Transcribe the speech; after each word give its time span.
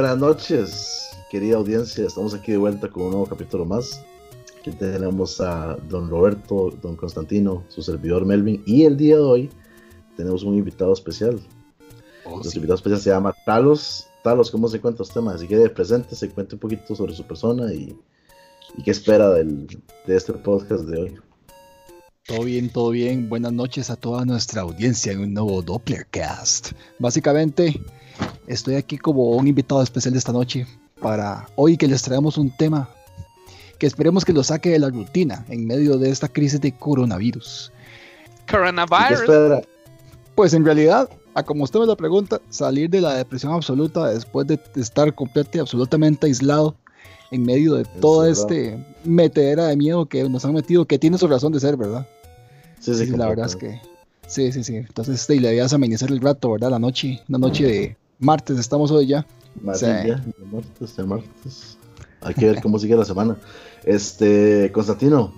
Buenas 0.00 0.16
noches, 0.16 1.10
querida 1.30 1.56
audiencia. 1.56 2.06
Estamos 2.06 2.32
aquí 2.32 2.52
de 2.52 2.56
vuelta 2.56 2.88
con 2.88 3.02
un 3.02 3.10
nuevo 3.10 3.26
capítulo 3.26 3.66
más. 3.66 4.02
Aquí 4.58 4.70
tenemos 4.70 5.42
a 5.42 5.76
don 5.90 6.08
Roberto, 6.08 6.70
don 6.80 6.96
Constantino, 6.96 7.64
su 7.68 7.82
servidor 7.82 8.24
Melvin. 8.24 8.62
Y 8.64 8.84
el 8.84 8.96
día 8.96 9.16
de 9.16 9.20
hoy 9.20 9.50
tenemos 10.16 10.42
un 10.42 10.56
invitado 10.56 10.94
especial. 10.94 11.38
Oh, 12.24 12.30
Nuestro 12.30 12.50
sí. 12.50 12.56
invitado 12.56 12.76
especial 12.76 13.00
se 13.02 13.10
llama 13.10 13.34
Talos. 13.44 14.06
Talos, 14.24 14.50
¿cómo 14.50 14.68
se 14.68 14.78
encuentra 14.78 15.02
usted? 15.02 15.20
más? 15.20 15.34
Así 15.34 15.46
que 15.46 15.68
presente, 15.68 16.16
se 16.16 16.30
cuente 16.30 16.54
un 16.54 16.60
poquito 16.60 16.96
sobre 16.96 17.12
su 17.14 17.24
persona 17.24 17.70
y, 17.70 17.94
y 18.78 18.82
qué 18.82 18.92
espera 18.92 19.28
del, 19.34 19.66
de 20.06 20.16
este 20.16 20.32
podcast 20.32 20.84
de 20.84 20.98
hoy. 20.98 21.14
Todo 22.26 22.44
bien, 22.44 22.70
todo 22.70 22.88
bien. 22.88 23.28
Buenas 23.28 23.52
noches 23.52 23.90
a 23.90 23.96
toda 23.96 24.24
nuestra 24.24 24.62
audiencia 24.62 25.12
en 25.12 25.20
un 25.20 25.34
nuevo 25.34 25.60
Dopplercast. 25.60 26.72
Básicamente, 26.98 27.78
estoy 28.46 28.74
aquí 28.74 28.98
como 28.98 29.30
un 29.32 29.46
invitado 29.46 29.82
especial 29.82 30.12
de 30.12 30.18
esta 30.18 30.32
noche 30.32 30.66
para 31.00 31.48
hoy 31.56 31.76
que 31.76 31.86
les 31.86 32.02
traemos 32.02 32.36
un 32.36 32.50
tema 32.50 32.88
que 33.80 33.86
esperemos 33.86 34.24
que 34.24 34.34
lo 34.34 34.44
saque 34.44 34.70
de 34.70 34.78
la 34.78 34.90
rutina 34.90 35.44
en 35.48 35.66
medio 35.66 35.96
de 35.96 36.10
esta 36.10 36.28
crisis 36.28 36.60
de 36.60 36.70
coronavirus. 36.70 37.72
¿Y 38.26 38.46
qué 38.46 38.56
Coronavirus. 38.56 39.66
Pues 40.34 40.52
en 40.52 40.64
realidad, 40.64 41.08
a 41.34 41.42
como 41.42 41.64
usted 41.64 41.80
me 41.80 41.86
lo 41.86 41.96
pregunta, 41.96 42.40
salir 42.50 42.90
de 42.90 43.00
la 43.00 43.14
depresión 43.14 43.52
absoluta 43.52 44.08
después 44.08 44.46
de 44.46 44.60
estar 44.76 45.14
completo 45.14 45.50
y 45.54 45.60
absolutamente 45.60 46.26
aislado 46.26 46.76
en 47.30 47.42
medio 47.42 47.74
de 47.74 47.84
todo 48.00 48.26
Encerrado. 48.26 48.54
este 48.54 48.86
metedera 49.04 49.66
de 49.66 49.76
miedo 49.76 50.06
que 50.06 50.28
nos 50.28 50.44
han 50.44 50.52
metido, 50.52 50.84
que 50.84 50.98
tiene 50.98 51.16
su 51.16 51.26
razón 51.26 51.52
de 51.52 51.60
ser, 51.60 51.76
¿verdad? 51.76 52.06
Sí, 52.80 52.94
Sí, 52.94 53.06
la 53.06 53.28
verdad 53.28 53.46
es 53.46 53.56
que. 53.56 53.80
Sí, 54.26 54.52
sí, 54.52 54.62
sí. 54.62 54.76
Entonces, 54.76 55.20
este, 55.20 55.36
y 55.36 55.40
la 55.40 55.52
idea 55.52 55.64
es 55.64 55.72
amenizar 55.72 56.10
el 56.10 56.20
rato, 56.20 56.52
¿verdad? 56.52 56.70
La 56.70 56.78
noche, 56.78 57.20
una 57.28 57.38
noche 57.38 57.64
de 57.66 57.96
martes, 58.20 58.58
estamos 58.58 58.90
hoy 58.90 59.06
ya. 59.08 59.26
Más 59.62 59.80
Sí. 59.80 59.86
ya, 59.86 60.22
martes, 60.52 60.98
martes. 61.06 61.76
Hay 62.20 62.34
que 62.34 62.46
ver 62.46 62.60
cómo 62.62 62.78
sigue 62.78 62.94
la 62.96 63.04
semana. 63.04 63.36
Este, 63.84 64.70
Constantino, 64.72 65.32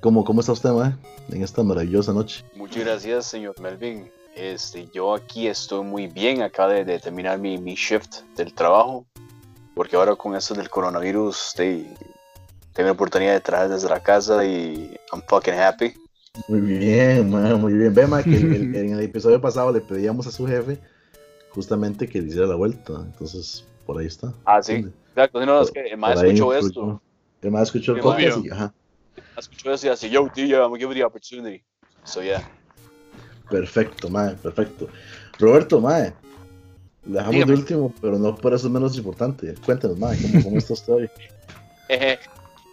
¿cómo, 0.00 0.24
cómo 0.24 0.40
está 0.40 0.52
usted, 0.52 0.70
mae, 0.70 0.94
en 1.30 1.42
esta 1.42 1.62
maravillosa 1.62 2.12
noche? 2.12 2.44
Muchas 2.56 2.84
gracias, 2.84 3.26
señor 3.26 3.58
Melvin. 3.60 4.08
Este, 4.36 4.86
yo 4.92 5.14
aquí 5.14 5.46
estoy 5.48 5.82
muy 5.84 6.06
bien. 6.08 6.42
Acabo 6.42 6.70
de, 6.72 6.84
de 6.84 6.98
terminar 6.98 7.38
mi, 7.38 7.56
mi 7.58 7.74
shift 7.74 8.16
del 8.36 8.52
trabajo. 8.52 9.06
Porque 9.74 9.96
ahora 9.96 10.14
con 10.14 10.34
esto 10.36 10.54
del 10.54 10.68
coronavirus, 10.70 11.52
tengo 11.56 11.88
la 12.86 12.92
oportunidad 12.92 13.32
de 13.32 13.40
trabajar 13.40 13.70
desde 13.70 13.88
la 13.88 14.00
casa 14.00 14.44
y 14.44 14.94
I'm 15.12 15.22
fucking 15.28 15.54
happy. 15.54 15.94
Muy 16.48 16.60
bien, 16.60 17.30
mae, 17.30 17.54
muy 17.54 17.72
bien. 17.72 17.92
Ve, 17.94 18.06
mae, 18.06 18.22
que 18.24 18.36
el- 18.36 18.54
el- 18.54 18.76
en 18.76 18.92
el 18.92 19.00
episodio 19.00 19.40
pasado 19.40 19.72
le 19.72 19.80
pedíamos 19.80 20.26
a 20.26 20.30
su 20.30 20.46
jefe 20.46 20.78
justamente 21.56 22.06
que 22.06 22.20
le 22.20 22.28
hiciera 22.28 22.46
la 22.46 22.54
vuelta. 22.54 22.92
Entonces, 23.04 23.64
por 23.86 23.98
ahí 23.98 24.06
está. 24.06 24.32
Ah, 24.44 24.62
sí. 24.62 24.86
Exacto, 25.08 25.44
no, 25.44 25.62
es 25.62 25.70
que 25.70 25.80
el 25.80 26.04
ahí 26.04 26.12
escuchó 26.12 26.54
esto. 26.54 27.02
El 27.40 27.50
más 27.50 27.62
escuchó 27.62 27.94
el 27.94 28.00
podcast 28.00 28.44
y, 28.44 28.50
ajá, 28.50 28.72
Escuchó 29.36 29.72
esto 29.72 29.86
y 29.86 29.90
así, 29.90 30.10
yo, 30.10 30.28
tío, 30.32 30.58
I'm 30.58 30.70
gonna 30.70 30.78
give 30.78 30.90
you 30.90 30.94
the 30.94 31.04
opportunity. 31.04 31.62
So, 32.04 32.22
yeah. 32.22 32.46
perfecto, 33.50 34.08
mae, 34.10 34.34
perfecto. 34.34 34.88
Roberto, 35.38 35.80
mae, 35.80 36.12
le 37.04 37.12
dejamos 37.12 37.32
Dígame. 37.32 37.52
de 37.52 37.58
último, 37.58 37.94
pero 38.00 38.18
no 38.18 38.34
por 38.36 38.52
eso 38.52 38.66
es 38.66 38.72
menos 38.72 38.96
importante. 38.96 39.54
Cuéntenos, 39.64 39.98
mae, 39.98 40.18
¿cómo, 40.20 40.44
cómo 40.44 40.58
está 40.58 40.74
usted 40.74 40.92
hoy? 40.92 41.10
Jeje. 41.88 42.18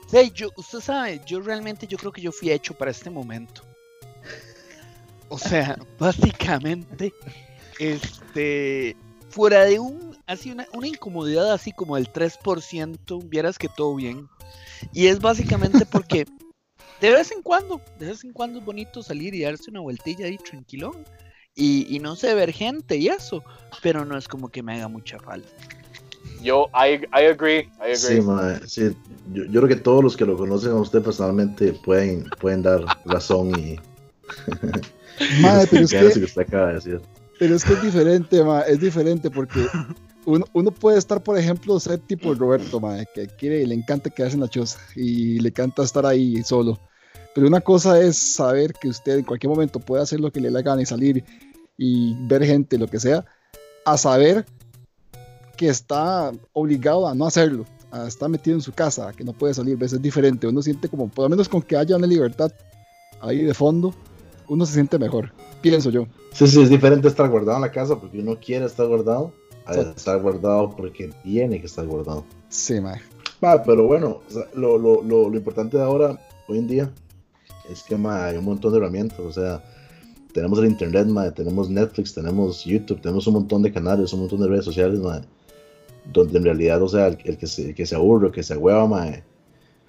Sí, 0.07 0.31
yo, 0.35 0.49
usted 0.57 0.79
sabe, 0.79 1.21
yo 1.25 1.39
realmente 1.39 1.87
yo 1.87 1.97
creo 1.97 2.11
que 2.11 2.21
yo 2.21 2.31
fui 2.31 2.51
hecho 2.51 2.73
para 2.73 2.91
este 2.91 3.09
momento. 3.09 3.61
O 5.29 5.37
sea, 5.37 5.77
básicamente, 5.97 7.13
este, 7.79 8.95
fuera 9.29 9.65
de 9.65 9.79
un, 9.79 10.17
así 10.27 10.51
una, 10.51 10.67
una 10.73 10.87
incomodidad 10.87 11.51
así 11.51 11.71
como 11.71 11.95
del 11.95 12.11
3%, 12.11 13.29
vieras 13.29 13.57
que 13.57 13.69
todo 13.69 13.95
bien. 13.95 14.27
Y 14.93 15.07
es 15.07 15.19
básicamente 15.19 15.85
porque 15.85 16.25
de 17.01 17.11
vez 17.11 17.31
en 17.31 17.41
cuando, 17.41 17.81
de 17.99 18.07
vez 18.07 18.23
en 18.23 18.33
cuando 18.33 18.59
es 18.59 18.65
bonito 18.65 19.03
salir 19.03 19.33
y 19.33 19.41
darse 19.41 19.69
una 19.69 19.81
vueltilla 19.81 20.25
ahí 20.25 20.37
tranquilón. 20.37 21.05
Y, 21.55 21.95
y 21.95 21.99
no 21.99 22.15
sé, 22.15 22.33
ver 22.33 22.51
gente 22.51 22.97
y 22.97 23.09
eso, 23.09 23.43
pero 23.83 24.05
no 24.05 24.17
es 24.17 24.27
como 24.27 24.49
que 24.49 24.63
me 24.63 24.73
haga 24.73 24.87
mucha 24.87 25.19
falta. 25.19 25.47
Yo, 26.41 26.67
I, 26.73 27.05
I 27.13 27.27
agree, 27.27 27.69
I 27.79 27.91
agree. 27.91 27.95
Sí, 27.95 28.21
mae, 28.21 28.59
sí. 28.67 28.95
Yo, 29.31 29.45
yo 29.45 29.61
creo 29.61 29.67
que 29.67 29.75
todos 29.75 30.03
los 30.03 30.17
que 30.17 30.25
lo 30.25 30.35
conocen 30.35 30.71
a 30.71 30.75
usted 30.81 31.03
personalmente 31.03 31.73
pueden, 31.73 32.27
pueden 32.41 32.63
dar 32.63 32.83
razón 33.05 33.51
y 33.59 33.79
Madre, 35.41 35.67
pero 35.69 35.83
es 35.83 36.17
que 36.17 36.23
usted 36.23 36.41
acaba 36.41 36.67
de 36.67 36.73
decir. 36.75 37.01
Pero 37.39 37.55
es 37.55 37.63
que 37.63 37.73
es 37.73 37.81
diferente, 37.81 38.43
ma, 38.43 38.61
es 38.61 38.79
diferente 38.79 39.29
porque 39.29 39.67
uno, 40.25 40.45
uno 40.53 40.71
puede 40.71 40.97
estar, 40.97 41.21
por 41.21 41.37
ejemplo, 41.37 41.79
ser 41.79 41.99
tipo 41.99 42.33
Roberto, 42.33 42.79
ma, 42.79 43.03
que 43.05 43.27
quiere 43.27 43.65
le 43.65 43.75
encanta 43.75 44.09
quedarse 44.09 44.35
en 44.35 44.41
la 44.41 44.47
choza 44.47 44.79
y 44.95 45.39
le 45.39 45.49
encanta 45.49 45.83
estar 45.83 46.05
ahí 46.05 46.43
solo. 46.43 46.79
Pero 47.33 47.47
una 47.47 47.61
cosa 47.61 47.99
es 47.99 48.17
saber 48.17 48.73
que 48.73 48.89
usted 48.89 49.17
en 49.17 49.25
cualquier 49.25 49.49
momento 49.49 49.79
puede 49.79 50.03
hacer 50.03 50.19
lo 50.19 50.31
que 50.31 50.39
le 50.39 50.49
dé 50.49 50.53
la 50.53 50.61
gana 50.61 50.81
y 50.81 50.85
salir 50.85 51.23
y 51.77 52.15
ver 52.27 52.45
gente, 52.45 52.77
lo 52.77 52.87
que 52.87 52.99
sea, 52.99 53.25
a 53.85 53.97
saber 53.97 54.45
que 55.57 55.67
está 55.67 56.31
obligado 56.53 57.07
a 57.07 57.15
no 57.15 57.25
hacerlo, 57.25 57.65
a 57.91 58.07
estar 58.07 58.29
metido 58.29 58.55
en 58.55 58.61
su 58.61 58.71
casa, 58.71 59.09
a 59.09 59.13
que 59.13 59.23
no 59.23 59.33
puede 59.33 59.53
salir, 59.53 59.77
¿ves? 59.77 59.93
es 59.93 60.01
diferente. 60.01 60.47
Uno 60.47 60.61
siente 60.61 60.87
como, 60.87 61.09
por 61.09 61.25
lo 61.25 61.29
menos 61.29 61.49
con 61.49 61.61
que 61.61 61.75
haya 61.75 61.95
una 61.95 62.07
libertad 62.07 62.51
ahí 63.21 63.43
de 63.43 63.53
fondo, 63.53 63.93
uno 64.47 64.65
se 64.65 64.73
siente 64.73 64.97
mejor, 64.99 65.31
pienso 65.61 65.89
yo. 65.89 66.07
Sí, 66.31 66.47
sí, 66.47 66.61
es 66.61 66.69
diferente 66.69 67.07
estar 67.07 67.29
guardado 67.29 67.57
en 67.57 67.63
la 67.63 67.71
casa 67.71 67.99
porque 67.99 68.19
uno 68.19 68.37
quiere 68.39 68.65
estar 68.65 68.87
guardado 68.87 69.33
a 69.65 69.73
estar 69.75 70.21
guardado 70.21 70.75
porque 70.75 71.11
tiene 71.23 71.59
que 71.59 71.67
estar 71.67 71.85
guardado. 71.85 72.25
Sí, 72.49 72.79
ma. 72.79 72.95
Ma, 73.41 73.61
pero 73.63 73.87
bueno, 73.87 74.21
o 74.27 74.31
sea, 74.31 74.43
lo, 74.55 74.77
lo, 74.77 75.03
lo, 75.03 75.29
lo 75.29 75.37
importante 75.37 75.77
de 75.77 75.83
ahora, 75.83 76.19
hoy 76.47 76.59
en 76.59 76.67
día, 76.67 76.91
es 77.69 77.83
que 77.83 77.97
ma, 77.97 78.25
hay 78.25 78.37
un 78.37 78.45
montón 78.45 78.71
de 78.71 78.77
herramientas. 78.77 79.19
O 79.19 79.31
sea, 79.31 79.63
tenemos 80.33 80.59
el 80.59 80.65
internet, 80.65 81.07
ma, 81.07 81.29
tenemos 81.31 81.69
Netflix, 81.69 82.13
tenemos 82.13 82.63
YouTube, 82.63 83.01
tenemos 83.01 83.27
un 83.27 83.33
montón 83.33 83.61
de 83.61 83.71
canales, 83.71 84.13
un 84.13 84.21
montón 84.21 84.41
de 84.41 84.47
redes 84.47 84.65
sociales, 84.65 84.99
ma, 84.99 85.21
donde 86.11 86.37
en 86.37 86.43
realidad, 86.43 86.81
o 86.81 86.87
sea, 86.87 87.07
el, 87.07 87.17
el 87.23 87.37
que, 87.37 87.47
se, 87.47 87.69
el 87.69 87.75
que 87.75 87.85
se 87.85 87.95
aburre, 87.95 88.27
el 88.27 88.33
que 88.33 88.43
se 88.43 88.55
hueva, 88.55 88.87
ma, 88.87 89.07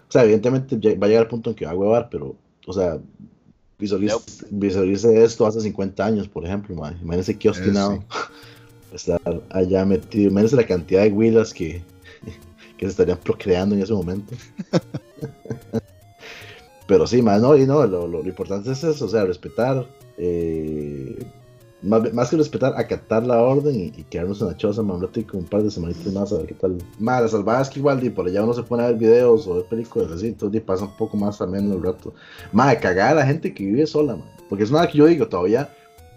o 0.09 0.13
sea, 0.13 0.25
evidentemente 0.25 0.77
va 0.97 1.07
a 1.07 1.09
llegar 1.09 1.23
al 1.25 1.29
punto 1.29 1.51
en 1.51 1.57
que 1.57 1.67
va 1.67 1.73
a 1.73 1.77
huevar, 1.77 2.09
pero, 2.11 2.37
o 2.67 2.73
sea, 2.73 2.99
visualice, 3.79 4.17
visualice 4.51 5.25
esto 5.25 5.47
hace 5.47 5.61
50 5.61 6.05
años, 6.05 6.29
por 6.29 6.45
ejemplo, 6.45 6.75
ma. 6.75 6.93
imagínense 7.03 7.39
qué 7.39 7.49
obstinado 7.49 8.05
estar 8.93 9.21
allá 9.51 9.85
metido, 9.85 10.31
imagínense 10.31 10.57
la 10.57 10.67
cantidad 10.67 11.03
de 11.03 11.11
huilas 11.13 11.53
que, 11.53 11.83
que 12.79 12.87
se 12.87 12.91
estarían 12.91 13.19
procreando 13.19 13.75
en 13.75 13.83
ese 13.83 13.93
momento. 13.93 14.35
Pero 16.87 17.07
sí, 17.07 17.23
más 17.23 17.41
no, 17.41 17.57
y 17.57 17.67
no, 17.67 17.87
lo, 17.87 18.07
lo- 18.07 18.23
lo 18.23 18.29
importante 18.29 18.71
es 18.71 18.85
eso, 18.85 19.07
o 19.07 19.09
sea, 19.09 19.25
respetar, 19.25 19.87
eh, 20.19 21.17
más, 21.85 22.13
más 22.13 22.31
que 22.31 22.37
respetar, 22.37 22.75
acatar 22.77 23.25
la 23.27 23.41
orden 23.41 23.75
y, 23.75 23.85
y 24.01 24.05
quedarnos 24.05 24.41
en 24.41 24.49
la 24.49 24.57
choza, 24.57 24.83
más 24.83 24.97
un 24.97 25.09
un 25.33 25.45
par 25.45 25.63
de 25.63 25.71
semanitas 25.71 26.13
más, 26.13 26.33
a 26.33 26.39
ver 26.39 26.47
qué 26.47 26.55
tal. 26.55 26.79
Más, 26.99 27.23
la 27.23 27.29
salvada 27.29 27.63
es 27.63 27.69
que 27.69 27.79
igual, 27.79 28.01
di, 28.01 28.11
por 28.11 28.27
allá 28.27 28.43
uno 28.43 28.55
se 28.55 28.63
pone 28.63 28.83
a 28.83 28.87
ver 28.89 28.97
videos 28.97 29.47
o 29.47 29.57
ver 29.57 29.65
películas 29.67 30.11
así, 30.11 30.29
entonces 30.29 30.53
di, 30.53 30.61
pasa 30.61 30.85
un 30.85 30.97
poco 30.97 31.17
más 31.17 31.39
también 31.39 31.71
el 31.71 31.83
rato. 31.83 32.15
Más, 32.53 32.77
cagar 32.77 33.13
a 33.13 33.15
la 33.15 33.27
gente 33.27 33.53
que 33.53 33.65
vive 33.65 33.87
sola, 33.87 34.17
man, 34.17 34.29
porque 34.49 34.65
es 34.65 34.71
nada 34.71 34.89
que 34.89 34.99
yo 34.99 35.07
digo, 35.07 35.29
todavía, 35.29 35.69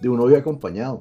de 0.02 0.10
uno 0.10 0.26
vive 0.26 0.40
acompañado. 0.40 1.00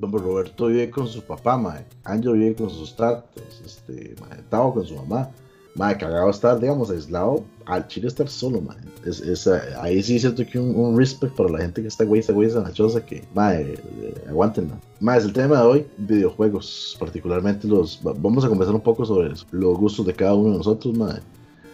Roberto 0.00 0.66
vive 0.66 0.90
con 0.90 1.06
su 1.06 1.22
papá, 1.22 1.58
mae. 1.58 1.84
Ángel 2.04 2.32
vive 2.34 2.54
con 2.54 2.70
sus 2.70 2.96
tatos, 2.96 3.42
este, 3.64 4.14
Tao 4.48 4.72
con 4.72 4.84
su 4.86 4.94
mamá. 4.96 5.30
Mae, 5.76 5.96
cagado 5.98 6.30
estar, 6.30 6.60
digamos, 6.60 6.88
aislado, 6.90 7.42
al 7.66 7.88
chile 7.88 8.06
estar 8.06 8.28
solo, 8.28 8.60
mae. 8.60 8.76
Es, 9.04 9.20
es, 9.20 9.46
eh, 9.48 9.58
ahí 9.80 10.00
sí 10.04 10.20
siento 10.20 10.46
que 10.46 10.58
un, 10.58 10.74
un 10.76 10.96
respect 10.96 11.34
para 11.34 11.50
la 11.50 11.58
gente 11.58 11.82
que 11.82 11.88
está 11.88 12.04
güey, 12.04 12.20
está 12.20 12.32
güey, 12.32 12.48
en 12.48 12.62
la 12.62 12.72
choza, 12.72 13.04
que, 13.04 13.24
mae, 13.34 13.72
eh, 13.72 14.14
aguántenla. 14.28 14.78
Es 15.16 15.24
el 15.24 15.32
tema 15.32 15.58
de 15.60 15.66
hoy, 15.66 15.86
videojuegos, 15.98 16.96
particularmente 17.00 17.66
los, 17.66 18.00
va- 18.06 18.14
vamos 18.16 18.44
a 18.44 18.48
conversar 18.48 18.74
un 18.74 18.82
poco 18.82 19.04
sobre 19.04 19.30
los 19.50 19.78
gustos 19.78 20.06
de 20.06 20.14
cada 20.14 20.34
uno 20.34 20.52
de 20.52 20.58
nosotros, 20.58 20.96
mae. 20.96 21.18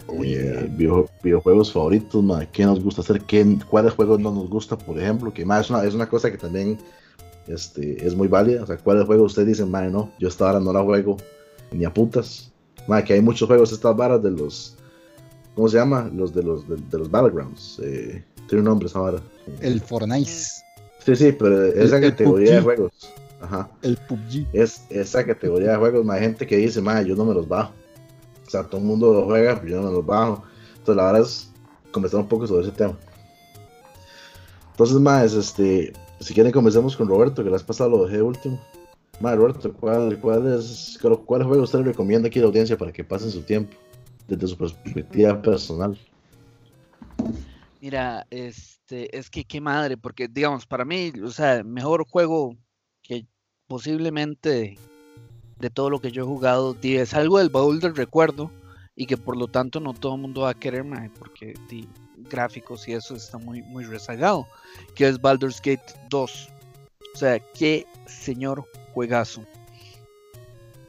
Oh, 0.06 0.24
Eh, 0.24 0.68
video- 0.76 1.06
videojuegos 1.22 1.70
favoritos, 1.70 2.22
mae, 2.24 2.48
qué 2.50 2.64
nos 2.64 2.82
gusta 2.82 3.02
hacer, 3.02 3.20
qué, 3.20 3.58
cuáles 3.68 3.92
juegos 3.92 4.18
no 4.18 4.32
nos 4.32 4.48
gusta, 4.48 4.78
por 4.78 4.98
ejemplo, 4.98 5.32
que 5.32 5.44
más 5.44 5.66
es 5.66 5.70
una, 5.70 5.84
es 5.84 5.94
una 5.94 6.08
cosa 6.08 6.30
que 6.30 6.38
también 6.38 6.78
este, 7.48 8.04
es 8.06 8.14
muy 8.16 8.28
válida. 8.28 8.62
O 8.62 8.66
sea, 8.66 8.78
¿cuáles 8.78 9.04
juegos 9.04 9.32
ustedes 9.32 9.48
dicen, 9.48 9.70
madre, 9.70 9.90
no? 9.90 10.10
Yo 10.18 10.28
esta 10.28 10.48
hora 10.48 10.58
no 10.60 10.72
la 10.72 10.82
juego 10.82 11.16
ni 11.70 11.84
a 11.84 11.92
putas. 11.92 12.49
Madre, 12.86 13.04
que 13.04 13.12
hay 13.14 13.20
muchos 13.22 13.46
juegos, 13.46 13.72
estas 13.72 13.96
varas 13.96 14.22
de 14.22 14.30
los. 14.30 14.76
¿Cómo 15.54 15.68
se 15.68 15.76
llama? 15.76 16.10
Los 16.14 16.34
de 16.34 16.42
los, 16.42 16.68
de, 16.68 16.76
de 16.76 16.98
los 16.98 17.10
Battlegrounds. 17.10 17.80
Eh, 17.82 18.24
tiene 18.48 18.60
un 18.60 18.64
nombre 18.64 18.88
esa 18.88 19.00
vara. 19.00 19.20
El 19.60 19.80
Fortnite, 19.80 20.30
Sí, 21.04 21.16
sí, 21.16 21.32
pero 21.32 21.64
esa 21.64 21.96
el 21.96 22.02
categoría 22.10 22.56
de 22.56 22.60
juegos. 22.60 22.92
Ajá. 23.40 23.70
el 23.82 23.96
PUBG. 23.96 24.46
Es 24.52 24.84
esa 24.90 25.24
categoría 25.24 25.72
de 25.72 25.76
juegos, 25.76 26.04
más 26.04 26.20
gente 26.20 26.46
que 26.46 26.56
dice, 26.56 26.80
madre, 26.80 27.08
yo 27.08 27.16
no 27.16 27.24
me 27.24 27.34
los 27.34 27.48
bajo. 27.48 27.72
O 28.46 28.50
sea, 28.50 28.64
todo 28.64 28.80
el 28.80 28.86
mundo 28.86 29.12
lo 29.14 29.24
juega, 29.24 29.56
pero 29.56 29.68
yo 29.68 29.80
no 29.80 29.88
me 29.88 29.96
los 29.96 30.04
bajo. 30.04 30.42
Entonces, 30.72 30.96
la 30.96 31.04
verdad 31.04 31.22
es 31.22 31.50
conversar 31.92 32.20
un 32.20 32.28
poco 32.28 32.46
sobre 32.46 32.66
ese 32.66 32.72
tema. 32.72 32.98
Entonces, 34.72 34.96
más, 34.98 35.32
este, 35.32 35.92
si 36.20 36.34
quieren, 36.34 36.52
comencemos 36.52 36.96
con 36.96 37.08
Roberto, 37.08 37.42
que 37.42 37.50
la 37.50 37.56
vez 37.56 37.62
pasada 37.62 37.90
lo 37.90 38.04
dejé 38.04 38.16
de 38.16 38.22
último. 38.22 38.60
Ma, 39.20 39.34
Roberto, 39.34 39.72
¿cuál, 39.74 40.18
cuál 40.18 40.58
es, 40.58 40.98
¿cuál 41.26 41.44
juego 41.44 41.62
usted 41.62 41.80
le 41.80 41.86
recomienda 41.86 42.28
aquí 42.28 42.38
a 42.38 42.42
la 42.42 42.48
audiencia 42.48 42.78
para 42.78 42.90
que 42.90 43.04
pasen 43.04 43.30
su 43.30 43.42
tiempo 43.42 43.76
desde 44.26 44.46
su 44.46 44.56
perspectiva 44.56 45.40
personal? 45.42 45.98
Mira, 47.82 48.26
este, 48.30 49.14
es 49.16 49.28
que 49.28 49.44
qué 49.44 49.60
madre, 49.60 49.98
porque 49.98 50.26
digamos, 50.26 50.66
para 50.66 50.86
mí, 50.86 51.12
o 51.22 51.30
sea, 51.30 51.62
mejor 51.62 52.06
juego 52.08 52.56
que 53.02 53.26
posiblemente 53.66 54.78
de 55.58 55.70
todo 55.70 55.90
lo 55.90 56.00
que 56.00 56.10
yo 56.10 56.22
he 56.22 56.26
jugado, 56.26 56.74
es 56.82 57.12
algo 57.12 57.38
del 57.38 57.50
baúl 57.50 57.78
del 57.80 57.94
recuerdo 57.94 58.50
y 58.96 59.06
que 59.06 59.18
por 59.18 59.36
lo 59.36 59.48
tanto 59.48 59.80
no 59.80 59.92
todo 59.92 60.14
el 60.14 60.22
mundo 60.22 60.42
va 60.42 60.50
a 60.50 60.58
querer, 60.58 60.84
porque 61.18 61.54
gráficos 62.16 62.88
y 62.88 62.92
eso 62.92 63.14
está 63.14 63.36
muy, 63.36 63.62
muy 63.62 63.84
rezagado, 63.84 64.46
que 64.94 65.08
es 65.08 65.20
Baldur's 65.20 65.60
Gate 65.60 65.92
2. 66.08 66.48
O 67.14 67.18
sea, 67.18 67.38
qué 67.38 67.86
señor 68.06 68.64
juegazo. 68.92 69.42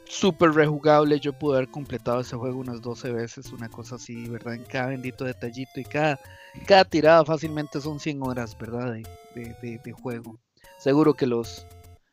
Súper 0.04 0.50
rejugable, 0.52 1.18
yo 1.18 1.32
pude 1.32 1.56
haber 1.56 1.70
completado 1.70 2.20
ese 2.20 2.36
juego 2.36 2.60
unas 2.60 2.82
12 2.82 3.12
veces, 3.12 3.50
una 3.52 3.68
cosa 3.70 3.96
así, 3.96 4.28
¿verdad? 4.28 4.54
En 4.54 4.64
cada 4.64 4.88
bendito 4.88 5.24
detallito 5.24 5.80
y 5.80 5.84
cada, 5.84 6.20
cada 6.66 6.84
tirada 6.84 7.24
fácilmente 7.24 7.80
son 7.80 7.98
100 7.98 8.22
horas, 8.22 8.56
¿verdad? 8.58 8.94
De, 9.34 9.78
de, 9.82 9.92
juego. 9.92 10.38
Seguro 10.78 11.14
que 11.14 11.26
los, 11.26 11.66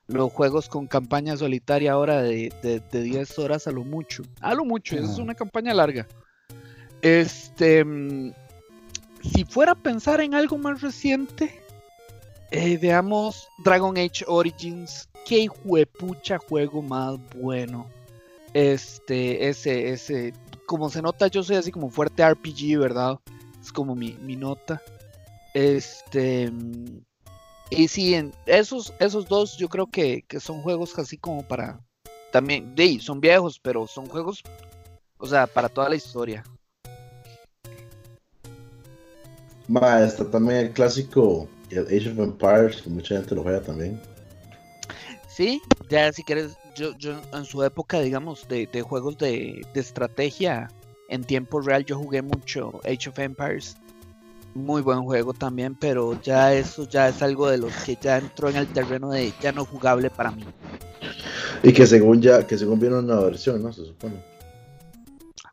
los 0.07 0.31
juegos 0.31 0.69
con 0.69 0.87
campaña 0.87 1.35
solitaria 1.35 1.91
ahora 1.91 2.21
de, 2.21 2.53
de, 2.63 3.01
10 3.01 3.37
horas 3.39 3.67
a 3.67 3.71
lo 3.71 3.83
mucho. 3.83 4.23
A 4.39 4.53
lo 4.53 4.63
mucho, 4.63 4.95
es 4.95 5.17
una 5.17 5.35
campaña 5.35 5.73
larga. 5.73 6.07
Este, 7.01 7.83
mm, 7.83 8.31
si 9.21 9.43
fuera 9.43 9.73
a 9.73 9.75
pensar 9.75 10.21
en 10.21 10.35
algo 10.35 10.57
más 10.57 10.81
reciente, 10.81 11.61
eh, 12.51 12.77
veamos 12.77 13.47
Dragon 13.63 13.97
Age 13.97 14.25
Origins. 14.27 15.07
Qué 15.25 15.47
huepucha 15.63 16.37
juego 16.37 16.81
más 16.81 17.17
bueno. 17.35 17.87
Este, 18.53 19.47
ese, 19.47 19.91
ese, 19.91 20.33
como 20.65 20.89
se 20.89 21.01
nota, 21.01 21.27
yo 21.27 21.43
soy 21.43 21.57
así 21.57 21.71
como 21.71 21.89
fuerte 21.89 22.27
RPG, 22.27 22.79
¿verdad? 22.79 23.19
Es 23.61 23.71
como 23.71 23.95
mi, 23.95 24.15
nota. 24.35 24.81
Este, 25.53 26.51
y 27.69 27.87
sí, 27.87 28.15
en 28.15 28.33
esos, 28.45 28.93
esos 28.99 29.27
dos 29.27 29.57
yo 29.57 29.69
creo 29.69 29.87
que, 29.87 30.23
son 30.39 30.61
juegos 30.61 30.97
así 30.97 31.17
como 31.17 31.43
para, 31.43 31.79
también, 32.31 32.75
de, 32.75 32.99
son 32.99 33.19
viejos, 33.19 33.59
pero 33.59 33.85
son 33.87 34.07
juegos, 34.07 34.43
o 35.17 35.27
sea, 35.27 35.45
para 35.47 35.69
toda 35.69 35.89
la 35.89 35.95
historia. 35.95 36.43
Ma, 39.67 40.03
está 40.03 40.25
también 40.29 40.59
el 40.61 40.71
clásico 40.71 41.47
Age 41.71 42.11
of 42.11 42.19
Empires, 42.19 42.81
que 42.81 42.89
mucha 42.89 43.15
gente 43.17 43.35
lo 43.35 43.43
juega 43.43 43.61
también. 43.61 43.99
Sí, 45.27 45.61
ya 45.89 46.11
si 46.11 46.23
quieres, 46.23 46.57
yo, 46.75 46.97
yo 46.97 47.13
en 47.33 47.45
su 47.45 47.63
época, 47.63 48.01
digamos, 48.01 48.47
de, 48.47 48.67
juegos 48.81 49.17
de, 49.17 49.65
estrategia 49.73 50.69
en 51.07 51.23
tiempo 51.23 51.61
real, 51.61 51.85
yo 51.85 51.97
jugué 51.97 52.21
mucho 52.21 52.81
Age 52.83 53.09
of 53.09 53.19
Empires. 53.19 53.77
Muy 54.55 54.81
buen 54.81 55.03
juego 55.03 55.33
también, 55.33 55.75
pero 55.75 56.19
ya 56.21 56.53
eso 56.53 56.89
ya 56.89 57.07
es 57.07 57.21
algo 57.21 57.47
de 57.49 57.59
los 57.59 57.73
que 57.83 57.97
ya 58.01 58.17
entró 58.17 58.49
en 58.49 58.57
el 58.57 58.67
terreno 58.67 59.11
de 59.11 59.31
ya 59.39 59.51
no 59.51 59.63
jugable 59.63 60.09
para 60.09 60.31
mí. 60.31 60.43
Y 61.63 61.71
que 61.71 61.85
según 61.85 62.21
ya, 62.21 62.45
que 62.45 62.57
según 62.57 62.79
viene 62.79 62.97
una 62.97 63.19
versión, 63.19 63.61
¿no? 63.61 63.71
Se 63.71 63.85
supone. 63.85 64.15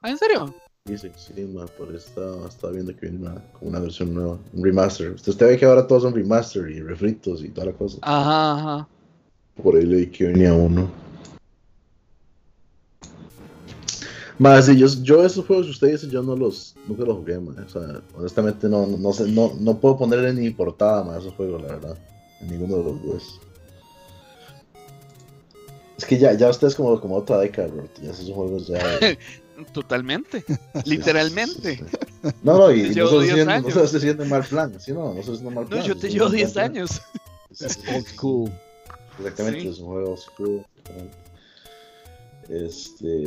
¿Ah, 0.02 0.10
en 0.10 0.18
serio? 0.18 0.54
Dice 0.86 1.10
que 1.10 1.18
sí, 1.18 1.32
por 1.76 1.92
eso 1.92 2.46
estaba 2.46 2.72
viendo 2.72 2.94
que 2.94 3.08
viene 3.08 3.18
una, 3.18 3.42
una 3.60 3.80
versión 3.80 4.14
nueva, 4.14 4.38
un 4.52 4.64
remaster. 4.64 5.10
Usted, 5.10 5.46
ve 5.46 5.58
que 5.58 5.66
ahora 5.66 5.84
todos 5.84 6.04
son 6.04 6.14
remaster 6.14 6.70
y 6.70 6.80
refritos 6.80 7.42
y 7.42 7.48
toda 7.48 7.66
la 7.66 7.72
cosa. 7.72 7.98
Ajá, 8.02 8.52
ajá. 8.52 8.88
Por 9.60 9.74
ahí 9.74 9.84
leí 9.84 10.06
que 10.06 10.26
venía 10.26 10.54
uno. 10.54 10.88
Más, 14.38 14.66
sí, 14.66 14.78
yo, 14.78 14.86
yo 15.02 15.24
esos 15.24 15.44
juegos 15.44 15.66
que 15.66 15.72
usted 15.72 15.90
dice, 15.90 16.08
yo 16.08 16.22
no 16.22 16.36
los, 16.36 16.76
nunca 16.86 17.02
los 17.02 17.16
jugué, 17.16 17.40
man. 17.40 17.66
O 17.66 17.68
sea, 17.68 18.00
honestamente 18.16 18.68
no, 18.68 18.86
no, 18.86 19.12
sé, 19.12 19.26
no, 19.26 19.54
no 19.58 19.80
puedo 19.80 19.98
ponerle 19.98 20.32
ni 20.34 20.50
portada 20.50 21.02
más 21.02 21.16
a 21.16 21.18
esos 21.18 21.34
juegos, 21.34 21.62
la 21.62 21.68
verdad. 21.68 21.98
En 22.42 22.48
ninguno 22.48 22.76
de 22.76 22.84
los 22.84 23.04
dos. 23.04 23.40
Es 25.98 26.04
que 26.04 26.16
ya, 26.16 26.32
ya 26.34 26.48
usted 26.48 26.68
es 26.68 26.76
como, 26.76 27.00
como 27.00 27.16
otra 27.16 27.38
década, 27.38 27.66
bro. 27.66 27.88
Ya 28.00 28.12
esos 28.12 28.30
juegos 28.30 28.68
ya. 28.68 28.78
Totalmente, 29.72 30.44
literalmente. 30.84 31.84
No, 32.42 32.58
no, 32.58 32.72
y 32.72 32.94
no 32.94 33.86
se 33.86 34.00
siente 34.00 34.24
mal 34.24 34.44
plan, 34.44 34.78
¿sí 34.80 34.92
no? 34.92 35.14
No 35.14 35.50
mal 35.50 35.66
plan. 35.66 35.80
No, 35.80 35.86
yo 35.86 35.96
te 35.96 36.08
llevo 36.08 36.28
10 36.28 36.56
años. 36.56 37.00
Es 37.58 37.78
old 37.88 38.06
school. 38.14 38.52
Exactamente, 39.18 39.68
es 39.68 39.78
un 39.78 39.86
juego 39.86 40.10
old 40.10 40.18
school. 40.18 40.66
Este. 42.48 43.24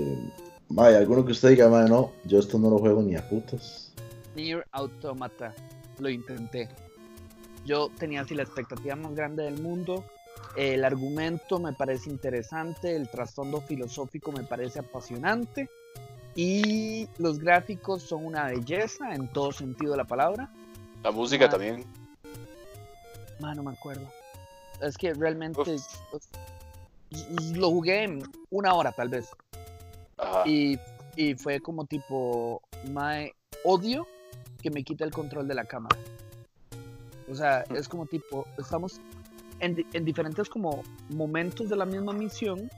Vaya, 0.69 0.99
alguno 0.99 1.25
que 1.25 1.31
usted 1.31 1.49
diga, 1.49 1.67
no, 1.67 2.11
yo 2.25 2.39
esto 2.39 2.59
no 2.59 2.69
lo 2.69 2.77
juego 2.77 3.01
ni 3.01 3.15
a 3.15 3.27
putas. 3.27 3.91
Nier 4.35 4.67
Automata, 4.71 5.55
lo 5.97 6.09
intenté. 6.09 6.69
Yo 7.65 7.89
tenía 7.97 8.21
así 8.21 8.35
la 8.35 8.43
expectativa 8.43 8.95
más 8.95 9.15
grande 9.15 9.43
del 9.43 9.59
mundo. 9.59 10.05
El 10.55 10.85
argumento 10.85 11.59
me 11.59 11.73
parece 11.73 12.09
interesante, 12.11 12.95
el 12.95 13.09
trasfondo 13.09 13.61
filosófico 13.61 14.31
me 14.31 14.43
parece 14.43 14.79
apasionante 14.79 15.69
y 16.35 17.07
los 17.17 17.39
gráficos 17.39 18.03
son 18.03 18.25
una 18.25 18.45
belleza 18.45 19.13
en 19.13 19.27
todo 19.27 19.51
sentido 19.51 19.91
de 19.91 19.97
la 19.97 20.05
palabra. 20.05 20.49
La 21.03 21.11
música 21.11 21.49
también. 21.49 21.85
no 23.39 23.63
me 23.63 23.71
acuerdo. 23.71 24.07
Es 24.81 24.97
que 24.97 25.13
realmente 25.13 25.75
lo 27.55 27.69
jugué 27.71 28.03
en 28.03 28.23
una 28.49 28.73
hora 28.73 28.91
tal 28.91 29.09
vez. 29.09 29.29
Y, 30.45 30.77
y, 31.15 31.35
fue 31.35 31.59
como 31.59 31.85
tipo, 31.85 32.61
my 32.85 33.31
odio 33.63 34.05
que 34.61 34.69
me 34.69 34.83
quite 34.83 35.03
el 35.03 35.11
control 35.11 35.47
de 35.47 35.55
la 35.55 35.65
cámara. 35.65 35.97
O 37.29 37.35
sea, 37.35 37.61
es 37.73 37.87
como 37.87 38.05
tipo, 38.05 38.45
estamos 38.57 38.99
en, 39.59 39.85
en 39.93 40.05
diferentes 40.05 40.49
como 40.49 40.83
momentos 41.09 41.69
de 41.69 41.75
la 41.75 41.85
misma 41.85 42.11
misión 42.11 42.69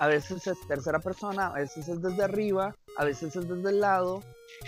a 0.00 0.06
veces 0.06 0.46
es 0.46 0.58
tercera 0.66 0.98
persona, 0.98 1.48
a 1.48 1.52
veces 1.52 1.86
es 1.86 2.00
desde 2.00 2.24
arriba, 2.24 2.74
a 3.00 3.04
veces 3.06 3.34
es 3.34 3.48
desde 3.48 3.70
el 3.70 3.80
lado. 3.80 4.22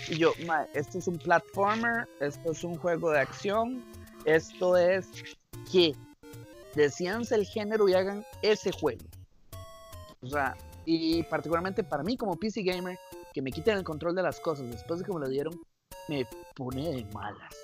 Y 0.09 0.17
yo, 0.17 0.31
esto 0.73 0.97
es 0.97 1.07
un 1.07 1.19
platformer, 1.19 2.07
esto 2.19 2.51
es 2.51 2.63
un 2.63 2.75
juego 2.77 3.11
de 3.11 3.19
acción, 3.19 3.83
esto 4.25 4.75
es 4.75 5.07
que 5.71 5.93
decíanse 6.73 7.35
el 7.35 7.45
género 7.45 7.87
y 7.87 7.93
hagan 7.93 8.25
ese 8.41 8.71
juego. 8.71 9.03
O 10.23 10.27
sea, 10.27 10.55
y 10.83 11.21
particularmente 11.23 11.83
para 11.83 12.01
mí 12.01 12.17
como 12.17 12.35
PC 12.35 12.63
gamer, 12.63 12.97
que 13.33 13.41
me 13.43 13.51
quiten 13.51 13.77
el 13.77 13.83
control 13.83 14.15
de 14.15 14.23
las 14.23 14.39
cosas 14.39 14.67
después 14.71 14.99
de 14.99 15.05
que 15.05 15.13
me 15.13 15.19
lo 15.19 15.29
dieron, 15.29 15.53
me 16.09 16.25
pone 16.55 16.91
de 16.91 17.05
malas. 17.13 17.55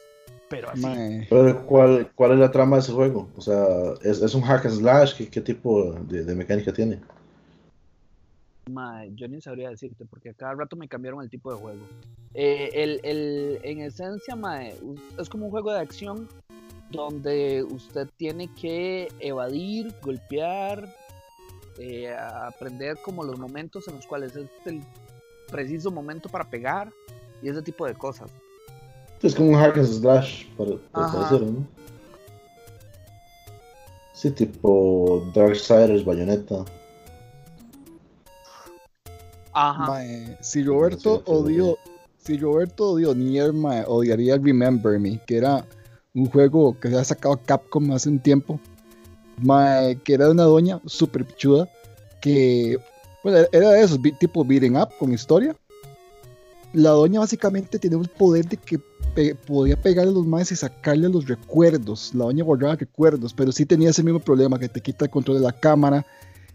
Pero 0.50 0.70
así. 0.70 1.28
¿cuál, 1.66 2.12
¿Cuál 2.14 2.34
es 2.34 2.40
la 2.40 2.52
trama 2.52 2.76
de 2.76 2.82
ese 2.82 2.92
juego? 2.92 3.28
O 3.36 3.42
sea, 3.42 3.66
¿es, 4.04 4.22
es 4.22 4.36
un 4.36 4.44
hack 4.44 4.66
and 4.66 4.76
slash? 4.76 5.16
¿Qué, 5.16 5.30
qué 5.30 5.42
tipo 5.42 5.94
de, 5.94 6.24
de 6.24 6.36
mecánica 6.36 6.72
tiene? 6.72 7.02
Yo 9.16 9.28
ni 9.28 9.42
sabría 9.42 9.70
decirte, 9.70 10.06
porque 10.06 10.30
a 10.30 10.34
cada 10.34 10.54
rato 10.54 10.76
me 10.76 10.88
cambiaron 10.88 11.22
el 11.22 11.30
tipo 11.30 11.52
de 11.52 11.60
juego. 11.60 11.82
Eh, 12.34 12.70
el, 12.74 13.00
el, 13.04 13.60
en 13.64 13.82
esencia, 13.82 14.38
es 15.20 15.30
como 15.30 15.46
un 15.46 15.52
juego 15.52 15.72
de 15.72 15.80
acción 15.80 16.28
donde 16.92 17.64
usted 17.64 18.08
tiene 18.18 18.48
que 18.56 19.12
evadir, 19.20 19.94
golpear, 20.02 20.96
eh, 21.78 22.14
aprender 22.14 22.98
como 23.02 23.24
los 23.24 23.38
momentos 23.38 23.88
en 23.88 23.96
los 23.96 24.06
cuales 24.06 24.36
es 24.36 24.50
el 24.66 24.82
preciso 25.50 25.92
momento 25.92 26.30
para 26.30 26.44
pegar 26.50 26.92
y 27.42 27.50
ese 27.50 27.62
tipo 27.62 27.86
de 27.86 27.94
cosas. 27.94 28.32
Es 29.22 29.36
como 29.36 29.50
un 29.50 29.56
hack 29.56 29.78
and 29.78 29.88
slash, 29.88 30.46
para, 30.56 30.72
para 30.92 31.40
¿no? 31.40 31.68
Sí, 34.14 34.32
tipo 34.32 35.32
Darksiders, 35.34 36.04
Bayonetta. 36.04 36.66
Si 40.42 40.64
Roberto 40.64 41.24
odió, 41.26 41.78
si 42.18 42.38
Roberto 42.38 42.92
odió 42.92 43.16
Nier, 43.16 43.52
odiaría 43.88 44.38
Remember 44.38 45.00
Me, 45.00 45.20
que 45.26 45.38
era 45.38 45.66
un 46.14 46.30
juego 46.30 46.78
que 46.80 46.90
se 46.90 46.98
ha 46.98 47.04
sacado 47.04 47.40
Capcom 47.46 47.92
hace 47.92 48.10
un 48.10 48.20
tiempo, 48.20 48.60
que 50.04 50.14
era 50.14 50.26
de 50.26 50.32
una 50.32 50.44
doña 50.44 50.82
super 50.86 51.26
pichuda, 51.26 51.70
que 52.22 52.78
era 53.52 53.72
de 53.72 53.82
esos 53.82 54.00
tipo 54.20 54.44
beating 54.44 54.76
up 54.78 54.90
con 54.98 55.14
historia. 55.14 55.56
La 56.74 56.92
doña 56.92 57.20
básicamente 57.20 57.80
tenía 57.80 57.98
el 57.98 58.10
poder 58.10 58.48
de 58.48 58.58
que 58.58 58.80
podía 59.48 59.76
pegarle 59.76 60.12
a 60.12 60.14
los 60.14 60.26
maes 60.26 60.52
y 60.52 60.56
sacarle 60.56 61.10
los 61.10 61.28
recuerdos. 61.28 62.14
La 62.14 62.26
doña 62.26 62.44
borraba 62.44 62.76
recuerdos, 62.76 63.34
pero 63.34 63.52
sí 63.52 63.66
tenía 63.66 63.90
ese 63.90 64.04
mismo 64.04 64.20
problema 64.20 64.60
que 64.60 64.70
te 64.70 64.80
quita 64.80 65.06
el 65.06 65.12
control 65.12 65.40
de 65.40 65.44
la 65.44 65.52
cámara, 65.52 66.06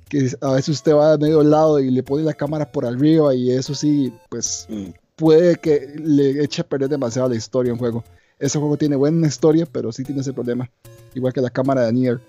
que 0.08 0.30
a 0.40 0.52
veces 0.52 0.70
usted 0.70 0.94
va 0.94 1.14
a 1.14 1.18
medio 1.18 1.42
lado 1.42 1.80
y 1.80 1.90
le 1.90 2.02
pone 2.02 2.24
la 2.24 2.34
cámara 2.34 2.70
por 2.70 2.84
arriba 2.84 3.34
y 3.34 3.50
eso 3.50 3.74
sí, 3.74 4.12
pues 4.28 4.66
mm. 4.68 4.90
puede 5.16 5.56
que 5.56 5.94
le 5.96 6.42
eche 6.42 6.62
a 6.62 6.66
perder 6.66 6.88
demasiado 6.88 7.28
la 7.28 7.36
historia 7.36 7.72
en 7.72 7.78
juego. 7.78 8.04
Ese 8.38 8.58
juego 8.58 8.76
tiene 8.76 8.96
buena 8.96 9.26
historia, 9.26 9.66
pero 9.70 9.92
sí 9.92 10.04
tiene 10.04 10.20
ese 10.20 10.32
problema, 10.32 10.70
igual 11.14 11.32
que 11.32 11.40
la 11.40 11.50
cámara 11.50 11.82
de 11.86 11.92
Nier. 11.92 12.20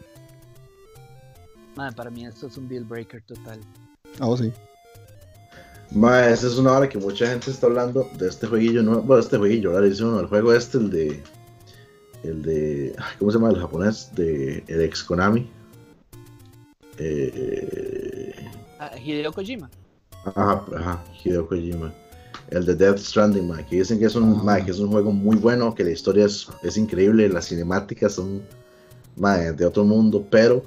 Mae, 1.76 1.92
para 1.92 2.10
mí 2.10 2.26
esto 2.26 2.48
es 2.48 2.58
un 2.58 2.70
deal 2.70 2.86
breaker 2.86 3.22
total. 3.24 3.60
Ah, 4.20 4.28
oh, 4.28 4.38
sí. 4.38 4.52
Ma, 5.92 6.30
esa 6.30 6.48
es 6.48 6.58
una 6.58 6.72
hora 6.72 6.90
que 6.90 6.98
mucha 6.98 7.28
gente 7.28 7.52
está 7.52 7.68
hablando 7.68 8.10
de 8.18 8.28
este 8.28 8.48
jueguillo, 8.48 8.82
no, 8.82 9.02
bueno, 9.02 9.22
este 9.22 9.38
jueguillo, 9.38 9.72
ahora 9.72 9.86
dice 9.86 10.04
uno, 10.04 10.20
el 10.20 10.28
juego 10.28 10.54
este, 10.54 10.78
el 10.78 10.90
de, 10.90 11.24
el 12.24 12.42
de, 12.42 12.96
¿cómo 13.20 13.32
se 13.32 13.38
llama 13.38 13.50
el 13.50 13.60
japonés? 13.60 14.10
De, 14.16 14.64
el 14.68 14.82
ex 14.82 15.04
Konami. 15.04 15.50
Eh, 16.98 18.34
Ah, 18.80 18.92
Hideo 18.98 19.32
Kojima. 19.32 19.70
ajá, 20.26 20.66
ajá, 20.76 21.04
Hideo 21.24 21.48
Kojima. 21.48 21.94
El 22.50 22.66
de 22.66 22.76
Death 22.76 23.00
Stranding, 23.00 23.48
ma, 23.48 23.66
que 23.66 23.78
dicen 23.78 23.98
que 24.00 24.06
es 24.06 24.16
un, 24.16 24.36
Ah. 24.40 24.44
ma, 24.44 24.64
que 24.64 24.72
es 24.72 24.80
un 24.80 24.90
juego 24.92 25.12
muy 25.12 25.38
bueno, 25.38 25.74
que 25.74 25.84
la 25.84 25.92
historia 25.92 26.26
es, 26.26 26.48
es 26.62 26.78
increíble, 26.78 27.28
las 27.30 27.48
cinemáticas 27.48 28.14
son 28.14 28.42
ma, 29.16 29.38
de 29.38 29.66
otro 29.66 29.84
mundo, 29.84 30.26
pero 30.30 30.64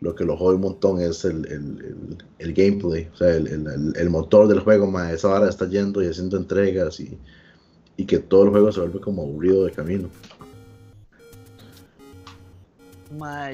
lo 0.00 0.14
que 0.14 0.24
lo 0.24 0.36
jode 0.36 0.56
un 0.56 0.62
montón 0.62 1.00
es 1.00 1.24
el, 1.24 1.46
el, 1.46 1.62
el, 1.80 2.18
el 2.38 2.52
gameplay, 2.52 3.08
o 3.14 3.16
sea, 3.16 3.34
el, 3.36 3.46
el, 3.46 3.66
el- 3.66 3.92
el 3.96 4.10
motor 4.10 4.48
del 4.48 4.60
juego, 4.60 4.90
ma, 4.90 5.10
esa 5.12 5.28
hora 5.28 5.48
está 5.48 5.66
yendo 5.68 6.02
y 6.02 6.08
haciendo 6.08 6.36
entregas 6.36 7.00
y, 7.00 7.16
y 7.96 8.04
que 8.04 8.18
todo 8.18 8.44
el 8.44 8.50
juego 8.50 8.70
se 8.72 8.80
vuelve 8.80 9.00
como 9.00 9.22
aburrido 9.22 9.64
de 9.64 9.70
camino. 9.72 10.08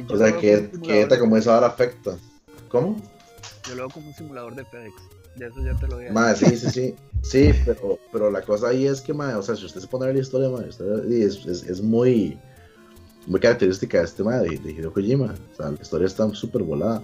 Yo 0.08 0.14
O 0.14 0.18
sea, 0.18 0.36
que, 0.38 0.70
que 0.82 1.06
de- 1.06 1.18
como 1.18 1.36
esa 1.36 1.56
hora 1.56 1.66
afecta. 1.68 2.16
¿Cómo? 2.68 2.96
Yo 3.68 3.74
lo 3.74 3.82
veo 3.82 3.90
como 3.90 4.08
un 4.08 4.14
simulador 4.14 4.54
de 4.54 4.64
FedEx. 4.64 4.94
De 5.36 5.46
eso 5.46 5.60
ya 5.64 5.74
te 5.78 5.86
lo 5.86 5.96
voy 5.96 6.06
a 6.06 6.12
Ma, 6.12 6.34
sí, 6.34 6.56
sí, 6.56 6.70
sí. 6.70 6.94
Sí, 7.22 7.52
pero, 7.64 7.98
pero 8.12 8.30
la 8.30 8.42
cosa 8.42 8.68
ahí 8.68 8.86
es 8.86 9.00
que, 9.00 9.12
ma, 9.12 9.36
o 9.38 9.42
sea, 9.42 9.54
si 9.56 9.64
usted 9.66 9.80
se 9.80 9.86
pone 9.86 10.04
a 10.04 10.06
ver 10.06 10.16
la 10.16 10.22
historia, 10.22 10.48
ma, 10.48 10.60
la 10.62 10.68
historia 10.68 11.04
es, 11.26 11.44
es, 11.46 11.62
es 11.64 11.80
muy, 11.80 12.38
muy 13.26 13.38
característica 13.40 13.98
de 13.98 14.04
este 14.04 14.22
ma, 14.24 14.38
de, 14.38 14.58
de 14.58 14.72
Hideo 14.72 14.92
Kojima. 14.92 15.34
O 15.52 15.56
sea, 15.56 15.70
la 15.70 15.78
historia 15.80 16.06
está 16.06 16.28
súper 16.34 16.62
volada. 16.62 17.02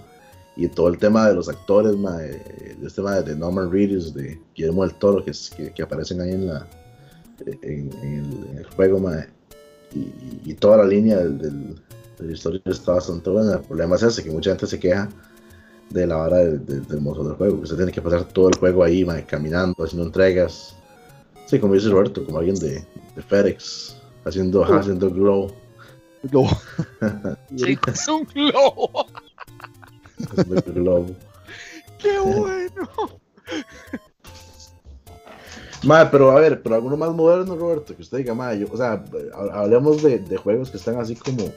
Y 0.55 0.67
todo 0.67 0.87
el 0.87 0.97
tema 0.97 1.27
de 1.29 1.35
los 1.35 1.47
actores, 1.49 1.95
ma, 1.95 2.17
de, 2.17 2.75
este 2.83 3.01
ma, 3.01 3.21
de 3.21 3.35
Norman 3.35 3.71
Reedus, 3.71 4.13
de 4.13 4.41
Guillermo 4.55 4.83
del 4.87 4.95
Toro, 4.95 5.23
que, 5.23 5.31
es- 5.31 5.51
que, 5.55 5.71
que 5.71 5.83
aparecen 5.83 6.19
ahí 6.19 6.31
en, 6.31 6.47
la, 6.47 6.67
en, 7.61 7.91
en 8.01 8.13
el, 8.25 8.49
en 8.49 8.57
el 8.57 8.65
juego, 8.71 8.99
ma, 8.99 9.23
y, 9.93 10.41
y 10.51 10.53
toda 10.55 10.77
la 10.77 10.85
línea 10.85 11.17
del, 11.19 11.37
del- 11.37 11.75
de 11.75 11.81
la 12.19 12.31
historia 12.31 12.61
está 12.65 12.93
bastante 12.93 13.29
buena. 13.29 13.53
El 13.55 13.61
problema 13.61 13.95
es 13.95 14.03
ese, 14.03 14.23
que 14.23 14.31
mucha 14.31 14.51
gente 14.51 14.67
se 14.67 14.79
queja 14.79 15.09
de 15.89 16.05
la 16.07 16.15
vara 16.17 16.37
del, 16.37 16.65
del, 16.65 16.87
del 16.87 17.01
motor 17.01 17.25
del 17.27 17.35
juego. 17.35 17.57
que 17.57 17.63
Usted 17.63 17.77
tiene 17.77 17.91
que 17.91 18.01
pasar 18.01 18.25
todo 18.25 18.49
el 18.49 18.57
juego 18.57 18.83
ahí, 18.83 19.05
mae, 19.05 19.25
caminando, 19.25 19.83
haciendo 19.83 20.05
entregas. 20.05 20.75
Sí, 21.45 21.59
como 21.59 21.73
dice 21.75 21.89
Roberto, 21.89 22.25
como 22.25 22.39
alguien 22.39 22.55
de, 22.59 22.85
de 23.15 23.21
FedEx, 23.21 23.95
haciendo, 24.25 24.63
ajá, 24.63 24.79
haciendo 24.79 25.09
glow. 25.09 25.51
Sí, 27.55 27.77
es 27.87 28.07
un 28.07 28.23
globo. 28.25 29.05
haciendo 30.37 30.73
glow. 30.73 31.15
¡Qué 31.99 32.19
bueno! 32.19 32.89
Mae, 35.83 36.07
pero 36.07 36.31
a 36.31 36.39
ver, 36.39 36.61
pero 36.61 36.75
alguno 36.75 36.97
más 36.97 37.11
moderno, 37.11 37.55
Roberto, 37.55 37.95
que 37.95 38.01
usted 38.01 38.17
diga, 38.17 38.33
mae, 38.33 38.59
yo, 38.59 38.67
o 38.71 38.75
sea, 38.77 39.03
ha- 39.33 39.59
hablemos 39.61 40.01
de, 40.01 40.19
de 40.19 40.37
juegos 40.37 40.69
que 40.71 40.77
están 40.77 40.99
así 40.99 41.15
como, 41.15 41.49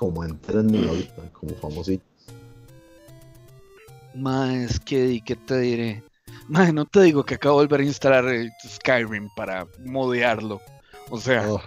como 0.00 0.24
en 0.24 0.38
trending 0.38 0.88
ahorita, 0.88 1.30
como 1.34 1.54
famositos. 1.56 2.08
Mae, 4.14 4.64
es 4.64 4.80
que, 4.80 5.20
¿qué 5.22 5.36
te 5.36 5.58
diré? 5.60 6.02
Mae, 6.48 6.72
no 6.72 6.86
te 6.86 7.02
digo 7.02 7.22
que 7.22 7.34
acabo 7.34 7.60
de 7.60 7.66
volver 7.66 7.80
a 7.82 7.84
instalar 7.84 8.24
Skyrim 8.66 9.28
para 9.36 9.66
modearlo. 9.84 10.58
O 11.10 11.20
sea, 11.20 11.52
Oh, 11.52 11.60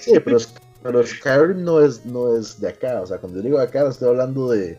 Sí, 0.00 0.12
pero, 0.24 0.38
pero 0.84 1.04
Skyrim 1.04 1.64
no 1.64 1.80
es, 1.80 2.06
no 2.06 2.36
es 2.36 2.60
de 2.60 2.68
acá. 2.68 3.00
O 3.00 3.06
sea, 3.06 3.18
cuando 3.18 3.38
yo 3.38 3.42
digo 3.42 3.58
acá, 3.58 3.88
estoy 3.88 4.10
hablando 4.10 4.50
de, 4.50 4.78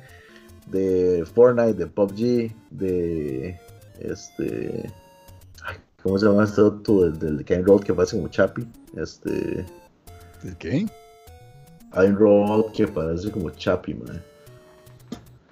de 0.68 1.26
Fortnite, 1.36 1.74
de 1.74 1.88
PUBG, 1.88 2.56
de 2.72 3.60
este. 4.00 4.90
ay, 5.66 5.76
¿Cómo 6.02 6.18
se 6.18 6.26
llama 6.26 6.46
este 6.46 6.62
otro? 6.62 7.12
Del, 7.12 7.46
un 7.50 7.66
robot 7.66 7.84
que 7.84 7.94
parece 7.94 8.16
como 8.16 8.30
Chappy. 8.30 8.66
Este. 8.96 9.66
¿de 10.42 10.58
qué? 10.58 10.86
Hay 11.94 12.08
un 12.08 12.18
robot 12.18 12.74
que 12.74 12.88
parece 12.88 13.32
como 13.32 13.50
Chappy, 13.52 13.94
man. 13.94 14.24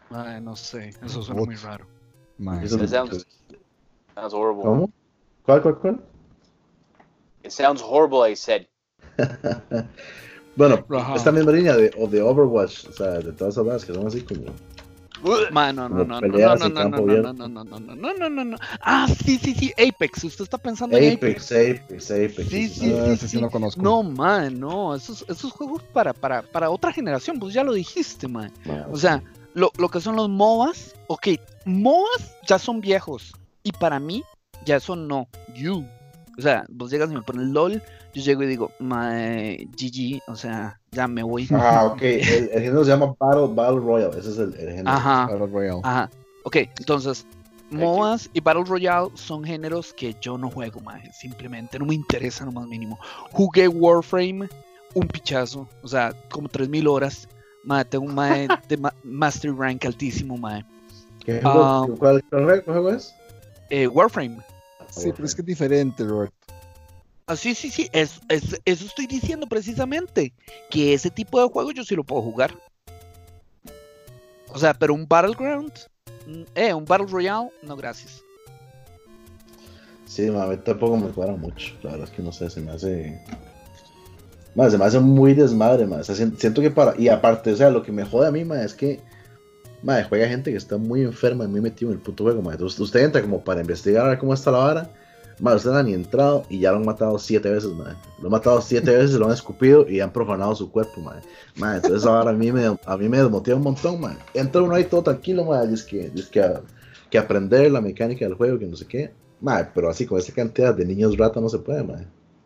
mae, 0.10 0.42
no 0.42 0.56
sé, 0.56 0.90
eso 1.04 1.22
suena 1.22 1.44
muy 1.44 1.56
raro. 1.56 1.86
Mae, 2.38 2.66
Eso 2.66 2.78
sounds, 2.88 3.26
sounds 4.16 4.34
horrible. 4.34 4.64
¿Cómo? 4.64 4.92
¿Cuál, 5.46 5.62
cuál, 5.62 5.76
cuál? 5.78 6.00
It 7.44 7.52
sounds 7.52 7.82
horrible, 7.82 8.24
I 8.24 8.36
said. 8.36 8.68
bueno, 10.56 10.86
Ajá. 10.90 11.16
esta 11.16 11.32
misma 11.32 11.52
línea 11.52 11.76
de, 11.76 11.92
o 11.98 12.08
de 12.08 12.22
Overwatch, 12.22 12.88
o 12.88 12.94
sea, 12.94 13.20
de 13.20 13.32
todas 13.34 13.54
esas 13.54 13.64
cosas 13.64 13.86
que 13.86 13.94
son 13.94 14.08
así 14.08 14.22
como. 14.22 14.44
Mae, 15.52 15.74
no, 15.74 15.88
no, 15.90 16.04
no, 16.04 16.20
no, 16.20 16.28
no, 16.28 16.56
no, 16.56 16.56
no, 16.58 16.70
no, 16.70 16.90
no, 16.90 17.34
no, 17.34 17.48
no, 17.48 17.64
no, 17.64 17.96
no, 17.96 18.14
no, 18.14 18.30
no, 18.30 18.44
no. 18.44 18.58
Ah, 18.82 19.08
sí, 19.08 19.38
sí, 19.38 19.54
sí, 19.54 19.72
Apex. 19.78 20.24
Usted 20.24 20.44
está 20.44 20.58
pensando 20.58 20.98
en 20.98 21.14
Apex. 21.16 21.52
Apex, 21.52 22.12
Apex, 22.12 22.12
Apex. 22.12 22.50
Sí, 22.50 22.68
sí, 22.70 22.96
Ah, 23.00 23.06
sí, 23.12 23.18
sí 23.18 23.28
sí. 23.28 23.42
no 23.42 23.50
conozco. 23.50 23.82
No, 23.82 24.04
man, 24.04 24.60
no. 24.60 24.96
Esos, 24.96 25.24
esos 25.28 25.52
juegos 25.52 25.84
para, 25.94 26.14
para, 26.14 26.42
para 26.42 26.70
otra 26.70 26.92
generación, 26.92 27.40
pues 27.40 27.54
ya 27.54 27.64
lo 27.64 27.74
dijiste, 27.74 28.28
man. 28.28 28.52
Man, 28.66 28.86
O 28.92 28.98
sea, 28.98 29.22
lo, 29.54 29.72
lo 29.78 29.90
que 29.90 30.02
son 30.02 30.16
los 30.16 30.30
MOBAs, 30.30 30.96
ok, 31.08 31.28
MOBAs 31.66 32.38
ya 32.48 32.58
son 32.58 32.82
viejos. 32.82 33.34
Y 33.64 33.72
para 33.72 34.00
mí, 34.00 34.24
ya 34.66 34.78
eso 34.78 34.96
no. 34.96 35.28
You. 35.56 35.86
O 36.42 36.44
sea, 36.44 36.66
vos 36.70 36.90
llegas 36.90 37.12
y 37.12 37.14
me 37.14 37.22
pones 37.22 37.48
LOL, 37.48 37.82
yo 38.16 38.22
llego 38.24 38.42
y 38.42 38.48
digo, 38.48 38.72
mae, 38.80 39.68
GG, 39.78 40.24
o 40.28 40.36
sea, 40.36 40.80
ya 40.92 41.08
me 41.08 41.22
voy. 41.22 41.48
Ah, 41.52 41.86
ok. 41.94 42.02
El, 42.02 42.50
el 42.52 42.62
género 42.64 42.84
se 42.84 42.90
llama 42.90 43.14
Battle, 43.20 43.48
Battle 43.54 43.80
Royale. 43.80 44.20
Ese 44.20 44.32
es 44.32 44.38
el, 44.40 44.54
el 44.56 44.70
género. 44.70 44.90
Ajá. 44.90 45.28
Battle 45.28 45.46
Royale. 45.48 45.82
Ajá. 45.84 46.10
Ok, 46.44 46.56
entonces, 46.80 47.28
MOBAs 47.70 48.30
y 48.34 48.42
Battle 48.42 48.64
Royale 48.66 49.10
son 49.14 49.44
géneros 49.44 49.94
que 49.94 50.16
yo 50.20 50.36
no 50.38 50.50
juego, 50.50 50.80
mae. 50.82 51.12
Simplemente 51.14 51.78
no 51.78 51.86
me 51.86 51.94
interesa 51.94 52.44
lo 52.44 52.52
más 52.52 52.68
mínimo. 52.68 52.98
Jugué 53.32 53.68
Warframe, 53.68 54.50
un 54.96 55.08
pichazo, 55.08 55.70
o 55.84 55.88
sea, 55.88 56.12
como 56.32 56.50
3000 56.50 56.88
horas. 56.88 57.28
Mae, 57.64 57.86
tengo 57.86 58.06
un 58.06 58.16
mae 58.16 58.48
de 58.68 58.78
ma- 58.78 58.94
Master 59.04 59.54
Rank 59.56 59.86
altísimo, 59.86 60.36
mae. 60.38 60.66
¿Qué 61.24 61.40
juego, 61.40 61.64
Ah. 61.64 61.86
¿cuál, 62.00 62.24
cuál 62.32 62.64
juego 62.64 62.90
es? 62.90 63.14
Eh, 63.70 63.88
Warframe. 63.88 64.38
Sí, 64.92 65.12
pero 65.12 65.26
es 65.26 65.34
que 65.36 65.42
es 65.42 65.46
diferente, 65.48 66.04
Robert. 66.04 66.34
Ah, 67.28 67.36
sí, 67.36 67.56
sí, 67.56 67.70
sí, 67.72 67.90
es, 67.94 68.20
es- 68.30 68.60
eso 68.66 68.86
estoy 68.86 69.08
diciendo 69.08 69.48
precisamente. 69.48 70.34
Que 70.70 70.94
ese 70.94 71.10
tipo 71.10 71.42
de 71.42 71.48
juego 71.50 71.72
yo 71.72 71.84
sí 71.84 71.96
lo 71.96 72.04
puedo 72.04 72.22
jugar. 72.22 72.54
O 74.50 74.60
sea, 74.60 74.74
pero 74.74 74.94
un 74.94 75.08
Battleground, 75.08 75.72
mm, 76.28 76.42
eh, 76.56 76.74
un 76.74 76.84
Battle 76.86 77.08
Royale, 77.08 77.50
no 77.64 77.76
gracias. 77.78 78.22
Sí, 80.06 80.30
ma, 80.30 80.44
a 80.44 80.48
mí 80.48 80.58
tampoco 80.58 80.98
me 80.98 81.10
cuadra 81.10 81.36
mucho. 81.38 81.74
La 81.84 81.92
verdad 81.92 82.08
es 82.10 82.14
que 82.14 82.22
no 82.22 82.34
sé, 82.34 82.50
se 82.50 82.60
me 82.60 82.72
hace. 82.72 83.22
Ma, 84.56 84.70
se 84.70 84.78
me 84.78 84.84
hace 84.84 85.00
muy 85.00 85.34
desmadre, 85.34 85.86
ma. 85.88 85.98
O 85.98 86.04
sea, 86.04 86.16
sien- 86.16 86.36
siento 86.38 86.62
que 86.62 86.70
para. 86.70 87.00
Y 87.00 87.08
aparte, 87.08 87.54
o 87.54 87.56
sea, 87.56 87.70
lo 87.70 87.82
que 87.82 87.94
me 87.94 88.04
jode 88.04 88.28
a 88.28 88.32
mí, 88.32 88.44
ma, 88.44 88.62
es 88.62 88.74
que. 88.74 89.00
Ma, 89.84 90.04
juega 90.04 90.28
gente 90.28 90.52
que 90.52 90.58
está 90.58 90.78
muy 90.78 91.02
enferma 91.02 91.46
y 91.46 91.48
muy 91.48 91.62
metido 91.62 91.92
en 91.92 91.98
el 91.98 92.04
puto 92.04 92.24
juego, 92.24 92.42
ma. 92.42 92.52
Entonces 92.54 92.80
usted 92.80 93.02
entra 93.04 93.22
como 93.22 93.44
para 93.44 93.62
investigar 93.62 94.06
a 94.06 94.10
ver 94.10 94.20
cómo 94.20 94.34
está 94.34 94.52
la 94.52 94.60
vara. 94.60 94.92
Ma, 95.40 95.56
usted 95.56 95.72
no 95.72 95.78
ha 95.78 95.84
ni 95.84 95.94
entrado 95.94 96.46
y 96.50 96.60
ya 96.60 96.72
lo 96.72 96.78
han 96.78 96.86
matado 96.86 97.18
siete 97.18 97.50
veces, 97.50 97.72
ma. 97.72 98.00
Lo 98.20 98.28
han 98.28 98.32
matado 98.32 98.62
siete 98.62 98.92
veces, 98.96 99.14
lo 99.16 99.26
han 99.26 99.34
escupido 99.34 99.88
y 99.90 100.00
han 100.00 100.12
profanado 100.14 100.54
su 100.56 100.72
cuerpo, 100.72 101.02
ma. 101.02 101.20
Ma, 101.56 101.78
entonces 101.78 102.06
ahora 102.06 102.30
a 102.32 102.34
mí 102.34 102.52
me, 102.52 102.78
a 102.86 102.98
mí 102.98 103.10
me 103.10 103.18
desmotiva 103.18 103.58
un 103.58 103.64
montón, 103.64 104.00
ma. 104.00 104.16
Entra 104.34 104.62
uno 104.62 104.76
ahí 104.76 104.84
todo 104.86 105.02
tranquilo, 105.04 105.46
ma. 105.46 105.64
Y 105.66 105.74
es 105.74 105.84
que, 105.84 106.12
es 106.14 106.28
que, 106.28 106.42
a- 106.42 106.62
que 107.10 107.18
aprender 107.18 107.72
la 107.72 107.82
mecánica 107.82 108.26
del 108.26 108.36
juego, 108.36 108.60
que 108.60 108.68
no 108.68 108.76
sé 108.76 108.86
qué. 108.86 109.12
Ma, 109.40 109.68
pero 109.74 109.90
así 109.90 110.06
con 110.06 110.20
esa 110.20 110.32
cantidad 110.34 110.76
de 110.76 110.86
niños 110.86 111.18
rata 111.18 111.42
no 111.42 111.50
se 111.50 111.58
puede, 111.58 111.84
ma. 111.84 111.96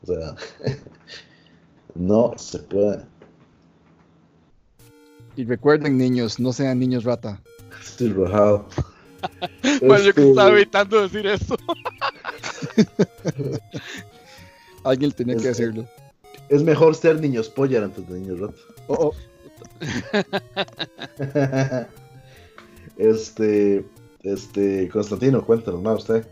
O 0.03 0.07
sea, 0.07 0.35
no 1.95 2.33
se 2.37 2.59
puede. 2.59 2.99
Y 5.35 5.43
recuerden, 5.45 5.97
niños, 5.97 6.39
no 6.39 6.53
sean 6.53 6.79
niños 6.79 7.03
rata. 7.03 7.41
Estoy 7.81 8.13
rojado. 8.13 8.67
Bueno, 9.81 9.97
yo 10.03 10.13
que 10.13 10.21
Este, 10.21 10.29
estaba 10.29 10.49
evitando 10.51 11.01
decir 11.01 11.25
eso. 11.25 11.57
Alguien 14.83 15.11
tenía 15.13 15.33
que 15.35 15.49
Este- 15.49 15.63
decirlo. 15.65 15.87
Es 16.47 16.61
mejor 16.61 16.93
ser 16.93 17.19
niños 17.19 17.49
poller 17.49 17.83
antes 17.83 18.07
de 18.07 18.19
niños 18.19 18.39
rata. 18.39 18.53
Oh, 18.87 19.11
oh. 19.11 19.15
este, 22.97 23.83
este, 24.21 24.89
Constantino, 24.89 25.43
cuéntanos 25.43 25.81
más 25.81 26.01
usted. 26.01 26.27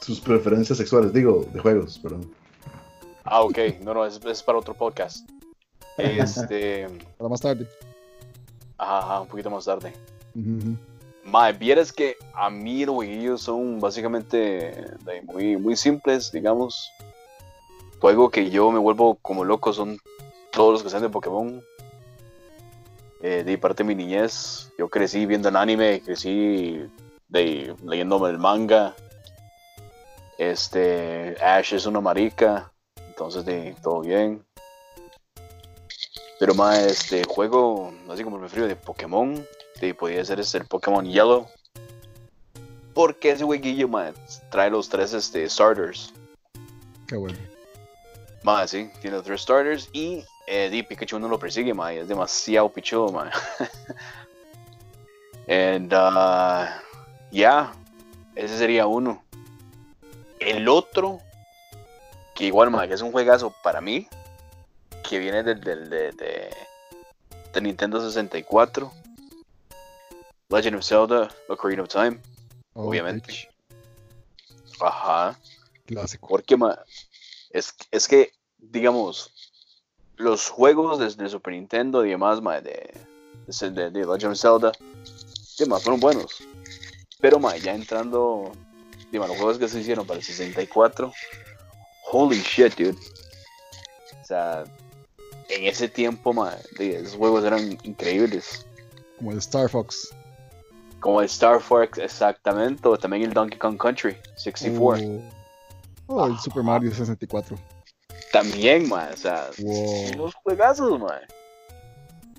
Sus 0.00 0.18
preferencias 0.18 0.78
sexuales, 0.78 1.12
digo, 1.12 1.46
de 1.52 1.60
juegos, 1.60 1.98
perdón. 1.98 2.32
Ah, 3.24 3.42
ok. 3.42 3.58
No, 3.82 3.92
no, 3.92 4.06
es, 4.06 4.18
es 4.24 4.42
para 4.42 4.56
otro 4.58 4.72
podcast. 4.72 5.28
Este. 5.98 6.86
Para 7.18 7.28
más 7.28 7.40
tarde. 7.40 7.66
Ajá, 8.78 9.20
un 9.20 9.28
poquito 9.28 9.50
más 9.50 9.64
tarde. 9.64 9.92
Ujú. 10.34 10.76
Mae, 11.24 11.52
vieras 11.52 11.92
que 11.92 12.16
a 12.34 12.50
mí 12.50 12.84
los 12.84 12.96
jueguillos 12.96 13.42
son 13.42 13.78
básicamente 13.78 14.74
muy, 15.24 15.56
muy 15.56 15.76
simples, 15.76 16.32
digamos. 16.32 16.90
Juego 18.00 18.28
que 18.30 18.50
yo 18.50 18.72
me 18.72 18.80
vuelvo 18.80 19.16
como 19.22 19.44
loco 19.44 19.72
son 19.72 19.98
todos 20.50 20.72
los 20.72 20.82
que 20.82 20.90
sean 20.90 21.02
de 21.02 21.08
Pokémon. 21.08 21.62
eh, 23.22 23.44
de 23.44 23.56
parte 23.58 23.84
de 23.84 23.86
mi 23.88 23.94
niñez. 23.94 24.72
Yo 24.76 24.88
crecí 24.88 25.26
viendo 25.26 25.48
el 25.48 25.54
anime, 25.56 26.00
crecí 26.04 26.84
de, 27.28 27.74
leyéndome 27.84 28.30
el 28.30 28.38
manga. 28.38 28.96
Este, 30.38 31.36
Ash 31.40 31.72
es 31.74 31.86
una 31.86 32.00
marica, 32.00 32.72
entonces 33.06 33.44
de 33.44 33.76
todo 33.80 34.00
bien. 34.00 34.44
Pero 36.42 36.56
más 36.56 36.76
este 36.80 37.22
juego, 37.22 37.94
así 38.10 38.24
como 38.24 38.48
frío 38.48 38.66
de 38.66 38.74
Pokémon, 38.74 39.46
de, 39.80 39.94
podría 39.94 40.24
ser 40.24 40.40
este, 40.40 40.58
el 40.58 40.64
Pokémon 40.66 41.06
Yellow. 41.06 41.46
Porque 42.94 43.30
ese 43.30 43.44
jueguillo, 43.44 43.86
man, 43.86 44.12
trae 44.50 44.68
los 44.68 44.88
tres 44.88 45.12
este, 45.12 45.48
starters. 45.48 46.12
Qué 47.06 47.14
bueno. 47.14 47.38
Más, 48.42 48.70
sí, 48.70 48.90
tiene 49.00 49.18
los 49.18 49.24
tres 49.24 49.42
starters 49.42 49.88
y 49.92 50.24
eh, 50.48 50.68
di, 50.68 50.82
Pikachu 50.82 51.20
no 51.20 51.28
lo 51.28 51.38
persigue, 51.38 51.72
man, 51.74 51.94
es 51.94 52.08
demasiado 52.08 52.68
pichudo, 52.70 53.12
man. 53.12 53.30
And, 55.46 55.94
uh, 55.94 56.66
ya, 57.30 57.72
ese 58.34 58.58
sería 58.58 58.88
uno. 58.88 59.22
El 60.40 60.68
otro, 60.68 61.20
que 62.34 62.46
igual, 62.46 62.72
man, 62.72 62.88
que 62.88 62.94
es 62.94 63.00
un 63.00 63.12
juegazo 63.12 63.54
para 63.62 63.80
mí, 63.80 64.08
que 65.12 65.18
viene 65.18 65.42
del, 65.42 65.60
del 65.60 65.90
de, 65.90 66.10
de, 66.12 66.50
de 67.52 67.60
Nintendo 67.60 68.00
64. 68.00 68.90
Legend 70.48 70.76
of 70.76 70.84
Zelda, 70.86 71.28
Ocarina 71.48 71.82
of 71.82 71.88
Time, 71.90 72.18
Oh, 72.72 72.88
obviamente. 72.88 73.26
bitch. 73.30 73.48
Ajá. 74.80 75.38
Clásico. 75.84 76.28
Porque 76.28 76.56
es, 77.50 77.74
es 77.90 78.08
que, 78.08 78.32
digamos, 78.56 79.34
los 80.16 80.48
juegos 80.48 80.98
desde 80.98 81.28
Super 81.28 81.52
Nintendo 81.52 82.06
y 82.06 82.10
demás 82.10 82.40
ma, 82.40 82.62
de, 82.62 82.94
de, 83.46 83.70
de- 83.70 83.90
de 83.90 84.06
Legend 84.06 84.32
of 84.32 84.38
Zelda, 84.40 84.72
demás 85.58 85.82
fueron 85.82 86.00
buenos. 86.00 86.38
Pero 87.20 87.38
ma, 87.38 87.54
ya 87.58 87.74
entrando, 87.74 88.50
digamos, 89.10 89.28
los 89.28 89.36
juegos 89.36 89.58
que 89.58 89.68
se 89.68 89.80
hicieron 89.80 90.06
para 90.06 90.20
el 90.20 90.24
64, 90.24 91.12
holy 92.10 92.40
shit, 92.40 92.74
dude. 92.76 92.96
O 94.22 94.24
sea, 94.24 94.64
en 95.48 95.64
ese 95.66 95.88
tiempo, 95.88 96.32
ma, 96.32 96.56
esos 96.78 97.14
juegos 97.16 97.44
eran 97.44 97.78
increíbles. 97.82 98.64
Como 99.18 99.32
el 99.32 99.38
Star 99.38 99.68
Fox. 99.68 100.08
Como 101.00 101.20
el 101.20 101.26
Star 101.26 101.60
Fox, 101.60 101.98
exactamente, 101.98 102.86
o 102.88 102.96
también 102.96 103.24
el 103.24 103.32
Donkey 103.32 103.58
Kong 103.58 103.76
Country 103.78 104.16
64. 104.36 105.04
Oh, 105.06 105.22
Oh, 106.06 106.26
el 106.26 106.38
Super 106.38 106.62
Mario 106.62 106.92
64. 106.94 107.56
También, 108.32 108.88
ma, 108.88 109.08
o 109.12 109.16
sea, 109.16 109.48
Wow. 109.58 110.12
unos 110.14 110.34
juegazos, 110.36 110.98
man. 111.00 111.20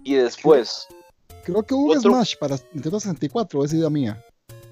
Y 0.04 0.16
después, 0.16 0.88
Creo 1.44 1.62
que 1.64 1.74
hubo 1.74 1.92
un 1.92 1.98
Otro- 1.98 2.12
Smash 2.12 2.36
para 2.38 2.58
Nintendo 2.72 3.00
64, 3.00 3.66
es 3.66 3.74
idea 3.74 3.90
mía. 3.90 4.24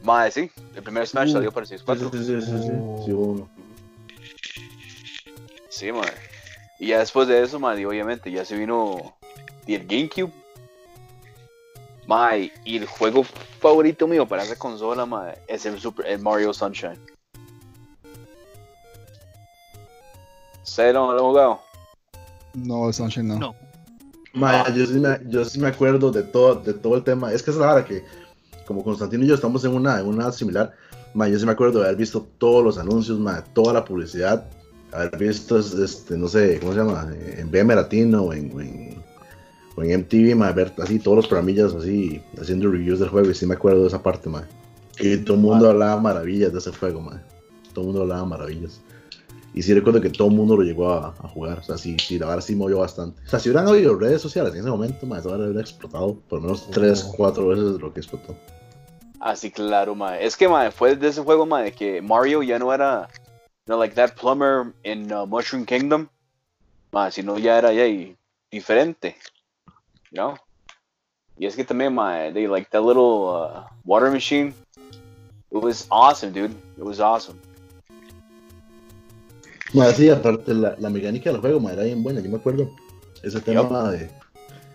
mae, 0.04 0.32
sí, 0.32 0.50
el 0.76 0.84
primer 0.84 1.06
Smash 1.08 1.30
Uh, 1.30 1.34
salió 1.34 1.52
para 1.52 1.66
Sí, 1.66 1.78
64. 1.78 2.12
sí, 2.12 2.26
sí, 2.26 2.42
sí, 2.42 2.64
sí, 2.64 2.70
Oh. 2.82 3.04
sí, 3.06 3.12
uno. 3.12 3.50
Sí, 5.70 5.92
man. 5.92 6.06
Y 6.82 6.88
ya 6.88 6.98
después 6.98 7.28
de 7.28 7.44
eso, 7.44 7.60
man, 7.60 7.80
y 7.80 7.86
obviamente 7.86 8.32
ya 8.32 8.44
se 8.44 8.58
vino 8.58 9.14
y 9.68 9.76
el 9.76 9.86
GameCube. 9.86 10.34
Mae, 12.08 12.52
y 12.66 12.78
el 12.78 12.88
juego 12.88 13.24
favorito 13.24 14.08
mío 14.08 14.28
para 14.28 14.42
esa 14.42 14.56
consola, 14.56 15.06
mae, 15.06 15.38
es 15.48 15.64
el, 15.68 15.80
Super, 15.80 16.08
el 16.08 16.20
Mario 16.20 16.52
Sunshine. 16.52 17.00
¿Ustedes 20.64 20.96
lo 20.96 21.14
lo 21.14 21.20
han 21.20 21.20
jugado? 21.20 21.62
No, 22.56 22.88
el 22.88 22.96
Sunshine 22.96 23.28
no. 23.28 23.38
No. 23.38 23.56
Ma, 24.34 24.68
yo, 24.74 24.88
sí 24.88 24.94
me, 24.94 25.20
yo 25.28 25.46
sí 25.46 25.60
me 25.60 25.68
acuerdo 25.68 26.12
de 26.12 26.24
todo, 26.24 26.56
de 26.56 26.74
todo 26.74 26.96
el 26.96 27.04
tema. 27.04 27.32
Es 27.32 27.44
que 27.44 27.52
es 27.52 27.58
la 27.58 27.74
hora 27.74 27.86
que, 27.86 28.04
como 28.66 28.84
Constantino 28.84 29.24
y 29.24 29.28
yo 29.28 29.36
estamos 29.36 29.64
en 29.66 29.76
una, 29.76 30.00
en 30.00 30.08
una 30.08 30.32
similar, 30.32 30.74
ma, 31.14 31.28
yo 31.28 31.38
sí 31.38 31.46
me 31.46 31.52
acuerdo 31.52 31.78
de 31.78 31.86
haber 31.86 31.98
visto 31.98 32.28
todos 32.40 32.64
los 32.64 32.80
anuncios, 32.80 33.20
ma, 33.20 33.44
toda 33.54 33.72
la 33.72 33.86
publicidad, 33.86 34.50
haber 34.92 35.18
visto, 35.18 35.60
este, 35.60 36.18
no 36.18 36.28
sé, 36.28 36.60
¿cómo 36.60 36.74
se 36.74 36.80
llama? 36.80 37.12
En 37.38 37.50
BM 37.50 37.76
Latino 37.76 38.24
o 38.24 38.34
en, 38.34 38.52
en, 38.60 39.04
o 39.76 39.84
en 39.84 40.02
MTV, 40.02 40.36
ma, 40.36 40.52
ver 40.52 40.74
así 40.80 41.00
todos 41.00 41.18
los 41.18 41.28
programillas 41.28 41.74
así, 41.74 42.22
haciendo 42.40 42.72
reviews 42.72 43.00
del 43.00 43.10
juego, 43.10 43.30
y 43.30 43.36
sí 43.36 43.46
me 43.46 43.56
acuerdo 43.56 43.82
de 43.82 43.88
esa 43.88 44.04
parte, 44.04 44.30
ma. 44.30 44.48
Y 45.00 45.18
todo 45.18 45.36
el 45.36 45.42
mundo 45.42 45.70
hablaba 45.70 46.00
maravillas 46.00 46.52
de 46.52 46.60
ese 46.60 46.72
juego, 46.72 47.02
ma. 47.02 47.22
Todo 47.74 47.82
el 47.82 47.88
mundo 47.88 48.02
hablaba 48.02 48.26
maravillas. 48.26 48.82
Y 49.54 49.64
sí 49.64 49.74
recuerdo 49.74 50.00
que 50.00 50.10
todo 50.10 50.30
el 50.30 50.36
mundo 50.36 50.56
lo 50.56 50.64
llegó 50.64 50.92
a, 50.92 51.08
a 51.08 51.28
jugar. 51.28 51.60
O 51.60 51.64
sea, 51.64 51.78
sí, 51.78 51.98
sí, 52.00 52.18
la 52.18 52.28
verdad 52.28 52.42
sí 52.42 52.56
movió 52.56 52.80
bastante. 52.80 53.22
O 53.26 53.30
sea, 53.30 53.40
si 53.40 53.50
hubieran 53.50 53.68
habido 53.68 53.98
redes 53.98 54.22
sociales 54.22 54.54
en 54.54 54.62
ese 54.62 54.70
momento, 54.70 55.06
más 55.06 55.20
eso 55.20 55.34
habría 55.34 55.60
explotado 55.60 56.18
por 56.30 56.40
lo 56.40 56.48
menos 56.48 56.70
3, 56.72 57.04
4 57.18 57.48
veces 57.48 57.82
lo 57.82 57.94
que 57.94 58.00
explotó. 58.00 58.36
Así 59.20 59.52
claro, 59.52 59.94
mae. 59.94 60.26
Es 60.26 60.38
que, 60.38 60.48
mae, 60.48 60.72
fue 60.72 60.96
de 60.96 61.10
ese 61.10 61.22
juego, 61.22 61.46
mae, 61.46 61.74
que 61.74 62.02
Mario 62.02 62.42
ya 62.44 62.58
no 62.58 62.74
era, 62.74 63.08
no, 63.72 63.78
like 63.78 63.96
that 63.96 64.18
plumber 64.18 64.74
in 64.84 65.10
uh, 65.14 65.26
Mushroom 65.26 65.66
Kingdom, 65.66 66.10
mae, 66.92 67.10
sino 67.10 67.38
ya 67.38 67.58
era 67.58 67.72
ya 67.72 67.86
y- 67.88 68.18
diferente, 68.52 69.16
you 70.12 70.18
know? 70.18 70.36
Y 71.40 71.46
es 71.46 71.56
que 71.56 71.64
también, 71.64 71.94
mae, 71.94 72.34
they 72.34 72.48
like 72.48 72.70
that 72.72 72.84
little 72.84 73.30
uh, 73.30 73.64
water 73.86 74.12
machine. 74.12 74.54
It 75.52 75.64
was 75.64 75.88
awesome, 75.90 76.34
dude. 76.34 76.54
It 76.78 76.84
was 76.84 77.00
awesome. 77.00 77.40
Más 79.74 79.96
sí, 79.96 80.10
aparte 80.10 80.54
la, 80.54 80.76
la 80.78 80.90
mecánica 80.90 81.32
del 81.32 81.40
juego, 81.40 81.62
ma, 81.62 81.72
era 81.72 81.84
bien 81.84 82.04
buena. 82.04 82.20
Yo 82.20 82.30
me 82.30 82.38
acuerdo 82.38 82.70
ese 83.24 83.40
tema 83.40 83.64
ma, 83.64 83.92
de 83.92 84.10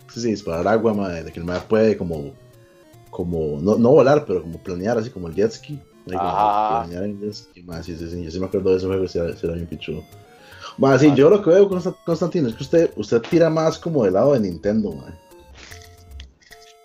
sí, 0.09 0.23
sí, 0.23 0.31
disparar 0.31 0.67
agua, 0.69 0.95
ma, 0.95 1.11
de 1.11 1.31
que 1.31 1.39
el 1.39 1.45
ma 1.45 1.61
puede 1.61 1.99
como, 1.99 2.33
como 3.11 3.61
no, 3.61 3.77
no 3.77 3.91
volar, 3.91 4.25
pero 4.25 4.41
como 4.41 4.59
planear 4.59 4.97
así 4.97 5.11
como 5.11 5.29
el 5.29 5.35
jet 5.35 5.53
ski. 5.53 5.79
Ma, 7.65 7.83
sí, 7.83 7.97
sí, 7.97 8.11
sí, 8.11 8.25
yo 8.25 8.31
sí 8.31 8.39
me 8.41 8.47
acuerdo 8.47 8.71
de 8.71 8.77
ese 8.77 8.87
juego, 8.87 9.09
sí 9.09 9.19
era 9.19 9.55
bien 9.55 9.67
pichudo. 9.67 10.05
Ma, 10.79 10.99
sí, 10.99 11.13
yo 11.15 11.31
lo 11.31 11.43
que 11.43 11.51
veo, 11.51 11.69
Consta- 11.69 11.97
Constantino, 12.05 12.49
es 12.49 12.55
que 12.55 12.63
usted, 12.63 12.91
usted 12.97 13.23
tira 13.23 13.51
más 13.51 13.79
como 13.79 14.05
del 14.05 14.15
lado 14.15 14.35
de 14.35 14.41
Nintendo, 14.41 14.93
ma. 14.93 15.15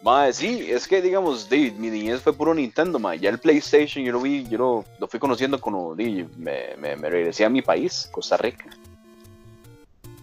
Mae, 0.04 0.34
sí, 0.34 0.66
es 0.72 0.88
que, 0.88 1.00
digamos, 1.00 1.48
di, 1.48 1.70
mi 1.72 1.92
niñez 1.92 2.22
fue 2.22 2.34
puro 2.34 2.54
Nintendo, 2.56 2.98
mae. 2.98 3.20
Ya 3.20 3.30
el 3.30 3.38
PlayStation 3.38 4.04
yo 4.04 4.14
lo 4.14 4.22
vi, 4.22 4.48
yo 4.48 4.58
lo, 4.58 4.86
lo 4.98 5.08
fui 5.08 5.20
conociendo 5.20 5.62
cuando 5.62 5.94
me, 5.96 6.76
me, 6.78 6.96
me 6.96 7.10
regresé 7.10 7.46
a 7.46 7.50
mi 7.50 7.62
país, 7.62 8.10
Costa 8.12 8.38
Rica. 8.38 8.66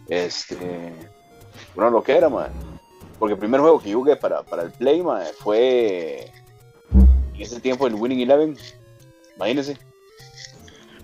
Este. 0.08 0.56
Bueno, 1.76 1.90
lo 1.90 2.02
que 2.02 2.16
era, 2.16 2.28
mae. 2.28 2.48
Porque 3.20 3.34
el 3.34 3.38
primer 3.38 3.60
juego 3.60 3.80
que 3.80 3.92
jugué 3.94 4.16
para, 4.16 4.42
para 4.42 4.62
el 4.64 4.72
Play, 4.72 5.02
mae, 5.02 5.32
fue. 5.34 6.32
En 7.34 7.40
ese 7.42 7.60
tiempo 7.60 7.86
el 7.86 7.94
Winning 7.94 8.20
Eleven. 8.20 8.56
Imagínense. 9.38 9.78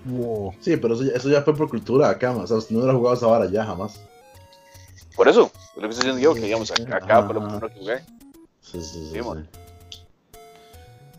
Wow. 0.05 0.55
Sí, 0.61 0.77
pero 0.77 0.95
eso 0.95 1.05
ya, 1.05 1.13
eso 1.13 1.29
ya 1.31 1.43
fue 1.43 1.57
por 1.57 1.71
cultura 1.71 2.11
acá, 2.11 2.33
ma. 2.33 2.43
O 2.43 2.47
sea, 2.47 2.57
no 2.71 2.79
hubiera 2.81 2.95
jugado 2.95 3.17
esa 3.17 3.27
vara 3.27 3.47
ya 3.47 3.65
jamás. 3.65 4.01
Por 5.17 5.29
eso, 5.29 5.51
es 5.55 5.77
lo 5.77 5.83
que 5.83 5.95
estoy 5.95 6.11
diciendo 6.11 6.21
yo, 6.21 6.35
que 6.35 6.41
digamos, 6.41 6.71
acá, 6.71 6.97
acá 6.97 7.23
fue 7.25 7.35
lo 7.35 7.45
primero 7.45 7.69
que 7.69 7.79
jugué. 7.79 7.99
Sí, 8.61 8.83
sí, 8.83 8.83
sí. 8.83 9.11
Sí, 9.13 9.13
sí. 9.13 9.23
ma. 9.23 9.47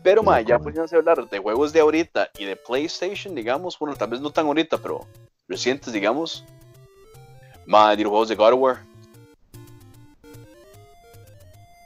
Pero, 0.02 0.22
ma, 0.22 0.40
ya 0.40 0.58
poniéndose 0.58 0.94
a 0.94 0.98
hablar 0.98 1.28
de 1.28 1.38
juegos 1.38 1.72
de 1.72 1.80
ahorita 1.80 2.30
y 2.38 2.44
de 2.44 2.54
PlayStation, 2.54 3.34
digamos, 3.34 3.76
bueno, 3.78 3.96
tal 3.96 4.10
vez 4.10 4.20
no 4.20 4.30
tan 4.30 4.46
ahorita, 4.46 4.78
pero 4.78 5.06
recientes, 5.48 5.92
digamos. 5.92 6.44
Ma, 7.64 7.96
de 7.96 8.04
los 8.04 8.10
juegos 8.10 8.28
de 8.28 8.36
God 8.36 8.52
of 8.52 8.60
War. 8.60 8.84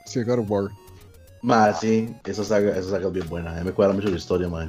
Sí, 0.05 0.23
God 0.25 0.41
of 0.41 0.51
War. 0.51 0.71
Ma, 1.41 1.73
sí, 1.73 2.15
esa 2.25 2.45
saga, 2.45 2.77
esa 2.77 2.91
saga 2.91 3.07
es 3.07 3.13
bien 3.13 3.29
buena. 3.29 3.53
Me 3.65 3.73
cuadra 3.73 3.95
mucho 3.95 4.11
la 4.11 4.17
historia, 4.17 4.49
ma. 4.49 4.67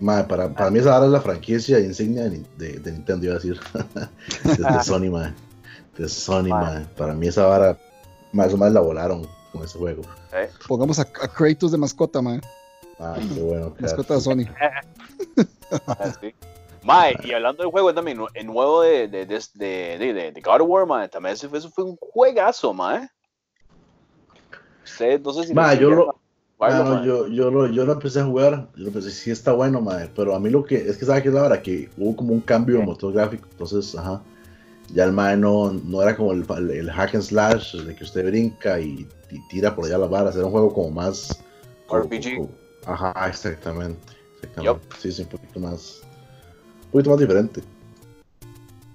Ma, 0.00 0.26
para, 0.28 0.48
para 0.52 0.70
mí 0.70 0.78
esa 0.78 0.94
ahora 0.94 1.06
es 1.06 1.12
la 1.12 1.20
franquicia 1.20 1.80
insignia 1.80 2.24
de, 2.28 2.44
de, 2.56 2.78
de 2.78 2.92
Nintendo, 2.92 3.24
iba 3.26 3.34
a 3.34 3.38
decir. 3.38 3.60
de, 4.44 4.64
de 4.72 4.84
Sony, 4.84 5.10
ma. 5.10 5.34
De 5.96 6.08
Sony, 6.08 6.48
Ma. 6.48 6.60
ma. 6.60 6.88
Para 6.96 7.14
mí 7.14 7.26
esa 7.26 7.46
vara, 7.46 7.76
ma, 8.32 8.46
eso 8.46 8.56
más 8.56 8.72
la 8.72 8.80
volaron 8.80 9.26
con 9.52 9.64
ese 9.64 9.76
juego. 9.78 10.02
¿eh? 10.32 10.48
Pongamos 10.68 10.98
a, 10.98 11.02
a 11.02 11.28
Kratos 11.28 11.72
de 11.72 11.78
mascota, 11.78 12.22
man. 12.22 12.40
Ah, 13.00 13.16
qué 13.34 13.40
bueno. 13.40 13.74
Mascota 13.80 14.14
de 14.14 14.20
Sony. 14.20 14.44
Así. 15.98 16.34
Ma, 16.82 17.06
y 17.10 17.32
hablando 17.32 17.62
del 17.64 17.72
juego 17.72 17.92
también, 17.92 18.20
el 18.34 18.46
nuevo 18.46 18.82
de, 18.82 19.08
de, 19.08 19.26
de, 19.26 19.42
de, 19.54 19.98
de- 19.98 20.12
de- 20.14 20.32
de 20.32 20.40
God 20.40 20.60
of 20.60 20.68
War, 20.68 20.86
ma, 20.86 21.08
también 21.08 21.34
ese 21.34 21.48
fue, 21.48 21.58
eso 21.58 21.70
fue 21.70 21.82
un 21.84 21.96
juegazo, 21.96 22.72
ma. 22.72 23.08
Usted, 24.84 25.20
no 25.20 25.32
sé 25.32 25.44
si 25.48 25.54
Ma, 25.54 25.74
yo 25.74 25.90
lo- 25.90 26.20
no, 26.84 27.04
yo, 27.04 27.26
yo, 27.28 27.50
lo, 27.50 27.66
yo 27.68 27.84
lo 27.84 27.92
empecé 27.92 28.20
a 28.20 28.24
jugar, 28.24 28.68
yo 28.74 28.82
lo 28.82 28.88
empecé, 28.88 29.10
sí 29.12 29.30
está 29.30 29.52
bueno, 29.52 29.80
madre, 29.80 30.10
pero 30.14 30.34
a 30.34 30.40
mí 30.40 30.50
lo 30.50 30.64
que, 30.64 30.76
es 30.76 30.96
que 30.96 31.04
sabe 31.04 31.22
que 31.22 31.28
es 31.28 31.34
la 31.34 31.44
hora 31.44 31.62
que 31.62 31.88
hubo 31.96 32.16
como 32.16 32.32
un 32.32 32.40
cambio 32.40 32.82
motográfico, 32.82 33.46
entonces, 33.52 33.94
ajá, 33.96 34.20
ya 34.92 35.04
el 35.04 35.12
mae 35.12 35.36
no, 35.36 35.70
no 35.72 36.02
era 36.02 36.16
como 36.16 36.32
el, 36.32 36.44
el, 36.56 36.70
el 36.70 36.90
hack 36.90 37.14
and 37.14 37.22
slash, 37.22 37.76
de 37.76 37.94
que 37.94 38.02
usted 38.04 38.26
brinca 38.26 38.80
y, 38.80 39.06
y 39.30 39.48
tira 39.48 39.74
por 39.76 39.84
allá 39.86 39.98
las 39.98 40.10
varas, 40.10 40.34
era 40.34 40.46
un 40.46 40.50
juego 40.50 40.72
como 40.74 40.90
más... 40.90 41.42
como- 41.86 42.02
RPG. 42.04 42.36
como- 42.36 42.50
ajá, 42.86 43.28
exactamente, 43.28 44.00
exactamente, 44.42 44.86
sí, 44.98 45.12
sí, 45.12 45.22
un 45.22 45.28
poquito 45.28 45.60
más, 45.60 46.02
un 46.86 46.90
poquito 46.90 47.10
más 47.10 47.20
diferente. 47.20 47.62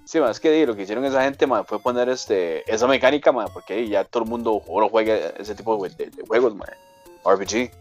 Sí, 0.05 0.19
más 0.19 0.39
que 0.39 0.51
di, 0.51 0.65
lo 0.65 0.75
que 0.75 0.83
hicieron 0.83 1.05
esa 1.05 1.23
gente, 1.23 1.47
man, 1.47 1.63
fue 1.65 1.79
poner 1.79 2.09
este, 2.09 2.69
esa 2.71 2.87
mecánica, 2.87 3.31
man, 3.31 3.47
porque 3.53 3.87
ya 3.87 4.03
todo 4.03 4.23
el 4.23 4.29
mundo 4.29 4.61
ahora 4.67 4.87
juega 4.89 5.15
ese 5.39 5.55
tipo 5.55 5.81
de, 5.81 5.89
de- 5.95 6.09
de 6.11 6.23
juegos, 6.27 6.53
man. 6.55 6.67
RPG. 7.25 7.71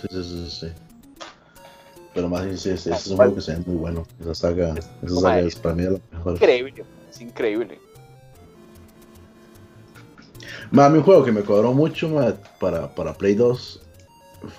Sí, 0.00 0.08
sí, 0.10 0.22
sí, 0.22 0.50
sí. 0.50 0.72
Pero 2.14 2.28
más 2.28 2.42
sí, 2.44 2.56
sí, 2.56 2.58
sí, 2.58 2.70
ese 2.70 2.92
es 2.92 3.06
un 3.08 3.16
juego 3.16 3.34
que 3.34 3.40
se 3.40 3.52
ve 3.56 3.62
muy 3.66 3.76
bueno. 3.76 4.06
Esa 4.20 4.34
saga, 4.34 4.74
esa 5.02 5.20
saga 5.20 5.40
es 5.40 5.56
para 5.56 5.74
mí 5.74 5.82
la 5.82 5.98
mejor. 6.12 6.34
Increíble, 6.34 6.84
es 7.10 7.20
increíble. 7.20 7.78
Ma, 10.70 10.86
a 10.86 10.90
mí 10.90 10.98
un 10.98 11.04
juego 11.04 11.24
que 11.24 11.32
me 11.32 11.42
cuadró 11.42 11.72
mucho 11.72 12.08
ma, 12.08 12.34
para, 12.60 12.94
para 12.94 13.14
Play 13.14 13.34
2, 13.34 13.80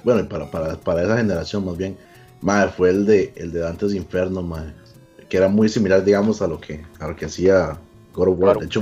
bueno, 0.04 0.22
y 0.22 0.24
para, 0.24 0.50
para, 0.52 0.76
para 0.78 1.04
esa 1.04 1.18
generación 1.18 1.66
más 1.66 1.78
bien, 1.78 1.98
ma, 2.42 2.68
fue 2.68 2.90
el 2.90 3.06
de, 3.06 3.34
el 3.36 3.52
de 3.52 3.60
Dantes 3.60 3.94
Inferno, 3.94 4.42
ma, 4.42 4.74
que 5.30 5.38
era 5.38 5.48
muy 5.48 5.70
similar, 5.70 6.04
digamos, 6.04 6.42
a 6.42 6.48
lo 6.48 6.60
que, 6.60 6.86
a 7.00 7.08
lo 7.08 7.16
que 7.16 7.26
hacía 7.26 7.78
God 8.14 8.28
of 8.30 8.40
War. 8.40 8.58
Claro. 8.58 8.60
De 8.60 8.66
hecho, 8.66 8.82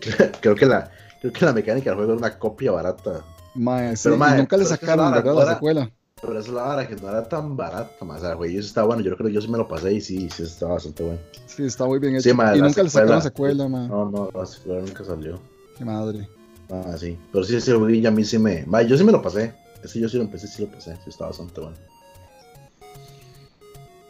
creo- 0.00 0.32
creo 0.40 0.54
que 0.54 0.66
la, 0.66 0.90
creo 1.20 1.32
que 1.32 1.44
la 1.44 1.52
mecánica 1.52 1.90
del 1.90 1.96
juego 1.96 2.12
era 2.12 2.18
una 2.18 2.38
copia 2.38 2.72
barata, 2.72 3.24
Mae, 3.54 3.96
sí, 3.96 4.02
Pero, 4.04 4.16
mae, 4.16 4.38
nunca 4.38 4.56
le 4.56 4.64
sacaron, 4.64 5.10
¿verdad? 5.12 5.34
vara- 5.34 5.46
La 5.50 5.54
secuela. 5.54 5.90
pero 6.20 6.32
esa 6.38 6.48
es 6.48 6.54
la 6.54 6.62
vara 6.62 6.86
que 6.88 6.96
no 6.96 7.08
era 7.08 7.28
tan 7.28 7.56
barata, 7.56 8.04
ma, 8.04 8.16
o 8.16 8.20
sea, 8.20 8.30
el 8.30 8.36
juego 8.36 8.58
está 8.60 8.84
bueno, 8.84 9.02
yo 9.02 9.16
creo 9.16 9.28
que 9.28 9.32
yo 9.34 9.40
sí 9.40 9.48
me 9.48 9.58
lo 9.58 9.66
pasé 9.66 9.92
y 9.94 10.00
sí, 10.00 10.28
sí 10.30 10.42
estaba 10.44 10.74
bastante 10.74 11.02
bueno. 11.02 11.20
Sí, 11.46 11.64
está 11.64 11.86
muy 11.86 11.98
bien 11.98 12.14
hecho. 12.14 12.28
Sí, 12.30 12.34
mae, 12.34 12.56
y 12.56 12.60
la 12.60 12.66
nunca 12.66 12.82
le 12.82 12.90
sacaron 12.90 13.22
secuela. 13.22 13.64
secuela, 13.64 13.68
mae. 13.68 13.88
No, 13.88 14.10
no, 14.10 14.30
la 14.38 14.46
secuela 14.46 14.80
nunca 14.82 15.04
salió. 15.04 15.40
Qué 15.78 15.84
madre. 15.84 16.28
Ah, 16.70 16.94
sí. 16.98 17.18
Pero 17.32 17.42
sí, 17.44 17.56
ese 17.56 17.74
jueguillo 17.74 18.08
a 18.08 18.12
mí 18.12 18.22
sí 18.24 18.38
me. 18.38 18.64
Ma, 18.66 18.82
yo 18.82 18.96
sí 18.96 19.02
me 19.02 19.10
lo 19.12 19.20
pasé. 19.20 19.52
Ese 19.82 19.98
yo 19.98 20.08
sí 20.08 20.18
lo 20.18 20.22
empecé, 20.24 20.46
sí 20.46 20.62
lo 20.62 20.70
pasé. 20.70 20.94
Sí, 21.02 21.10
estaba 21.10 21.30
bastante 21.30 21.60
bueno. 21.60 21.76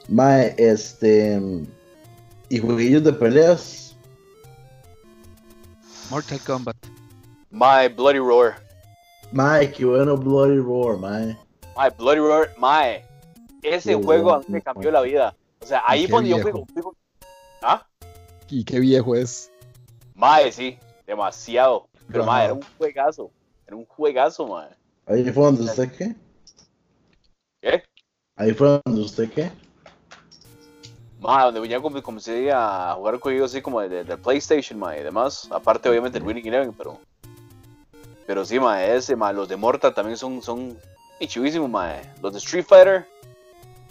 Mae, 0.08 0.54
este. 0.58 1.40
Y 2.48 2.58
jueguillos 2.58 3.04
de 3.04 3.12
peleas. 3.12 3.96
Mortal 6.10 6.40
Kombat. 6.40 6.76
My 7.50 7.88
Bloody 7.96 8.18
Roar. 8.18 8.56
Mae, 9.32 9.70
qué 9.72 9.84
bueno 9.84 10.16
Bloody 10.16 10.58
Roar, 10.58 10.98
mae. 10.98 11.36
My 11.76 11.88
Bloody 11.96 12.18
Roar, 12.20 12.50
my. 12.58 13.02
Ese 13.62 13.90
Qué 13.90 14.02
juego 14.04 14.32
a 14.34 14.38
mí 14.38 14.44
bueno. 14.46 14.54
me 14.54 14.62
cambió 14.62 14.90
la 14.90 15.02
vida. 15.02 15.36
O 15.60 15.66
sea, 15.66 15.82
ahí 15.86 16.06
donde 16.06 16.30
yo 16.30 16.38
fui. 16.38 16.52
¿Ah? 17.62 17.86
Y 18.48 18.64
qué 18.64 18.80
viejo 18.80 19.14
es. 19.14 19.52
Mae, 20.14 20.50
sí, 20.50 20.78
demasiado. 21.06 21.86
Pero, 22.10 22.24
mae, 22.24 22.46
era 22.46 22.54
un 22.54 22.62
juegazo. 22.78 23.30
Era 23.66 23.76
un 23.76 23.84
juegazo, 23.86 24.46
mae. 24.48 24.70
Ahí 25.06 25.24
fue 25.30 25.44
donde 25.44 25.62
usted 25.64 25.92
qué. 25.96 26.16
¿Qué? 27.60 27.82
Ahí 28.36 28.52
fue 28.52 28.80
donde 28.84 29.02
usted 29.02 29.30
qué. 29.30 29.50
Mae, 31.20 31.52
donde 31.52 31.68
ya 31.68 31.80
com- 31.80 32.00
comencé 32.00 32.50
a 32.50 32.94
jugar 32.96 33.20
con 33.20 33.32
ellos 33.32 33.52
así 33.52 33.60
como 33.62 33.80
de, 33.82 33.88
de- 33.90 34.04
de 34.04 34.16
PlayStation, 34.16 34.78
mae, 34.78 35.00
y 35.00 35.04
demás. 35.04 35.46
Aparte, 35.52 35.88
obviamente, 35.88 36.18
el 36.18 36.24
Winning 36.24 36.46
Eleven, 36.46 36.72
pero. 36.72 36.98
Pero 38.30 38.44
sí, 38.44 38.60
mae, 38.60 38.94
ese, 38.94 39.16
mae, 39.16 39.34
los 39.34 39.48
de 39.48 39.56
Mortal 39.56 39.92
también 39.92 40.16
son, 40.16 40.40
son 40.40 40.78
chivísimos, 41.18 41.68
mae. 41.68 42.00
Los 42.22 42.32
de 42.32 42.38
Street 42.38 42.64
Fighter, 42.64 43.04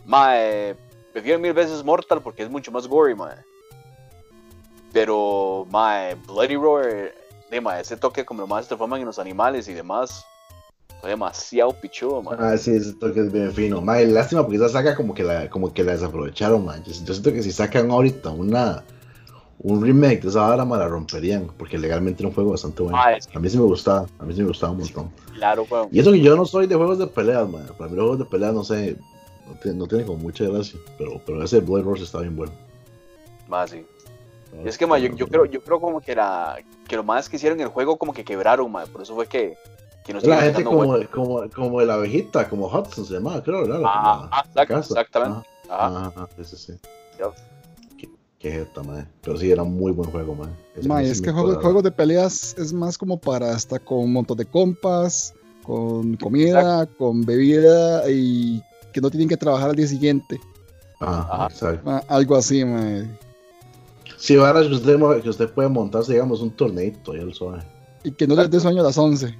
mae, 0.05 0.77
prefiero 1.11 1.39
mil 1.39 1.51
veces 1.51 1.83
Mortal 1.83 2.21
porque 2.21 2.43
es 2.43 2.49
mucho 2.49 2.71
más 2.71 2.87
gory, 2.87 3.15
mae. 3.15 3.35
Pero, 4.93 5.67
mae, 5.69 6.15
Bloody 6.25 6.55
Roar, 6.55 7.11
de, 7.51 7.59
mae, 7.59 7.81
ese 7.81 7.97
toque 7.97 8.23
como 8.23 8.47
más 8.47 8.63
se 8.63 8.69
transforman 8.69 9.01
en 9.01 9.07
los 9.07 9.19
animales 9.19 9.67
y 9.67 9.73
demás. 9.73 10.23
Fue 11.01 11.09
demasiado 11.09 11.73
pichudo, 11.73 12.21
mae. 12.21 12.37
Ah, 12.39 12.57
sí, 12.57 12.71
ese 12.71 12.93
toque 12.93 13.19
es 13.19 13.33
bien 13.33 13.51
fino. 13.51 13.81
Mae, 13.81 14.05
lástima 14.05 14.43
porque 14.43 14.55
esa 14.55 14.69
saga 14.69 14.95
como 14.95 15.13
que 15.13 15.23
la, 15.23 15.49
como 15.49 15.73
que 15.73 15.83
la 15.83 15.91
desaprovecharon, 15.91 16.63
man. 16.63 16.81
Yo, 16.85 16.93
yo 16.93 17.13
siento 17.13 17.33
que 17.33 17.43
si 17.43 17.51
sacan 17.51 17.91
ahorita 17.91 18.29
una. 18.29 18.85
Un 19.61 19.81
remake 19.83 20.21
de 20.21 20.29
esa 20.29 20.41
vara, 20.41 20.63
me 20.63 20.77
la 20.77 20.87
romperían. 20.87 21.47
Porque 21.57 21.77
legalmente 21.77 22.21
era 22.23 22.29
un 22.29 22.35
juego 22.35 22.51
bastante 22.51 22.81
bueno. 22.81 22.97
Ah, 23.01 23.13
es 23.13 23.27
que- 23.27 23.37
A 23.37 23.41
mí 23.41 23.49
sí 23.49 23.57
me 23.57 23.63
gustaba. 23.65 24.05
A 24.19 24.23
mí 24.23 24.33
sí 24.33 24.41
me 24.41 24.47
gustaba 24.47 24.71
un 24.71 24.79
montón. 24.79 25.11
Claro, 25.33 25.65
weón. 25.69 25.89
Y 25.91 25.99
eso 25.99 26.11
que 26.11 26.21
yo 26.21 26.35
no 26.35 26.45
soy 26.45 26.65
de 26.67 26.75
juegos 26.75 26.97
de 26.99 27.07
peleas, 27.07 27.49
man. 27.49 27.65
Para 27.77 27.89
mí 27.89 27.95
los 27.97 28.03
juegos 28.05 28.19
de 28.19 28.25
peleas, 28.25 28.53
no 28.53 28.63
sé, 28.63 28.95
no, 29.47 29.53
tiene- 29.61 29.77
no 29.77 29.87
tiene 29.87 30.05
como 30.05 30.19
mucha 30.19 30.45
gracia. 30.45 30.79
Pero, 30.97 31.21
pero 31.25 31.43
ese 31.43 31.59
Blood 31.59 31.83
Roar 31.83 31.97
está 31.97 32.19
bien 32.19 32.35
bueno. 32.35 32.53
Más 33.49 33.69
sí. 33.71 33.85
Y 34.63 34.67
es 34.67 34.77
que, 34.77 34.87
ma, 34.87 34.97
yo, 34.97 35.13
yo 35.15 35.27
creo, 35.27 35.45
yo 35.45 35.61
creo 35.61 35.79
como 35.79 36.01
que 36.01 36.15
la, 36.15 36.57
que 36.87 36.95
lo 36.95 37.03
más 37.03 37.29
que 37.29 37.35
hicieron 37.35 37.59
en 37.59 37.65
el 37.65 37.71
juego 37.71 37.97
como 37.97 38.13
que 38.13 38.23
quebraron, 38.23 38.71
ma, 38.71 38.85
por 38.85 39.01
eso 39.03 39.13
fue 39.13 39.27
que, 39.27 39.57
no 40.11 40.19
la 40.21 40.41
gente 40.41 40.63
como, 40.63 40.85
vueltas. 40.85 41.09
como, 41.11 41.47
como 41.51 41.81
la 41.81 41.93
abejita, 41.95 42.49
como 42.49 42.65
Hudson 42.67 43.05
se 43.05 43.13
llamaba, 43.13 43.43
creo, 43.43 43.61
¿verdad? 43.61 43.81
Ah, 43.85 44.27
la- 44.31 44.37
ah, 44.39 44.43
la 44.55 44.63
exact- 44.65 44.79
exactamente. 44.89 45.47
Ajá. 45.69 45.85
Ajá, 45.85 46.07
ajá, 46.07 46.29
ese 46.39 46.57
sí. 46.57 46.73
Yup. 47.19 47.33
Qué, 48.39 48.49
qué 48.49 48.51
jeta, 48.51 48.83
man. 48.83 49.07
Pero 49.21 49.37
sí, 49.37 49.51
era 49.51 49.63
un 49.63 49.75
muy 49.75 49.91
buen 49.91 50.09
juego, 50.09 50.35
sí 51.05 51.11
es 51.11 51.21
me 51.21 51.25
que 51.27 51.31
juego- 51.31 51.61
juegos 51.61 51.83
de 51.83 51.91
peleas 51.91 52.55
es 52.57 52.73
más 52.73 52.97
como 52.97 53.19
para 53.19 53.55
estar 53.55 53.81
con 53.83 53.99
un 53.99 54.13
montón 54.13 54.37
de 54.37 54.45
compas, 54.45 55.33
con 55.63 56.15
comida, 56.17 56.85
con 56.85 57.25
bebida 57.25 58.09
y 58.09 58.63
que 58.93 59.01
no 59.01 59.09
tienen 59.09 59.29
que 59.29 59.37
trabajar 59.37 59.69
al 59.69 59.75
día 59.75 59.87
siguiente. 59.87 60.39
Ajá, 60.99 61.27
Ajá. 61.33 61.47
exacto. 61.47 61.81
Ma, 61.85 61.97
algo 62.07 62.35
así, 62.35 62.63
mae. 62.65 63.09
Sí, 64.17 64.35
ahora 64.35 64.61
que 64.61 64.73
usted, 64.73 64.97
que 65.21 65.29
usted 65.29 65.49
puede 65.49 65.69
montarse, 65.69 66.13
digamos, 66.13 66.41
un 66.41 66.51
torneito 66.51 67.11
ahí 67.13 67.19
al 67.19 67.33
suave. 67.33 67.63
Y 68.03 68.11
que 68.11 68.27
no 68.27 68.35
les 68.35 68.49
dé 68.49 68.59
sueño 68.59 68.81
a 68.81 68.85
las 68.85 68.97
11. 68.97 69.37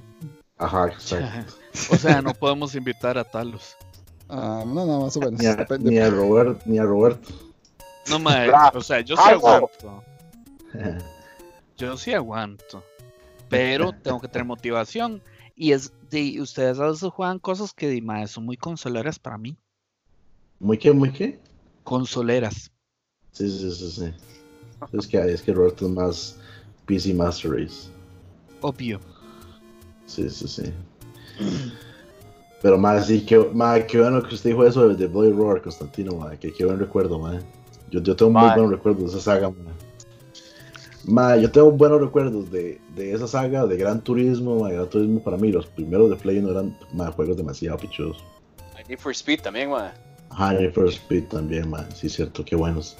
Ajá, 0.56 0.88
exacto. 0.88 1.50
o 1.92 1.96
sea, 1.96 2.22
no 2.22 2.32
podemos 2.34 2.74
invitar 2.74 3.18
a 3.18 3.24
Talos. 3.24 3.76
Ah, 4.28 4.62
no, 4.66 4.86
no, 4.86 5.00
más 5.00 5.16
o 5.16 5.20
menos. 5.20 5.40
Ni 5.40 5.46
a, 5.46 5.66
ni 5.80 5.98
a 5.98 6.08
Robert, 6.10 6.62
ni 6.64 6.78
a 6.78 6.84
Roberto. 6.84 7.28
No, 8.10 8.18
mae, 8.18 8.48
Bra- 8.48 8.72
o 8.74 8.80
sea, 8.82 9.00
yo 9.00 9.16
sí 9.16 9.22
aguanto. 9.30 10.04
Yo 11.76 11.96
sí 11.96 12.12
aguanto. 12.12 12.84
Pero 13.48 13.92
tengo 13.92 14.20
que 14.20 14.28
tener 14.28 14.46
motivación. 14.46 15.22
Y 15.56 15.72
es 15.72 15.92
de 16.10 16.40
ustedes 16.40 16.78
a 16.78 16.86
veces 16.88 17.10
juegan 17.10 17.38
cosas 17.38 17.72
que 17.72 17.88
di, 17.88 18.02
mae, 18.02 18.28
son 18.28 18.44
muy 18.44 18.56
consoleras 18.56 19.18
para 19.18 19.38
mí. 19.38 19.56
¿Muy 20.58 20.76
qué, 20.76 20.92
muy 20.92 21.10
qué? 21.10 21.40
Consoleras. 21.82 22.70
Sí, 23.32 23.50
sí, 23.50 23.72
sí, 23.74 23.90
sí. 23.90 24.14
Es 24.92 25.06
que, 25.06 25.18
es 25.18 25.42
que 25.42 25.52
Roberto 25.52 25.86
es 25.86 25.92
más 25.92 26.38
PC 26.86 27.14
Master 27.14 27.52
Race. 27.52 27.88
Obvio. 28.60 29.00
Sí, 30.06 30.28
sí, 30.28 30.48
sí. 30.48 30.72
Pero 32.60 32.76
más 32.76 33.06
sí, 33.06 33.24
que, 33.24 33.38
más 33.38 33.84
qué 33.84 34.00
bueno 34.00 34.22
que 34.22 34.34
usted 34.34 34.50
dijo 34.50 34.66
eso 34.66 34.88
de, 34.88 34.94
de 34.96 35.06
Bloody 35.06 35.32
Roar, 35.32 35.62
Constantino, 35.62 36.14
ma, 36.14 36.36
que 36.36 36.52
qué 36.52 36.66
buen 36.66 36.78
recuerdo, 36.78 37.18
man. 37.18 37.42
Yo, 37.90 38.00
yo 38.00 38.14
tengo 38.16 38.32
muy 38.32 38.48
buenos 38.50 38.70
recuerdos 38.70 39.12
de 39.12 39.18
esa 39.18 39.32
saga, 39.32 39.50
man. 39.50 39.74
Ma, 41.04 41.36
yo 41.36 41.50
tengo 41.50 41.70
buenos 41.70 42.00
recuerdos 42.00 42.50
de, 42.50 42.80
de 42.94 43.12
esa 43.12 43.26
saga, 43.26 43.66
de 43.66 43.76
Gran 43.76 44.00
Turismo, 44.00 44.60
ma, 44.60 44.70
Gran 44.70 44.88
Turismo 44.88 45.20
para 45.20 45.36
mí, 45.36 45.50
los 45.50 45.66
primeros 45.66 46.10
de 46.10 46.16
Play 46.16 46.40
no 46.40 46.50
eran 46.50 46.76
ma, 46.92 47.10
juegos 47.10 47.36
demasiado 47.36 47.78
pichudos. 47.78 48.22
Need 48.88 48.98
for 48.98 49.12
Speed 49.12 49.40
también, 49.40 49.70
ma. 49.70 49.92
Ajá, 50.30 50.52
Need 50.52 50.72
for 50.72 50.88
Speed 50.88 51.24
también, 51.24 51.70
ma, 51.70 51.86
sí, 51.94 52.08
cierto, 52.08 52.44
qué 52.44 52.54
buenos. 52.54 52.96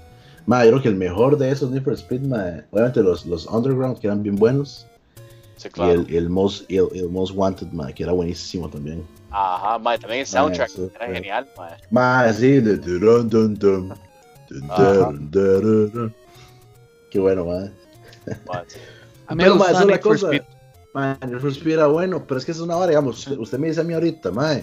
Ma, 0.46 0.64
yo 0.64 0.70
creo 0.70 0.83
que 0.83 0.88
el 0.88 0.96
mejor 0.96 1.37
de 1.37 1.50
esos 1.50 1.70
Need 1.70 1.83
for 1.83 1.92
Speed, 1.92 2.22
ma, 2.22 2.64
obviamente 2.70 3.03
los, 3.03 3.26
los 3.26 3.46
Underground, 3.46 3.98
que 3.98 4.07
eran 4.07 4.22
bien 4.22 4.37
buenos, 4.37 4.87
Sí, 5.57 5.68
y 5.68 5.70
claro. 5.72 5.92
el, 5.92 6.14
el, 6.14 6.31
most, 6.31 6.70
el, 6.70 6.88
el 6.94 7.11
Most 7.11 7.35
Wanted, 7.37 7.70
ma, 7.72 7.92
que 7.92 8.03
era 8.03 8.12
buenísimo 8.12 8.68
también. 8.70 9.07
Ajá, 9.31 9.79
ma, 9.79 9.98
también 9.98 10.20
el 10.20 10.26
soundtrack 10.26 10.70
eso 10.70 10.90
era 10.94 11.12
genial, 11.12 11.48
ma. 11.57 11.76
Ma, 11.90 12.33
sí, 12.33 12.61
de 12.61 12.76
dun, 12.79 13.29
dun, 13.29 13.55
dun, 13.55 13.94
Qué 17.11 17.19
bueno, 17.19 17.45
ma. 17.45 17.71
ma, 18.47 18.65
sí. 18.67 18.79
A 19.27 19.35
mí 19.35 19.45
me 19.45 19.51
gusta 19.51 19.71
esa 19.71 19.81
es 19.81 19.87
la 19.87 19.93
Need 19.93 20.03
for 20.03 20.13
cosa. 20.13 20.27
Speed. 20.27 20.43
Ma, 20.93 21.19
Need 21.25 21.39
for 21.39 21.51
Speed 21.51 21.73
era 21.75 21.87
bueno, 21.87 22.25
pero 22.27 22.39
es 22.39 22.45
que 22.45 22.51
es 22.51 22.61
una 22.61 22.77
hora, 22.77 22.89
digamos, 22.89 23.29
usted, 23.29 23.59
me 23.59 23.69
dice 23.69 23.81
a 23.81 23.85
mí 23.85 23.95
ahorita, 23.95 24.33
ma, 24.33 24.57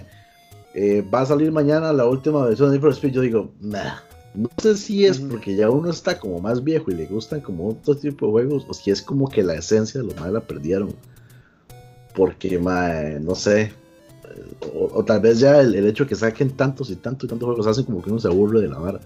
eh, 0.74 1.02
va 1.02 1.22
a 1.22 1.26
salir 1.26 1.50
mañana 1.50 1.90
la 1.92 2.04
última 2.04 2.44
versión 2.44 2.68
de 2.68 2.74
Need 2.74 2.82
for 2.82 2.92
Speed, 2.92 3.12
yo 3.12 3.22
digo, 3.22 3.50
nah, 3.60 4.00
no 4.34 4.50
sé 4.60 4.76
si 4.76 5.06
es 5.06 5.18
porque 5.18 5.56
ya 5.56 5.70
uno 5.70 5.88
está 5.88 6.18
como 6.18 6.38
más 6.38 6.62
viejo 6.62 6.90
y 6.90 6.94
le 6.96 7.06
gustan 7.06 7.40
como 7.40 7.68
otro 7.70 7.96
tipo 7.96 8.26
de 8.26 8.32
juegos, 8.32 8.66
o 8.68 8.74
si 8.74 8.90
es 8.90 9.00
como 9.00 9.28
que 9.28 9.42
la 9.42 9.54
esencia 9.54 10.02
de 10.02 10.06
los 10.06 10.16
más 10.20 10.30
la 10.30 10.40
perdieron. 10.40 10.94
Porque, 12.14 12.58
ma, 12.58 12.90
no 13.20 13.34
sé, 13.34 13.72
o, 14.74 14.90
o 14.92 15.04
tal 15.04 15.20
vez 15.20 15.40
ya 15.40 15.60
el, 15.60 15.74
el 15.74 15.86
hecho 15.86 16.04
de 16.04 16.10
que 16.10 16.14
saquen 16.14 16.50
tantos 16.50 16.90
y 16.90 16.96
tantos 16.96 17.24
y 17.26 17.28
tantos 17.28 17.46
juegos 17.46 17.66
hacen 17.66 17.84
como 17.84 18.02
que 18.02 18.10
uno 18.10 18.18
se 18.18 18.28
aburre 18.28 18.60
de 18.60 18.68
la 18.68 18.78
vara. 18.78 19.00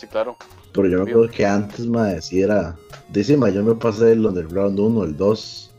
Sí, 0.00 0.06
claro. 0.06 0.34
Pero 0.72 0.88
yo 0.88 1.04
me 1.04 1.10
acuerdo 1.10 1.30
que 1.30 1.44
antes, 1.44 1.86
mae, 1.86 2.22
sí 2.22 2.40
era. 2.40 2.74
Dice, 3.10 3.36
mae, 3.36 3.52
yo 3.52 3.62
me 3.62 3.74
pasé 3.74 4.12
el 4.12 4.24
Underground 4.24 4.80
1, 4.80 5.04
el 5.04 5.14
2, 5.14 5.70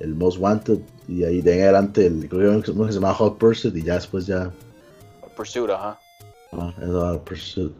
el 0.00 0.14
Most 0.14 0.38
Wanted, 0.38 0.80
y 1.08 1.24
ahí 1.24 1.40
de 1.40 1.52
ahí 1.52 1.58
en 1.60 1.64
adelante, 1.64 2.06
el, 2.06 2.28
creo 2.28 2.60
que 2.60 2.70
uno 2.72 2.86
que 2.86 2.92
se 2.92 2.98
llama 3.00 3.14
Hot 3.14 3.38
Pursuit, 3.38 3.74
y 3.76 3.82
ya 3.82 3.94
después 3.94 4.26
ya. 4.26 4.50
Pursuit, 5.34 5.70
ajá. 5.70 5.98
Ah, 6.52 6.74
eso 6.82 7.10
era 7.10 7.18
Pursuit. 7.24 7.72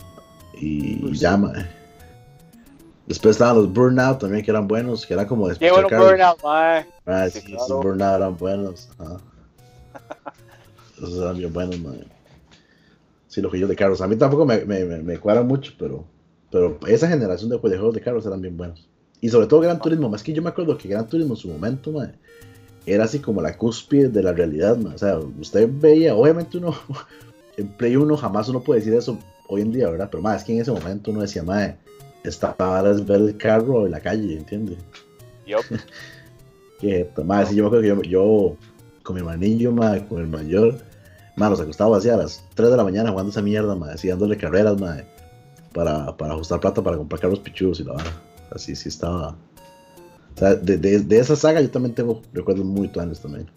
Y 0.54 0.94
Pursuit. 0.96 1.20
ya, 1.20 1.36
mae. 1.36 1.66
Después 3.06 3.34
estaban 3.36 3.56
los 3.56 3.70
Burnout 3.70 4.20
también, 4.20 4.42
que 4.42 4.50
eran 4.50 4.66
buenos, 4.66 5.04
que 5.04 5.12
eran 5.12 5.26
como 5.26 5.48
de 5.48 5.56
Qué 5.58 5.70
bueno. 5.70 5.88
Burnout, 5.90 6.42
ma. 6.42 6.86
Ah, 7.04 7.28
Sí, 7.28 7.40
sí, 7.40 7.46
claro. 7.48 7.64
esos 7.66 7.82
Burnout 7.82 8.16
eran 8.16 8.36
buenos. 8.38 8.88
ajá. 8.98 9.16
Esos 10.96 11.18
eran 11.20 11.36
bien 11.36 11.52
buenos, 11.52 11.78
mae. 11.80 12.06
Sí, 13.32 13.40
los 13.40 13.50
juegos 13.50 13.70
de 13.70 13.76
carros. 13.76 14.02
A 14.02 14.06
mí 14.06 14.14
tampoco 14.16 14.44
me, 14.44 14.62
me, 14.66 14.84
me, 14.84 14.98
me 14.98 15.16
cuadran 15.16 15.46
mucho, 15.46 15.72
pero. 15.78 16.04
Pero 16.50 16.78
esa 16.86 17.08
generación 17.08 17.48
de, 17.48 17.56
juegos 17.56 17.94
de 17.94 18.00
carros 18.02 18.26
eran 18.26 18.42
bien 18.42 18.58
buenos. 18.58 18.86
Y 19.22 19.30
sobre 19.30 19.46
todo 19.46 19.60
Gran 19.60 19.80
Turismo, 19.80 20.10
más 20.10 20.22
que 20.22 20.34
yo 20.34 20.42
me 20.42 20.50
acuerdo 20.50 20.76
que 20.76 20.86
Gran 20.86 21.08
Turismo 21.08 21.32
en 21.32 21.38
su 21.38 21.48
momento, 21.48 21.92
mae, 21.92 22.12
era 22.84 23.04
así 23.04 23.20
como 23.20 23.40
la 23.40 23.56
cúspide 23.56 24.08
de 24.08 24.22
la 24.22 24.34
realidad, 24.34 24.76
mae. 24.76 24.94
O 24.94 24.98
sea, 24.98 25.18
usted 25.18 25.66
veía, 25.72 26.14
obviamente 26.14 26.58
uno, 26.58 26.76
en 27.56 27.68
Play 27.68 27.96
1 27.96 28.14
jamás 28.18 28.50
uno 28.50 28.60
puede 28.60 28.80
decir 28.80 28.92
eso 28.92 29.18
hoy 29.48 29.62
en 29.62 29.72
día, 29.72 29.88
¿verdad? 29.88 30.10
Pero 30.10 30.22
más 30.22 30.42
es 30.42 30.44
que 30.44 30.52
en 30.52 30.60
ese 30.60 30.70
momento 30.70 31.10
uno 31.10 31.22
decía, 31.22 31.42
mae, 31.42 31.78
esta 32.24 32.54
para 32.54 32.90
es 32.90 33.02
ver 33.06 33.22
el 33.22 33.36
carro 33.38 33.86
en 33.86 33.92
la 33.92 34.00
calle, 34.00 34.36
¿entiendes? 34.36 34.76
Yup. 35.46 35.64
Que, 36.80 37.08
más 37.24 37.48
sí, 37.48 37.54
yo 37.54 37.62
me 37.62 37.68
acuerdo 37.68 38.02
que 38.02 38.08
yo, 38.08 38.10
yo 38.10 38.56
con 39.04 39.14
mi 39.14 39.20
hermanillo, 39.20 39.70
mae, 39.70 40.04
con 40.06 40.20
el 40.20 40.26
mayor, 40.26 40.80
mae, 41.36 41.50
nos 41.50 41.60
acostaba 41.60 41.96
así 41.96 42.08
a 42.08 42.16
las 42.16 42.44
3 42.54 42.70
de 42.70 42.76
la 42.76 42.84
mañana 42.84 43.10
jugando 43.10 43.30
esa 43.30 43.42
mierda, 43.42 43.74
mae, 43.74 43.94
así 43.94 44.08
dándole 44.08 44.36
carreras, 44.36 44.78
mae, 44.80 45.04
para, 45.72 46.16
para 46.16 46.34
ajustar 46.34 46.60
plata 46.60 46.82
para 46.82 46.96
comprar 46.96 47.20
carros 47.20 47.40
pichudos 47.40 47.80
y 47.80 47.84
la 47.84 47.94
vara. 47.94 48.10
Así 48.50 48.76
sí 48.76 48.88
estaba. 48.88 49.30
O 50.34 50.38
sea, 50.38 50.54
de, 50.54 50.76
de, 50.78 51.00
de 51.00 51.18
esa 51.18 51.36
saga 51.36 51.60
yo 51.60 51.70
también 51.70 51.94
tengo 51.94 52.20
recuerdos 52.32 52.64
muy 52.64 52.88
tuanes 52.88 53.20
también. 53.20 53.48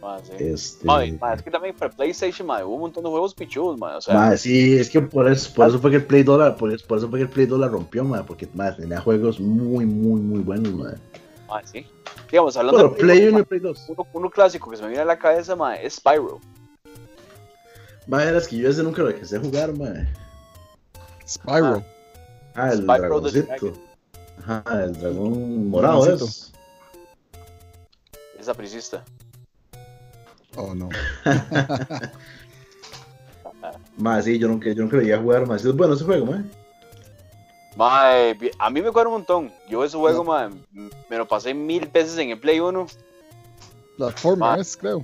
Ma, 0.00 0.18
sí. 0.22 0.32
Este, 0.38 0.86
Ma, 0.86 1.02
ma, 1.20 1.32
es 1.34 1.42
que 1.42 1.50
también 1.50 1.74
para 1.74 1.90
PlayStation, 1.90 2.46
ma, 2.46 2.62
hubo 2.64 2.74
un 2.74 2.80
montón 2.82 3.02
de 3.04 3.10
juegos 3.10 3.34
pichudos, 3.34 3.78
ma, 3.78 3.96
o 3.96 4.00
sea, 4.02 4.36
sí, 4.36 4.76
es 4.76 4.90
que 4.90 5.00
por 5.00 5.30
eso, 5.30 5.50
por 5.54 5.68
eso 5.68 5.78
fue 5.78 5.90
que 5.90 5.96
el 5.96 6.04
Play 6.04 6.22
2 6.22 6.38
la, 6.38 6.56
por, 6.56 6.70
eso- 6.72 6.86
por 6.86 6.98
eso 6.98 7.08
fue 7.08 7.20
que 7.20 7.22
el 7.24 7.30
Play 7.30 7.46
2 7.46 7.58
la 7.58 7.68
rompió, 7.68 8.04
porque 8.26 8.46
tenía 8.46 9.00
juegos 9.00 9.40
muy, 9.40 9.86
muy, 9.86 10.20
muy 10.20 10.40
buenos, 10.40 10.72
ma, 10.74 10.92
sí. 11.64 11.86
Digamos, 12.34 12.56
hablando 12.56 12.80
Bueno, 12.80 12.96
de 12.96 13.00
Play 13.00 13.28
1 13.28 13.32
ma, 13.32 13.38
y 13.38 13.42
Play 13.44 13.60
2. 13.60 13.84
uno, 13.90 14.06
uno 14.12 14.28
clásico 14.28 14.68
que 14.68 14.76
se 14.76 14.82
me 14.82 14.88
viene 14.88 15.02
a 15.02 15.04
la 15.04 15.16
cabeza, 15.16 15.54
ma, 15.54 15.76
es 15.76 15.94
Spyro. 15.94 16.40
Mae, 18.08 18.26
era 18.26 18.38
es 18.38 18.48
que 18.48 18.56
yo 18.56 18.68
ese 18.68 18.82
nunca 18.82 19.02
lo 19.02 19.10
a 19.10 19.40
jugar, 19.40 19.72
mae. 19.78 20.12
Spyro. 21.28 21.84
Ah, 22.56 22.72
el 22.72 22.78
Spyro 22.78 23.20
dragoncito. 23.20 23.72
Ajá, 24.42 24.64
el 24.82 24.94
dragón 24.94 25.68
morado 25.68 26.12
es. 26.12 26.52
Es 28.36 28.48
apricista. 28.48 29.04
Oh, 30.56 30.74
no. 30.74 30.88
Más 33.96 34.24
sí, 34.24 34.40
yo 34.40 34.48
nunca, 34.48 34.72
yo 34.72 34.82
nunca 34.82 34.96
llegué 34.96 35.14
a 35.14 35.20
jugar 35.20 35.46
más. 35.46 35.64
Es 35.64 35.72
bueno 35.76 35.94
ese 35.94 36.02
juego, 36.02 36.34
mae. 37.76 38.36
A 38.58 38.70
mí 38.70 38.80
me 38.82 38.90
cuadra 38.90 39.08
un 39.08 39.14
montón. 39.16 39.52
Yo 39.68 39.84
ese 39.84 39.96
juego, 39.96 40.24
ma, 40.24 40.44
m- 40.44 40.90
me 41.08 41.16
lo 41.18 41.26
pasé 41.26 41.52
mil 41.54 41.86
veces 41.88 42.16
en 42.18 42.30
el 42.30 42.38
Play 42.40 42.60
1. 42.60 42.86
Platformer 43.96 44.48
Ah. 44.48 44.56
es, 44.60 44.76
creo. 44.76 45.02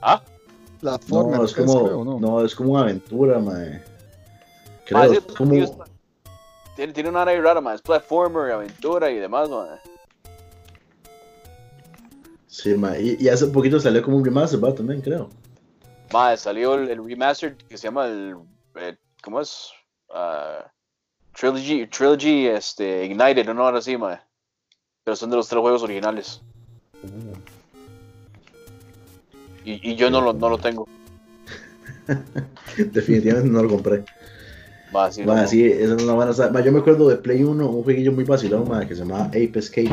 ¿Ah? 0.00 0.22
Platformer 0.80 1.38
No, 1.38 1.44
es, 1.44 1.50
es 1.50 1.56
como, 1.56 1.84
creo, 1.84 2.04
¿no? 2.04 2.18
no, 2.18 2.44
es 2.44 2.54
como 2.54 2.72
una 2.72 2.82
aventura, 2.82 3.38
mae. 3.38 3.82
Creo, 4.86 4.98
Ma, 4.98 5.08
sí, 5.08 5.16
es 5.16 5.34
como, 5.36 5.54
está- 5.54 5.84
tiene, 6.76 6.92
tiene 6.92 7.08
una 7.10 7.22
área 7.22 7.40
rara, 7.40 7.60
ma, 7.60 7.74
es 7.74 7.82
platformer, 7.82 8.50
aventura 8.52 9.10
y 9.10 9.16
demás, 9.16 9.48
ma. 9.50 9.78
sí, 12.46 12.74
mae. 12.74 13.00
Y, 13.02 13.16
y 13.20 13.28
hace 13.28 13.46
poquito 13.46 13.78
salió 13.78 14.02
como 14.02 14.16
un 14.16 14.24
remaster, 14.24 14.62
va, 14.62 14.74
también, 14.74 15.00
creo. 15.00 15.28
Ma, 16.12 16.36
salió 16.36 16.74
el, 16.74 16.90
el 16.90 17.04
remastered 17.04 17.56
que 17.68 17.76
se 17.78 17.84
llama 17.86 18.06
el, 18.06 18.36
¿cómo 19.22 19.40
es? 19.40 19.70
Ah, 20.12 20.64
Trilogy, 21.32 21.86
Trilogy, 21.86 22.46
este, 22.46 23.04
Ignited, 23.06 23.46
no, 23.54 23.64
ahora 23.64 23.80
sí, 23.80 23.96
ma. 23.96 24.22
Pero 25.04 25.16
son 25.16 25.30
de 25.30 25.36
los 25.36 25.48
tres 25.48 25.60
juegos 25.60 25.82
originales. 25.82 26.42
Y, 29.64 29.90
y 29.90 29.96
yo 29.96 30.10
no 30.10 30.20
lo, 30.20 30.32
no 30.32 30.48
lo 30.48 30.58
tengo. 30.58 30.86
Definitivamente 32.76 33.50
no 33.50 33.62
lo 33.62 33.68
compré. 33.68 34.04
Ma, 34.92 35.10
sí, 35.10 35.22
Mae, 35.22 35.42
no. 35.42 35.48
sí, 35.48 35.64
esa 35.64 35.94
es 35.94 36.02
una 36.02 36.14
buena 36.14 36.32
yo 36.32 36.72
me 36.72 36.80
acuerdo 36.80 37.08
de 37.08 37.16
Play 37.16 37.44
1, 37.44 37.68
un 37.68 37.82
jueguillo 37.84 38.12
muy 38.12 38.24
vacilón, 38.24 38.68
mae, 38.68 38.88
que 38.88 38.94
se 38.94 39.02
llamaba 39.02 39.26
Ape 39.26 39.52
Escape. 39.54 39.90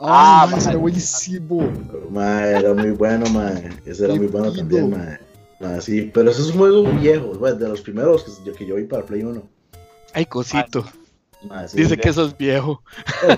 Ah, 0.00 0.46
ese 0.48 0.56
mae. 0.56 0.70
era 0.70 0.78
buenísimo. 0.78 1.70
Mae, 2.10 2.58
era 2.58 2.72
muy 2.74 2.90
bueno, 2.92 3.26
mae. 3.30 3.68
Ese 3.84 4.06
era 4.06 4.14
muy 4.14 4.28
bueno 4.28 4.50
pido. 4.50 4.62
también, 4.62 4.90
mae. 4.90 5.18
Mae, 5.60 5.80
sí, 5.82 6.10
pero 6.12 6.30
ese 6.30 6.40
es 6.40 6.48
un 6.48 6.58
juego 6.58 6.84
viejo, 6.92 7.34
bueno, 7.38 7.56
de 7.56 7.68
los 7.68 7.82
primeros 7.82 8.24
que, 8.42 8.52
que 8.52 8.66
yo 8.66 8.76
vi 8.76 8.84
para 8.84 9.04
Play 9.04 9.22
1. 9.22 9.42
Ay, 10.14 10.26
cosito. 10.26 10.84
Mae, 11.42 11.68
sí. 11.68 11.78
Dice 11.78 11.96
que 11.96 12.08
eso 12.10 12.26
es 12.26 12.36
viejo. 12.36 12.82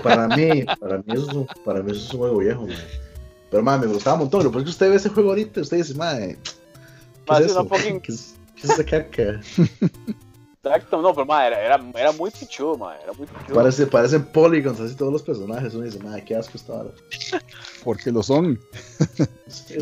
Para 0.01 0.27
mí, 0.27 0.65
para 0.79 0.97
mí 0.97 1.03
eso 1.07 1.29
es 1.29 1.35
un, 1.35 1.47
para 1.63 1.81
mí 1.81 1.91
eso 1.91 2.01
es 2.05 2.11
un 2.13 2.19
juego 2.19 2.37
viejo, 2.39 2.67
mae. 2.67 2.77
Pero 3.49 3.63
mae, 3.63 3.79
me 3.79 3.87
gustaba 3.87 4.15
un 4.15 4.21
montón. 4.21 4.43
Lo 4.43 4.49
que 4.49 4.53
pasa 4.55 4.59
es 4.61 4.65
que 4.65 4.71
usted 4.71 4.89
ve 4.89 4.95
ese 4.95 5.09
juego 5.09 5.29
ahorita, 5.29 5.61
usted 5.61 5.77
dice, 5.77 5.93
mae, 5.93 6.37
¿qué 6.43 7.31
Ma, 7.31 7.37
es 7.39 7.45
eso? 7.45 7.65
fucking- 7.65 8.01
¿Qué 8.01 8.11
es, 8.11 8.35
qué 8.55 8.67
es 8.67 8.69
esa 8.71 8.83
caca? 8.83 9.41
Exacto, 10.65 11.01
no, 11.01 11.13
pero 11.13 11.25
ma, 11.25 11.45
era, 11.45 11.59
era, 11.59 11.83
era 11.95 12.11
muy 12.13 12.31
pichudo, 12.31 12.77
ma, 12.77 12.95
era 12.97 13.11
muy 13.13 13.27
pichudo. 13.27 13.55
Parece, 13.55 13.85
parecen 13.85 14.23
polygons 14.25 14.79
así 14.79 14.95
todos 14.95 15.11
los 15.11 15.21
personajes. 15.21 15.73
Uno 15.73 15.83
dice, 15.85 15.99
mae, 15.99 16.23
qué 16.23 16.35
asco 16.35 16.57
esta 16.57 16.73
hora. 16.73 16.89
Porque 17.83 18.11
lo 18.11 18.23
son. 18.23 18.59
Sí. 19.47 19.75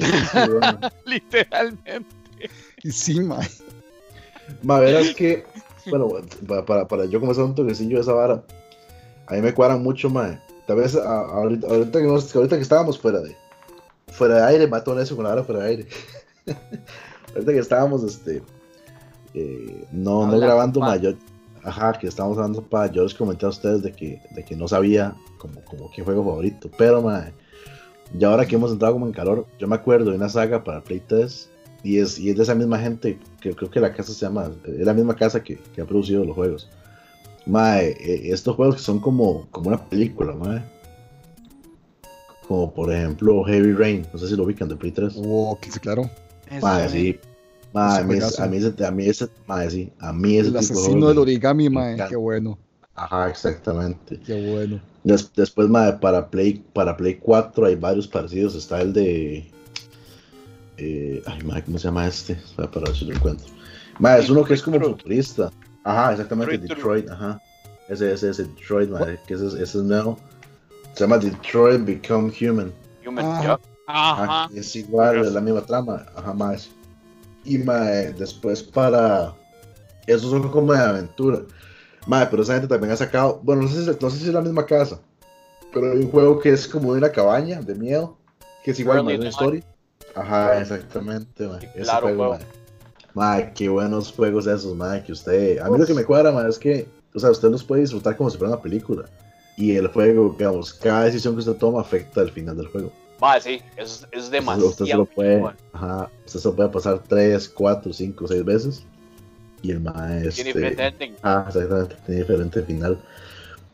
Literalmente. 1.06 2.06
Y 2.84 2.92
sí, 2.92 3.20
mae. 3.22 3.48
Ma, 4.64 4.80
verás 4.80 5.14
que, 5.16 5.46
bueno, 5.90 6.10
para, 6.48 6.66
para, 6.66 6.88
para 6.88 7.06
yo 7.06 7.20
comenzar 7.20 7.46
un 7.46 7.56
toquecillo 7.56 7.98
de 7.98 8.02
esa 8.02 8.14
vara, 8.14 8.44
a 9.28 9.34
mí 9.34 9.42
me 9.42 9.54
cuadran 9.54 9.82
mucho, 9.84 10.10
mae. 10.10 10.40
Tal 10.68 10.78
vez 10.78 10.96
a- 10.96 11.20
ahorita, 11.28 11.68
ahorita, 11.68 12.00
que, 12.00 12.08
nos- 12.08 12.36
ahorita 12.36 12.56
que 12.56 12.62
estábamos 12.62 13.00
fuera 13.00 13.20
de, 13.22 13.36
fuera 14.08 14.36
de 14.36 14.44
aire, 14.44 14.68
mato 14.68 14.98
eso 15.00 15.16
con 15.16 15.24
la 15.24 15.32
vara 15.32 15.44
fuera 15.44 15.64
de 15.64 15.70
aire. 15.70 15.88
ahorita 17.34 17.52
que 17.52 17.60
estábamos, 17.60 18.04
este, 18.04 18.42
eh, 19.34 19.86
no, 19.92 20.28
no 20.28 20.40
grabando, 20.40 20.80
pa. 20.80 20.88
ma, 20.88 20.96
yo, 20.98 21.12
ajá, 21.64 21.94
que 21.94 22.08
estábamos 22.08 22.38
hablando, 22.38 22.62
para 22.64 22.92
yo 22.92 23.04
les 23.04 23.14
comenté 23.14 23.46
a 23.46 23.50
ustedes 23.50 23.82
de 23.84 23.92
que, 23.92 24.22
de 24.32 24.44
que 24.46 24.56
no 24.56 24.68
sabía 24.68 25.16
como, 25.38 25.62
como 25.62 25.90
qué 25.92 26.04
juego 26.04 26.24
favorito, 26.24 26.70
pero, 26.78 27.02
mae, 27.02 27.34
y 28.18 28.24
ahora 28.26 28.46
que 28.46 28.56
hemos 28.56 28.72
entrado 28.72 28.94
como 28.96 29.08
en 29.08 29.14
calor, 29.14 29.46
yo 29.58 29.68
me 29.68 29.76
acuerdo 29.76 30.12
de 30.12 30.18
una 30.18 30.28
saga 30.30 30.64
para 30.64 30.82
Play 30.84 31.02
3 31.08 31.50
y 31.84 31.98
es, 32.00 32.20
y 32.20 32.30
es 32.30 32.38
de 32.38 32.44
esa 32.44 32.56
misma 32.56 32.80
gente, 32.80 33.20
que 33.40 33.54
creo 33.56 33.70
que 33.70 33.80
la 33.80 33.94
casa 33.94 34.14
se 34.14 34.20
llama, 34.26 34.52
es 34.66 34.86
la 34.86 34.94
misma 34.94 35.16
casa 35.16 35.44
que, 35.44 35.58
que 35.74 35.82
ha 35.82 35.86
producido 35.86 36.24
los 36.24 36.36
juegos. 36.36 36.70
Mae, 37.46 37.90
eh, 38.00 38.32
estos 38.32 38.56
juegos 38.56 38.76
que 38.76 38.82
son 38.82 39.00
como, 39.00 39.48
como 39.52 39.70
una 39.70 39.84
película, 39.90 40.34
mae. 40.34 40.62
Como 42.48 42.74
por 42.74 42.92
ejemplo 42.94 43.44
Heavy 43.44 43.74
Rain, 43.74 44.06
no 44.12 44.20
sé 44.20 44.28
si 44.28 44.36
lo 44.36 44.44
ubican 44.44 44.68
de 44.70 44.76
Play 44.76 44.92
3. 44.92 45.14
Oh, 45.18 45.58
que 45.62 45.72
sí, 45.72 45.80
claro. 45.80 46.10
Mae, 46.62 46.90
sí. 46.90 47.20
Mae, 47.74 48.02
a 48.02 48.04
mí, 48.04 48.20
a 48.20 48.48
mí 48.48 48.58
ese, 48.58 48.86
a 48.86 48.92
mí 48.92 49.06
ese, 49.08 49.28
mae, 49.48 49.70
sí, 49.70 49.92
a 50.00 50.12
mí 50.12 50.38
ese 50.38 50.40
El 50.40 50.46
tipo 50.48 50.54
de 50.54 50.60
asesino 50.60 50.92
juegos 50.92 51.10
del 51.10 51.18
origami, 51.20 51.70
mae. 51.70 51.98
Qué 52.10 52.16
bueno. 52.16 52.60
Ajá, 52.94 53.30
exactamente. 53.30 54.20
Qué 54.20 54.52
bueno. 54.52 54.82
Des- 55.04 55.32
después, 55.34 55.70
mae, 55.70 55.94
para 55.94 56.30
Play, 56.30 56.62
para 56.74 56.96
Play 56.98 57.16
4 57.16 57.66
hay 57.66 57.76
varios 57.76 58.08
parecidos. 58.08 58.54
Está 58.56 58.82
el 58.82 58.94
de. 58.94 59.50
Eh, 60.82 61.24
ay, 61.28 61.44
mae, 61.44 61.64
¿cómo 61.64 61.78
se 61.78 61.86
llama 61.86 62.08
este? 62.08 62.34
Espera, 62.34 62.70
para 62.72 62.86
ver 62.88 62.96
si 62.96 63.06
lo 63.06 63.14
encuentro. 63.16 63.48
Mae, 64.00 64.20
es 64.22 64.30
uno 64.30 64.44
que 64.44 64.54
es 64.56 64.62
como 64.64 64.78
Detroit. 64.78 64.98
futurista. 64.98 65.52
Ajá, 65.84 66.12
exactamente, 66.12 66.58
Detroit. 66.58 67.06
Detroit, 67.06 67.10
ajá. 67.10 67.42
Ese, 67.90 68.14
ese, 68.14 68.30
ese 68.30 68.44
Detroit, 68.46 68.90
mae, 68.90 69.20
que 69.28 69.34
ese, 69.36 69.48
es- 69.48 69.54
ese 69.54 69.78
es 69.80 69.84
nuevo. 69.84 70.18
Se 70.94 71.04
llama 71.04 71.18
Detroit 71.18 71.86
Become 71.86 72.32
Human. 72.42 72.72
Human, 73.06 73.26
Ah. 73.26 73.42
ya. 73.44 73.60
Ajá, 73.88 74.24
Ajá. 74.24 74.50
es 74.56 74.76
igual, 74.76 75.18
es 75.26 75.34
la 75.34 75.42
misma 75.42 75.62
trama, 75.62 76.06
ajá, 76.16 76.34
más. 76.34 76.70
Y 77.44 77.58
mae, 77.58 78.14
después 78.14 78.64
para. 78.64 79.34
Esos 80.08 80.30
son 80.32 80.50
como 80.50 80.72
de 80.74 80.80
aventura. 80.80 81.40
Mae, 82.08 82.26
pero 82.28 82.44
esa 82.44 82.54
gente 82.54 82.68
también 82.68 82.92
ha 82.94 82.98
sacado. 82.98 83.40
Bueno, 83.44 83.64
no 83.64 83.68
sé, 83.68 83.84
si, 83.84 83.98
no 84.02 84.10
sé 84.10 84.18
si 84.18 84.28
es 84.28 84.34
la 84.34 84.42
misma 84.42 84.66
casa. 84.66 85.00
Pero 85.74 85.92
hay 85.92 86.00
un 86.00 86.10
juego 86.12 86.40
que 86.40 86.50
es 86.52 86.68
como 86.68 86.92
de 86.94 87.00
una 87.00 87.10
cabaña 87.12 87.62
de 87.62 87.76
miedo. 87.76 88.18
Que 88.64 88.72
es 88.72 88.80
igual, 88.80 89.04
mae, 89.04 89.16
una 89.18 89.30
Night. 89.30 89.66
Ajá, 90.16 90.60
exactamente. 90.62 91.46
Ese 91.76 91.84
Claro, 91.84 92.08
juego, 92.08 92.30
mae. 92.32 92.40
Mae, 93.14 93.54
qué 93.54 93.68
buenos 93.70 94.12
juegos 94.12 94.48
esos, 94.48 94.76
mae. 94.76 95.04
Que 95.04 95.12
usted. 95.12 95.60
A 95.60 95.70
mí 95.70 95.78
lo 95.78 95.86
que 95.86 95.94
me 95.94 96.04
cuadra, 96.06 96.32
mae, 96.32 96.50
es 96.50 96.58
que. 96.58 96.88
O 97.14 97.20
sea, 97.20 97.30
usted 97.32 97.50
los 97.50 97.64
puede 97.64 97.82
disfrutar 97.82 98.16
como 98.16 98.30
si 98.30 98.38
fuera 98.38 98.54
una 98.54 98.62
película. 98.62 99.06
Y 99.58 99.76
el 99.76 99.88
juego, 99.88 100.36
digamos, 100.38 100.74
cada 100.74 101.04
decisión 101.06 101.34
que 101.34 101.40
usted 101.40 101.56
toma 101.56 101.82
afecta 101.82 102.22
el 102.22 102.32
final 102.32 102.56
del 102.56 102.68
juego. 102.68 102.92
Ma, 103.20 103.40
sí, 103.40 103.62
eso 103.78 104.08
es, 104.12 104.24
es 104.24 104.32
demasiado. 104.32 104.70
Usted 104.70 104.86
se 104.86 104.96
lo 104.96 105.06
puede, 105.06 105.42
ma. 105.42 105.56
ajá, 105.74 106.10
usted 106.26 106.40
se 106.40 106.48
lo 106.48 106.56
puede 106.56 106.70
pasar 106.70 107.00
3, 107.08 107.50
4, 107.50 107.94
5, 107.94 108.28
6 108.28 108.46
veces. 108.46 108.84
Y 109.62 109.72
el 109.72 109.82
mae, 109.82 110.30
Tiene 110.30 110.48
diferente 110.54 110.88
este, 110.88 111.04
ending. 111.06 111.20
ah, 111.22 111.44
exactamente, 111.48 111.96
tiene 112.06 112.22
diferente 112.22 112.62
final. 112.64 113.00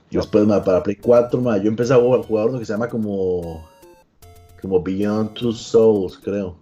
Y 0.10 0.18
después, 0.18 0.46
mae, 0.46 0.62
para 0.62 0.84
Play 0.84 0.98
4, 0.98 1.40
mae, 1.40 1.62
yo 1.62 1.68
empecé 1.70 1.94
a 1.94 1.98
jugar 1.98 2.50
uno 2.50 2.60
que 2.60 2.66
se 2.66 2.74
llama 2.74 2.90
como, 2.90 3.66
como 4.62 4.82
Beyond 4.82 5.34
Two 5.34 5.52
Souls, 5.52 6.18
creo. 6.18 6.56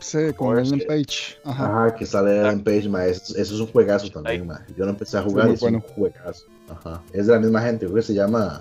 Sí, 0.00 0.18
con 0.36 0.58
Ellen 0.58 0.80
sí. 0.80 0.86
Page. 0.86 1.40
Ajá. 1.44 1.64
Ajá, 1.64 1.94
que 1.94 2.04
sale 2.04 2.46
en 2.48 2.62
Page, 2.62 2.88
mae, 2.88 3.10
eso, 3.10 3.36
eso 3.36 3.54
es 3.54 3.60
un 3.60 3.66
juegazo 3.68 4.10
también, 4.10 4.46
mae. 4.46 4.58
Yo 4.76 4.84
lo 4.84 4.90
empecé 4.90 5.16
a 5.16 5.22
jugar 5.22 5.46
muy 5.46 5.54
y 5.54 5.56
es 5.56 5.62
un 5.62 5.80
juegazo. 5.80 6.46
Ajá, 6.68 7.02
es 7.12 7.26
de 7.26 7.32
la 7.32 7.40
misma 7.40 7.62
gente, 7.62 7.86
creo 7.86 7.96
que 7.96 8.02
se 8.02 8.14
llama, 8.14 8.60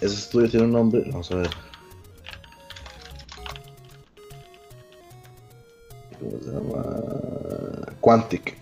ese 0.00 0.14
estudio 0.14 0.48
tiene 0.48 0.66
un 0.66 0.72
nombre, 0.72 1.04
vamos 1.10 1.30
a 1.32 1.36
ver. 1.36 1.50
¿Cómo 6.18 6.38
se 6.40 6.50
llama? 6.50 7.92
Quantic. 8.00 8.56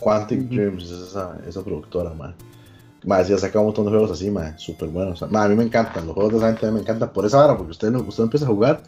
Quantic. 0.00 0.40
Dreams 0.48 0.84
es 0.84 0.90
esa, 0.90 1.38
esa 1.46 1.62
productora, 1.62 2.12
man. 2.14 2.34
Más, 3.08 3.26
ya 3.26 3.38
saca 3.38 3.58
un 3.58 3.64
montón 3.64 3.86
de 3.86 3.90
juegos 3.92 4.10
así, 4.10 4.30
man, 4.30 4.58
súper 4.58 4.90
buenos. 4.90 5.22
Ma, 5.30 5.44
a 5.44 5.48
mí 5.48 5.54
me 5.54 5.64
encantan, 5.64 6.04
los 6.04 6.14
juegos 6.14 6.30
de 6.34 6.38
esa 6.40 6.48
gente 6.48 6.70
me 6.70 6.80
encantan 6.80 7.10
por 7.10 7.24
esa 7.24 7.42
hora, 7.42 7.56
porque 7.56 7.70
usted, 7.70 7.94
usted 7.94 8.24
empieza 8.24 8.44
a 8.44 8.50
jugar 8.50 8.82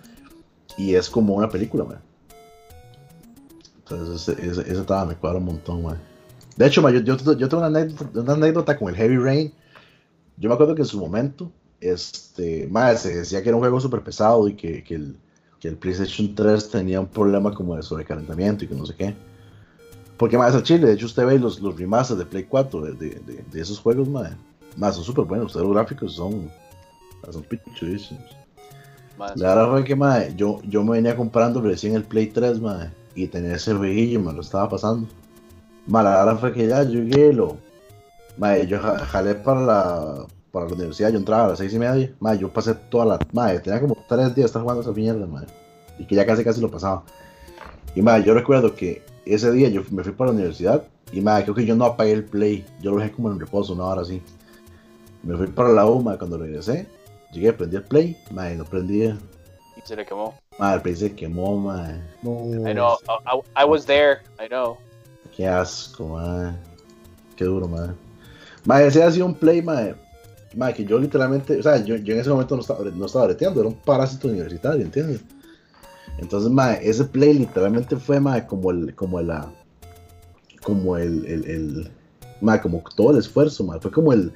y 0.76 0.94
es 0.94 1.08
como 1.08 1.32
una 1.32 1.48
película, 1.48 1.84
man. 1.84 2.00
Entonces, 3.78 4.38
ese 4.38 4.72
estaba, 4.78 5.06
me 5.06 5.14
cuadra 5.14 5.38
un 5.38 5.46
montón, 5.46 5.82
man. 5.84 5.98
De 6.54 6.66
hecho, 6.66 6.86
yo, 6.90 7.00
yo, 7.00 7.16
yo 7.16 7.48
tengo 7.48 7.66
una 7.66 8.34
anécdota, 8.34 8.76
con 8.76 8.90
el 8.90 8.96
Heavy 8.96 9.16
Rain. 9.16 9.54
Yo 10.36 10.50
me 10.50 10.54
acuerdo 10.54 10.74
que 10.74 10.82
en 10.82 10.88
su 10.88 11.00
momento, 11.00 11.50
este, 11.80 12.68
ma, 12.70 12.94
se 12.96 13.20
decía 13.20 13.42
que 13.42 13.48
era 13.48 13.56
un 13.56 13.62
juego 13.62 13.80
súper 13.80 14.02
pesado 14.02 14.46
y 14.48 14.54
que, 14.54 14.84
que 14.84 14.96
el, 14.96 15.16
que 15.58 15.68
el 15.68 15.78
PlayStation 15.78 16.34
3 16.34 16.68
tenía 16.68 17.00
un 17.00 17.08
problema 17.08 17.54
como 17.54 17.74
de 17.74 17.82
sobrecalentamiento 17.82 18.66
y 18.66 18.68
que 18.68 18.74
no 18.74 18.84
sé 18.84 18.94
qué. 18.96 19.14
Porque 20.20 20.36
más 20.36 20.54
al 20.54 20.62
chile, 20.62 20.86
de 20.86 20.92
hecho 20.92 21.06
usted 21.06 21.24
ve 21.24 21.38
los, 21.38 21.60
los 21.62 21.78
remasters 21.78 22.18
de 22.18 22.26
Play 22.26 22.44
4 22.44 22.82
de, 22.82 22.92
de, 22.92 23.08
de, 23.20 23.42
de 23.50 23.60
esos 23.62 23.80
juegos, 23.80 24.06
más, 24.06 24.32
más 24.76 24.94
son 24.94 25.02
súper 25.02 25.24
buenos. 25.24 25.46
Ustedes 25.46 25.64
los 25.66 25.74
gráficos 25.74 26.12
son, 26.14 26.50
son 27.30 27.42
pichudísimos. 27.44 28.36
Más. 29.16 29.34
La 29.38 29.54
verdad 29.54 29.70
fue 29.70 29.82
que 29.82 29.96
ma, 29.96 30.28
yo, 30.28 30.60
yo 30.64 30.84
me 30.84 30.92
venía 30.92 31.16
comprando 31.16 31.62
recién 31.62 31.94
el 31.94 32.04
Play 32.04 32.26
3 32.26 32.60
ma, 32.60 32.92
y 33.14 33.28
tenía 33.28 33.54
ese 33.54 33.72
jueguillo, 33.72 34.20
me 34.20 34.34
lo 34.34 34.42
estaba 34.42 34.68
pasando. 34.68 35.08
Ma, 35.86 36.02
la 36.02 36.22
verdad 36.22 36.38
fue 36.38 36.52
que 36.52 36.68
ya 36.68 36.82
llegué, 36.82 37.32
lo, 37.32 37.56
ma, 38.36 38.58
yo 38.58 38.78
ja- 38.78 38.98
jalé 38.98 39.34
para 39.36 39.62
la, 39.62 40.26
para 40.52 40.66
la 40.66 40.74
universidad, 40.74 41.08
yo 41.12 41.18
entraba 41.18 41.46
a 41.46 41.48
las 41.48 41.58
6 41.60 41.72
y 41.72 41.78
media, 41.78 42.12
ma, 42.20 42.34
yo 42.34 42.52
pasé 42.52 42.74
toda 42.74 43.06
la, 43.06 43.18
ma, 43.32 43.58
tenía 43.58 43.80
como 43.80 43.96
3 44.06 44.34
días 44.34 44.48
estar 44.48 44.60
jugando 44.60 44.82
esa 44.82 44.92
mierda, 44.92 45.26
y 45.98 46.04
que 46.04 46.14
ya 46.14 46.26
casi 46.26 46.44
casi 46.44 46.60
lo 46.60 46.70
pasaba. 46.70 47.04
Y 47.94 48.02
ma, 48.02 48.18
yo 48.18 48.34
recuerdo 48.34 48.74
que 48.74 49.08
ese 49.34 49.50
día 49.52 49.68
yo 49.68 49.82
me 49.90 50.02
fui 50.02 50.12
para 50.12 50.30
la 50.30 50.36
universidad 50.36 50.84
y 51.12 51.20
ma, 51.20 51.42
creo 51.42 51.54
que 51.54 51.66
yo 51.66 51.74
no 51.76 51.84
apagué 51.84 52.12
el 52.12 52.24
play, 52.24 52.64
yo 52.80 52.92
lo 52.92 52.98
dejé 52.98 53.12
como 53.12 53.30
en 53.30 53.38
reposo, 53.40 53.72
una 53.74 53.84
hora 53.84 54.02
así. 54.02 54.22
Me 55.22 55.36
fui 55.36 55.46
para 55.48 55.70
la 55.70 55.86
U, 55.86 56.00
ma, 56.02 56.16
cuando 56.18 56.38
regresé, 56.38 56.86
llegué, 57.32 57.52
prendí 57.52 57.76
el 57.76 57.82
play, 57.84 58.16
ma, 58.30 58.50
y 58.52 58.56
no 58.56 58.64
prendía. 58.64 59.18
Y 59.76 59.80
se 59.86 59.96
le 59.96 60.04
quemó. 60.06 60.34
Ma, 60.58 60.74
el 60.74 60.82
play 60.82 60.96
se 60.96 61.14
quemó, 61.14 61.56
ma, 61.58 61.90
I 62.22 62.72
know. 62.72 62.98
I, 63.08 63.36
I- 63.36 63.62
I 63.62 63.64
was 63.64 63.84
there. 63.84 64.20
I 64.38 64.48
know. 64.48 64.78
qué 65.36 65.46
asco, 65.46 66.08
ma, 66.08 66.56
qué 67.36 67.44
duro, 67.44 67.68
ma. 67.68 67.94
Ma, 68.64 68.82
ese 68.82 69.02
ha 69.02 69.10
sido 69.10 69.26
un 69.26 69.34
play, 69.34 69.62
ma, 69.62 69.94
ma, 70.54 70.72
que 70.72 70.84
yo 70.84 70.98
literalmente, 70.98 71.58
o 71.58 71.62
sea, 71.62 71.82
yo, 71.84 71.96
yo 71.96 72.14
en 72.14 72.20
ese 72.20 72.30
momento 72.30 72.54
no 72.56 72.62
estaba, 72.62 72.84
no 72.84 73.06
estaba 73.06 73.26
breteando, 73.26 73.60
era 73.60 73.68
un 73.68 73.76
parásito 73.76 74.28
universitario, 74.28 74.82
¿entiendes? 74.82 75.20
Entonces, 76.18 76.50
ma, 76.50 76.74
ese 76.74 77.04
play 77.04 77.34
literalmente 77.34 77.96
fue, 77.96 78.20
ma, 78.20 78.46
como 78.46 78.70
el, 78.70 78.94
como 78.94 79.20
la, 79.20 79.50
como 80.62 80.96
el, 80.96 81.24
el, 81.26 81.44
el, 81.44 81.90
ma, 82.40 82.60
como 82.60 82.82
todo 82.94 83.12
el 83.12 83.18
esfuerzo, 83.18 83.64
ma, 83.64 83.80
fue 83.80 83.90
como 83.90 84.12
el, 84.12 84.32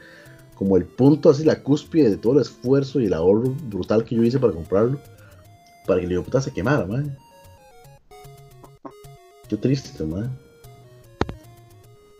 como 0.56 0.76
el 0.76 0.84
punto 0.86 1.30
así, 1.30 1.44
la 1.44 1.62
cúspide 1.62 2.10
de 2.10 2.16
todo 2.16 2.34
el 2.34 2.40
esfuerzo 2.40 3.00
y 3.00 3.06
el 3.06 3.14
ahorro 3.14 3.54
brutal 3.68 4.04
que 4.04 4.14
yo 4.14 4.22
hice 4.22 4.38
para 4.38 4.52
comprarlo, 4.52 4.98
para 5.86 6.00
que 6.00 6.06
el 6.06 6.22
puta 6.22 6.40
se 6.40 6.52
quemara, 6.52 6.86
ma. 6.86 7.04
Qué 9.48 9.56
triste, 9.56 10.04
ma. 10.04 10.30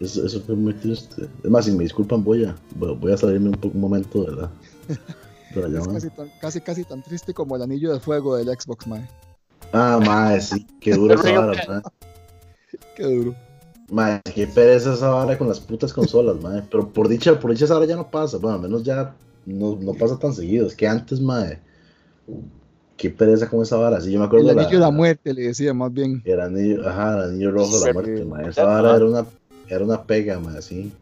Eso, 0.01 0.27
eso 0.27 0.41
fue 0.43 0.55
muy 0.57 0.75
triste. 0.75 1.29
Es 1.43 1.51
más, 1.51 1.65
si 1.65 1.73
me 1.73 1.85
disculpan, 1.85 2.23
voy 2.23 2.45
a, 2.45 2.55
voy 2.75 3.13
a 3.13 3.17
salirme 3.17 3.49
un, 3.49 3.55
poco, 3.55 3.75
un 3.75 3.81
momento 3.81 4.25
de 4.25 4.33
la, 4.33 4.51
de 5.55 5.61
la 5.63 5.67
Es 5.69 5.73
llamada. 5.73 5.93
casi 5.95 6.11
tan, 6.11 6.31
casi, 6.41 6.61
casi 6.61 6.85
tan 6.85 7.03
triste 7.03 7.33
como 7.33 7.57
el 7.57 7.63
anillo 7.63 7.93
de 7.93 8.01
fuego 8.01 8.37
del 8.37 8.49
Xbox, 8.49 8.87
mae. 8.87 9.09
Ah, 9.77 9.99
ma, 10.01 10.39
sí, 10.41 10.65
qué 10.81 10.93
duro 10.93 11.15
esa 11.15 11.33
vara, 11.33 11.65
ma. 11.67 11.83
Qué 12.95 13.03
duro. 13.03 13.35
Ma, 13.91 14.21
qué 14.21 14.47
pereza 14.47 14.95
esa 14.95 15.11
vara 15.11 15.37
con 15.37 15.49
las 15.49 15.59
putas 15.59 15.93
consolas, 15.93 16.41
ma. 16.41 16.65
Pero 16.71 16.89
por 16.89 17.09
dicha, 17.09 17.41
por 17.41 17.51
dicha 17.51 17.65
esa 17.65 17.75
vara 17.75 17.87
ya 17.87 17.97
no 17.97 18.09
pasa. 18.09 18.39
Bueno, 18.39 18.55
al 18.55 18.63
menos 18.63 18.85
ya 18.85 19.17
no, 19.45 19.77
no 19.81 19.93
pasa 19.95 20.17
tan 20.17 20.33
seguido. 20.33 20.69
Es 20.69 20.77
que 20.77 20.87
antes, 20.87 21.21
ma, 21.21 21.45
qué 22.97 23.11
pereza 23.11 23.51
con 23.51 23.63
esa 23.63 23.77
vara. 23.77 24.01
Sí, 24.01 24.13
yo 24.13 24.21
me 24.21 24.27
acuerdo 24.27 24.49
El 24.49 24.61
anillo 24.61 24.79
de 24.79 24.85
la 24.85 24.93
muerte, 24.93 25.35
le 25.35 25.43
decía 25.43 25.75
más 25.75 25.93
bien. 25.93 26.23
El 26.25 26.41
anillo, 26.41 26.89
ajá, 26.89 27.17
el 27.17 27.31
anillo 27.31 27.51
rojo 27.51 27.81
de 27.81 27.87
la 27.87 27.93
muerte, 27.93 28.25
ma. 28.25 28.43
Esa 28.43 28.65
vara 28.65 28.95
era 28.95 29.05
una, 29.05 29.27
era 29.69 29.85
una 29.85 30.05
pega, 30.05 30.39
ma, 30.39 30.63
sí. 30.63 30.93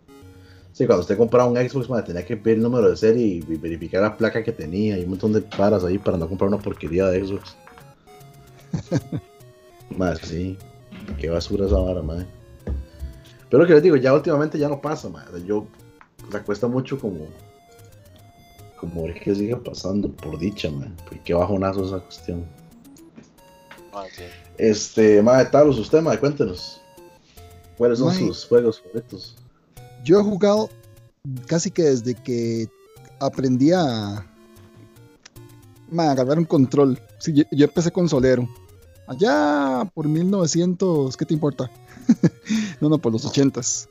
Sí, 0.72 0.86
cuando 0.86 1.02
usted 1.02 1.18
compraba 1.18 1.50
un 1.50 1.58
Xbox, 1.58 1.90
ma, 1.90 2.02
tenía 2.02 2.24
que 2.24 2.36
ver 2.36 2.56
el 2.56 2.62
número 2.62 2.88
de 2.88 2.96
serie 2.96 3.26
y, 3.26 3.44
y 3.46 3.56
verificar 3.58 4.00
la 4.00 4.16
placa 4.16 4.42
que 4.42 4.52
tenía 4.52 4.98
y 4.98 5.04
un 5.04 5.10
montón 5.10 5.34
de 5.34 5.42
paras 5.42 5.84
ahí 5.84 5.98
para 5.98 6.16
no 6.16 6.26
comprar 6.26 6.48
una 6.48 6.56
porquería 6.56 7.08
de 7.08 7.22
Xbox. 7.22 7.54
ma, 9.96 10.14
sí. 10.16 10.58
Qué 11.18 11.28
basura 11.28 11.66
esa 11.66 11.78
vara, 11.78 12.02
ma. 12.02 12.26
Pero 13.48 13.62
lo 13.62 13.66
que 13.66 13.74
les 13.74 13.82
digo, 13.82 13.96
ya 13.96 14.14
últimamente 14.14 14.58
ya 14.58 14.68
no 14.68 14.80
pasa, 14.80 15.08
ma. 15.08 15.24
O 15.28 15.36
sea, 15.36 15.44
Yo, 15.44 15.66
o 16.26 16.30
sea, 16.30 16.42
cuesta 16.42 16.66
mucho 16.66 16.98
como, 16.98 17.26
como 18.78 19.04
ver 19.04 19.20
que 19.20 19.34
siga 19.34 19.58
pasando, 19.58 20.10
por 20.10 20.38
dicha, 20.38 20.70
ma. 20.70 20.90
Porque 21.04 21.20
qué 21.24 21.34
bajonazo 21.34 21.84
esa 21.86 21.98
cuestión. 22.00 22.44
Ah, 23.92 24.04
sí. 24.10 24.22
Este, 24.58 25.22
madre 25.22 25.46
Talos, 25.50 25.78
usted, 25.78 26.00
madre, 26.00 26.20
cuéntenos. 26.20 26.80
¿Cuáles 27.76 27.98
son 27.98 28.14
sus 28.14 28.46
juegos 28.46 28.80
favoritos? 28.80 29.36
Yo 30.04 30.20
he 30.20 30.22
jugado 30.22 30.70
casi 31.46 31.70
que 31.70 31.82
desde 31.82 32.14
que 32.14 32.68
aprendí 33.20 33.72
a, 33.72 34.18
a 34.18 36.10
agarrar 36.10 36.38
un 36.38 36.44
control. 36.44 37.00
Sí, 37.18 37.32
yo, 37.32 37.44
yo 37.50 37.64
empecé 37.64 37.90
con 37.90 38.08
Solero. 38.08 38.48
Allá 39.06 39.90
por 39.94 40.08
1900, 40.08 41.16
¿qué 41.16 41.26
te 41.26 41.34
importa? 41.34 41.70
no, 42.80 42.88
no, 42.88 42.98
por 42.98 43.12
los 43.12 43.24
80s. 43.24 43.88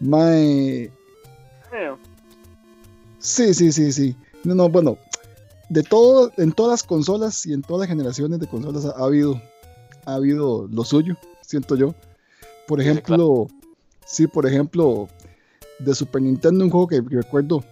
Mae, 0.00 0.90
Sí, 3.18 3.54
sí, 3.54 3.72
sí, 3.72 3.92
sí. 3.92 4.16
No, 4.44 4.54
no, 4.54 4.68
bueno, 4.68 4.98
de 5.68 5.82
todo, 5.82 6.32
en 6.36 6.52
todas 6.52 6.72
las 6.72 6.82
consolas 6.82 7.46
y 7.46 7.52
en 7.52 7.62
todas 7.62 7.80
las 7.80 7.88
generaciones 7.88 8.40
de 8.40 8.46
consolas 8.46 8.84
ha, 8.84 8.90
ha 8.90 9.04
habido, 9.04 9.40
ha 10.04 10.14
habido 10.14 10.68
lo 10.70 10.84
suyo, 10.84 11.16
siento 11.40 11.76
yo. 11.76 11.94
Por 12.66 12.80
ejemplo, 12.80 13.46
sí, 14.04 14.26
por 14.26 14.46
ejemplo, 14.46 15.08
de 15.78 15.94
Super 15.94 16.22
Nintendo, 16.22 16.64
un 16.64 16.70
juego 16.70 16.88
que 16.88 17.00
recuerdo 17.00 17.64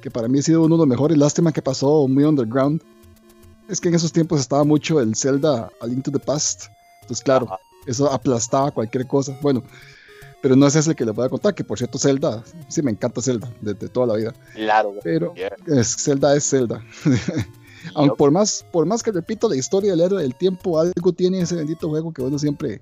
que 0.00 0.10
para 0.10 0.28
mí 0.28 0.38
ha 0.38 0.42
sido 0.42 0.62
uno 0.62 0.76
de 0.76 0.80
los 0.80 0.88
mejores, 0.88 1.16
lástima 1.18 1.52
que 1.52 1.62
pasó 1.62 2.08
muy 2.08 2.24
underground. 2.24 2.82
Es 3.68 3.80
que 3.80 3.88
en 3.88 3.94
esos 3.94 4.12
tiempos 4.12 4.40
estaba 4.40 4.64
mucho 4.64 5.00
el 5.00 5.14
Zelda 5.16 5.70
A 5.80 5.86
Link 5.86 6.04
to 6.04 6.10
the 6.10 6.18
Past. 6.18 6.64
Entonces, 7.02 7.24
claro, 7.24 7.46
Ajá. 7.46 7.58
eso 7.86 8.10
aplastaba 8.10 8.70
cualquier 8.70 9.06
cosa. 9.06 9.36
Bueno, 9.42 9.62
pero 10.42 10.56
no 10.56 10.66
es 10.66 10.76
ese 10.76 10.90
el 10.90 10.96
que 10.96 11.04
les 11.04 11.14
voy 11.14 11.24
a 11.26 11.30
contar, 11.30 11.54
que 11.54 11.64
por 11.64 11.78
cierto, 11.78 11.98
Zelda, 11.98 12.42
sí 12.68 12.82
me 12.82 12.90
encanta 12.90 13.22
Zelda, 13.22 13.50
desde 13.62 13.88
toda 13.88 14.06
la 14.08 14.14
vida. 14.16 14.34
Claro. 14.54 14.94
Pero 15.02 15.32
Yeah. 15.34 15.56
es, 15.66 15.96
Zelda 15.96 16.36
es 16.36 16.48
Zelda. 16.48 16.82
Aunque 17.94 18.16
por 18.16 18.30
más, 18.30 18.64
por 18.72 18.86
más 18.86 19.02
que 19.02 19.12
repito 19.12 19.48
la 19.48 19.56
historia 19.56 19.90
del 19.92 20.00
héroe 20.00 20.22
del 20.22 20.34
tiempo, 20.34 20.78
algo 20.80 21.12
tiene 21.12 21.40
ese 21.40 21.56
bendito 21.56 21.88
juego 21.88 22.12
que 22.12 22.22
uno 22.22 22.38
siempre, 22.38 22.80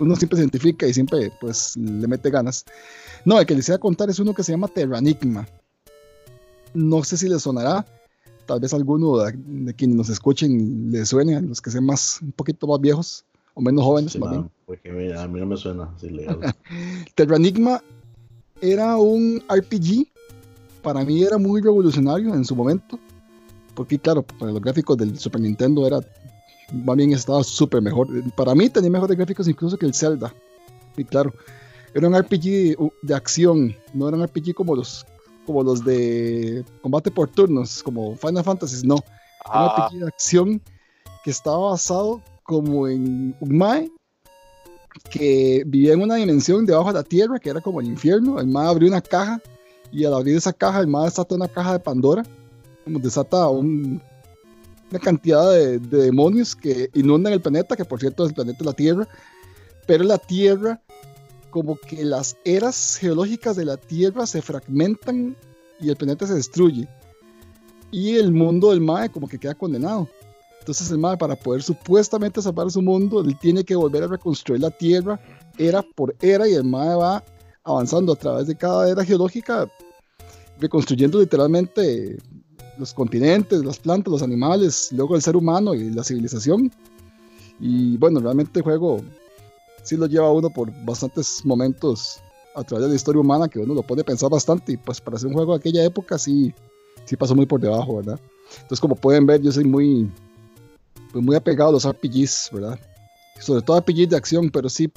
uno 0.00 0.16
siempre 0.16 0.36
se 0.36 0.42
identifica 0.42 0.86
y 0.86 0.94
siempre 0.94 1.30
pues 1.40 1.76
le 1.76 2.06
mete 2.08 2.30
ganas. 2.30 2.64
No, 3.24 3.38
el 3.38 3.44
que 3.46 3.54
les 3.54 3.68
iba 3.68 3.76
a 3.76 3.80
contar 3.80 4.08
es 4.10 4.18
uno 4.18 4.32
que 4.34 4.42
se 4.42 4.52
llama 4.52 4.68
Terranigma. 4.68 5.46
No 6.74 7.04
sé 7.04 7.18
si 7.18 7.28
les 7.28 7.42
sonará, 7.42 7.84
tal 8.52 8.60
vez 8.60 8.74
alguno 8.74 9.16
de, 9.16 9.32
de 9.34 9.72
quienes 9.72 9.96
nos 9.96 10.10
escuchen 10.10 10.90
les 10.92 11.08
suene, 11.08 11.36
a 11.36 11.40
los 11.40 11.62
que 11.62 11.70
sean 11.70 11.86
más, 11.86 12.18
un 12.20 12.32
poquito 12.32 12.66
más 12.66 12.78
viejos 12.82 13.24
o 13.54 13.62
menos 13.62 13.82
jóvenes. 13.82 14.12
Sí, 14.12 14.18
más 14.18 14.28
bien. 14.28 14.42
ma, 14.42 14.50
porque 14.66 14.92
mira, 14.92 15.22
a 15.22 15.26
mí 15.26 15.40
no 15.40 15.46
me 15.46 15.56
suena 15.56 15.90
así 15.96 16.10
legal. 16.10 16.38
Terranigma 17.14 17.82
era 18.60 18.98
un 18.98 19.42
RPG. 19.48 20.06
Para 20.82 21.02
mí 21.02 21.22
era 21.22 21.38
muy 21.38 21.62
revolucionario 21.62 22.34
en 22.34 22.44
su 22.44 22.54
momento. 22.54 22.98
Porque, 23.74 23.98
claro, 23.98 24.22
para 24.22 24.52
los 24.52 24.60
gráficos 24.60 24.98
del 24.98 25.18
Super 25.18 25.40
Nintendo 25.40 25.86
era. 25.86 26.00
Más 26.74 26.96
bien 26.96 27.12
estaba 27.12 27.42
súper 27.42 27.80
mejor. 27.80 28.08
Para 28.34 28.54
mí 28.54 28.68
tenía 28.68 28.90
mejores 28.90 29.16
gráficos 29.16 29.48
incluso 29.48 29.78
que 29.78 29.86
el 29.86 29.94
Zelda. 29.94 30.34
Y 30.98 31.04
claro, 31.04 31.32
era 31.94 32.06
un 32.06 32.18
RPG 32.18 32.76
de 33.00 33.14
acción. 33.14 33.74
No 33.94 34.08
era 34.08 34.18
un 34.18 34.26
RPG 34.26 34.52
como 34.52 34.76
los, 34.76 35.06
como 35.46 35.62
los 35.62 35.84
de 35.84 36.64
combate 36.82 37.10
por 37.10 37.28
turnos, 37.28 37.82
como 37.82 38.14
Final 38.16 38.44
Fantasy. 38.44 38.86
No, 38.86 38.96
era 39.44 39.64
un 39.64 39.70
Ah, 39.76 39.88
de 39.92 40.06
acción 40.06 40.62
que 41.24 41.30
estaba 41.30 41.70
basado 41.70 42.20
como 42.44 42.88
en 42.88 43.34
un 43.40 43.56
Mae 43.58 43.90
que 45.10 45.62
vivía 45.66 45.94
en 45.94 46.02
una 46.02 46.16
dimensión 46.16 46.66
debajo 46.66 46.88
de 46.88 46.94
la 46.94 47.02
tierra 47.02 47.38
que 47.38 47.50
era 47.50 47.60
como 47.60 47.80
el 47.80 47.86
infierno. 47.86 48.38
El 48.38 48.46
Mae 48.46 48.68
abrió 48.68 48.88
una 48.88 49.00
caja 49.00 49.40
y 49.90 50.04
al 50.04 50.14
abrir 50.14 50.36
esa 50.36 50.52
caja, 50.52 50.80
el 50.80 50.86
Mae 50.86 51.04
desata 51.06 51.34
una 51.34 51.48
caja 51.48 51.72
de 51.72 51.78
Pandora, 51.80 52.22
como 52.84 52.98
desata 52.98 53.48
un- 53.48 54.02
una 54.90 55.00
cantidad 55.00 55.50
de, 55.52 55.78
de 55.78 55.98
demonios 56.04 56.54
que 56.54 56.90
inundan 56.94 57.32
el 57.32 57.40
planeta, 57.40 57.76
que 57.76 57.84
por 57.84 57.98
cierto 58.00 58.26
el 58.26 58.34
planeta 58.34 58.58
es 58.60 58.66
la 58.66 58.72
Tierra, 58.74 59.08
pero 59.86 60.04
la 60.04 60.18
Tierra, 60.18 60.80
como 61.52 61.76
que 61.76 62.04
las 62.04 62.36
eras 62.44 62.96
geológicas 62.96 63.54
de 63.54 63.64
la 63.64 63.76
Tierra 63.76 64.26
se 64.26 64.42
fragmentan 64.42 65.36
y 65.78 65.90
el 65.90 65.96
planeta 65.96 66.26
se 66.26 66.34
destruye. 66.34 66.88
Y 67.92 68.16
el 68.16 68.32
mundo 68.32 68.70
del 68.70 68.80
Mae 68.80 69.10
como 69.10 69.28
que 69.28 69.38
queda 69.38 69.54
condenado. 69.54 70.08
Entonces 70.58 70.90
el 70.90 70.98
Mae 70.98 71.16
para 71.16 71.36
poder 71.36 71.62
supuestamente 71.62 72.42
salvar 72.42 72.70
su 72.70 72.82
mundo, 72.82 73.20
él 73.20 73.38
tiene 73.38 73.62
que 73.62 73.76
volver 73.76 74.02
a 74.02 74.08
reconstruir 74.08 74.60
la 74.60 74.70
Tierra 74.70 75.20
era 75.58 75.82
por 75.82 76.16
era 76.20 76.48
y 76.48 76.54
el 76.54 76.64
Mae 76.64 76.96
va 76.96 77.22
avanzando 77.64 78.12
a 78.12 78.16
través 78.16 78.46
de 78.46 78.56
cada 78.56 78.88
era 78.90 79.04
geológica, 79.04 79.68
reconstruyendo 80.58 81.20
literalmente 81.20 82.16
los 82.78 82.94
continentes, 82.94 83.64
las 83.64 83.78
plantas, 83.78 84.10
los 84.10 84.22
animales, 84.22 84.90
luego 84.92 85.14
el 85.14 85.22
ser 85.22 85.36
humano 85.36 85.74
y 85.74 85.90
la 85.90 86.02
civilización. 86.02 86.72
Y 87.60 87.96
bueno, 87.98 88.20
realmente 88.20 88.60
el 88.60 88.64
juego 88.64 89.02
sí 89.82 89.96
lo 89.96 90.06
lleva 90.06 90.26
a 90.26 90.32
uno 90.32 90.50
por 90.50 90.70
bastantes 90.84 91.44
momentos 91.44 92.20
a 92.54 92.62
través 92.64 92.84
de 92.84 92.90
la 92.90 92.96
historia 92.96 93.20
humana 93.20 93.48
que 93.48 93.58
uno 93.58 93.74
lo 93.74 93.82
puede 93.82 94.04
pensar 94.04 94.30
bastante 94.30 94.72
y 94.72 94.76
pues 94.76 95.00
para 95.00 95.16
hacer 95.16 95.28
un 95.28 95.34
juego 95.34 95.52
de 95.52 95.58
aquella 95.58 95.84
época 95.84 96.18
sí, 96.18 96.54
sí 97.04 97.16
pasó 97.16 97.34
muy 97.34 97.46
por 97.46 97.60
debajo, 97.60 97.96
¿verdad? 97.96 98.20
Entonces 98.54 98.80
como 98.80 98.94
pueden 98.94 99.26
ver 99.26 99.40
yo 99.40 99.50
soy 99.50 99.64
muy, 99.64 100.10
pues, 101.12 101.24
muy 101.24 101.36
apegado 101.36 101.70
a 101.70 101.72
los 101.72 101.88
RPGs, 101.88 102.50
¿verdad? 102.52 102.78
Sobre 103.40 103.62
todo 103.62 103.78
RPGs 103.78 104.10
de 104.10 104.16
acción, 104.16 104.50
pero 104.50 104.68
sí, 104.68 104.92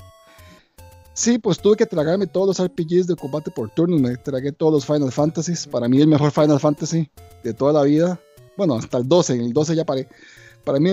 sí, 1.14 1.40
pues 1.40 1.60
tuve 1.60 1.78
que 1.78 1.86
tragarme 1.86 2.28
todos 2.28 2.48
los 2.48 2.68
RPGs 2.68 3.08
de 3.08 3.16
combate 3.16 3.52
por 3.52 3.70
turnos, 3.70 4.02
me 4.02 4.18
tragué 4.18 4.52
todos 4.52 4.74
los 4.74 4.86
Final 4.86 5.12
Fantasies, 5.12 5.66
para 5.68 5.88
mí 5.88 6.02
el 6.02 6.08
mejor 6.08 6.32
Final 6.32 6.60
Fantasy 6.60 7.10
de 7.44 7.54
toda 7.54 7.74
la 7.74 7.84
vida, 7.84 8.20
bueno, 8.58 8.76
hasta 8.76 8.98
el 8.98 9.08
12, 9.08 9.34
en 9.34 9.42
el 9.42 9.54
12 9.54 9.76
ya 9.76 9.86
paré. 9.86 10.08
Para 10.66 10.80
mí, 10.80 10.90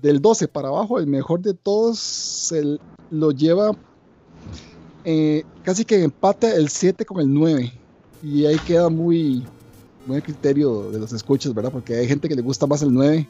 del 0.00 0.22
12 0.22 0.48
para 0.48 0.68
abajo, 0.68 0.98
el 0.98 1.08
mejor 1.08 1.40
de 1.40 1.52
todos 1.52 2.52
el, 2.52 2.80
lo 3.10 3.32
lleva 3.32 3.72
eh, 5.04 5.42
casi 5.64 5.84
que 5.84 6.02
empate 6.02 6.54
el 6.54 6.68
7 6.68 7.04
con 7.04 7.20
el 7.20 7.32
9. 7.32 7.72
Y 8.22 8.46
ahí 8.46 8.56
queda 8.66 8.88
muy, 8.88 9.44
muy 10.06 10.18
a 10.18 10.20
criterio 10.20 10.90
de 10.90 11.00
los 11.00 11.12
escuchas, 11.12 11.52
¿verdad? 11.52 11.72
Porque 11.72 11.96
hay 11.96 12.06
gente 12.06 12.28
que 12.28 12.36
le 12.36 12.42
gusta 12.42 12.66
más 12.66 12.80
el 12.82 12.94
9. 12.94 13.28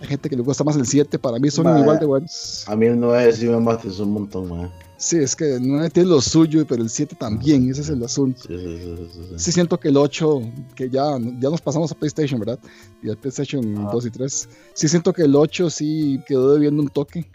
Hay 0.00 0.06
gente 0.06 0.30
que 0.30 0.36
le 0.36 0.42
gusta 0.42 0.64
más 0.64 0.76
el 0.76 0.86
7. 0.86 1.18
Para 1.18 1.38
mí 1.38 1.50
son 1.50 1.78
igual 1.78 1.98
de 1.98 2.06
buenos. 2.06 2.64
A 2.66 2.74
mí 2.74 2.86
el 2.86 2.98
9 2.98 3.32
sí 3.34 3.46
me 3.46 3.60
mata 3.60 3.86
un 3.86 4.12
montón, 4.12 4.48
man. 4.48 4.70
Sí, 4.96 5.18
es 5.18 5.36
que 5.36 5.56
el 5.56 5.66
9 5.66 5.90
tiene 5.90 6.08
lo 6.08 6.20
suyo, 6.20 6.66
pero 6.66 6.82
el 6.82 6.88
7 6.90 7.16
también. 7.18 7.70
Ese 7.70 7.82
es 7.82 7.90
el 7.90 8.02
asunto. 8.02 8.42
Sí, 8.48 8.56
sí, 8.56 9.08
sí, 9.12 9.20
sí, 9.36 9.52
siento 9.52 9.78
que 9.78 9.88
el 9.88 9.96
8, 9.96 10.42
que 10.74 10.88
ya, 10.88 11.18
ya 11.18 11.50
nos 11.50 11.60
pasamos 11.60 11.92
a 11.92 11.94
PlayStation, 11.94 12.40
¿verdad? 12.40 12.58
Y 13.02 13.10
al 13.10 13.18
PlayStation 13.18 13.74
2 13.90 14.06
y 14.06 14.10
3. 14.10 14.48
Sí 14.74 14.88
siento 14.88 15.12
que 15.12 15.22
el 15.22 15.36
8 15.36 15.68
sí 15.68 16.20
quedó 16.26 16.54
debiendo 16.54 16.82
un 16.82 16.88
toque. 16.88 17.30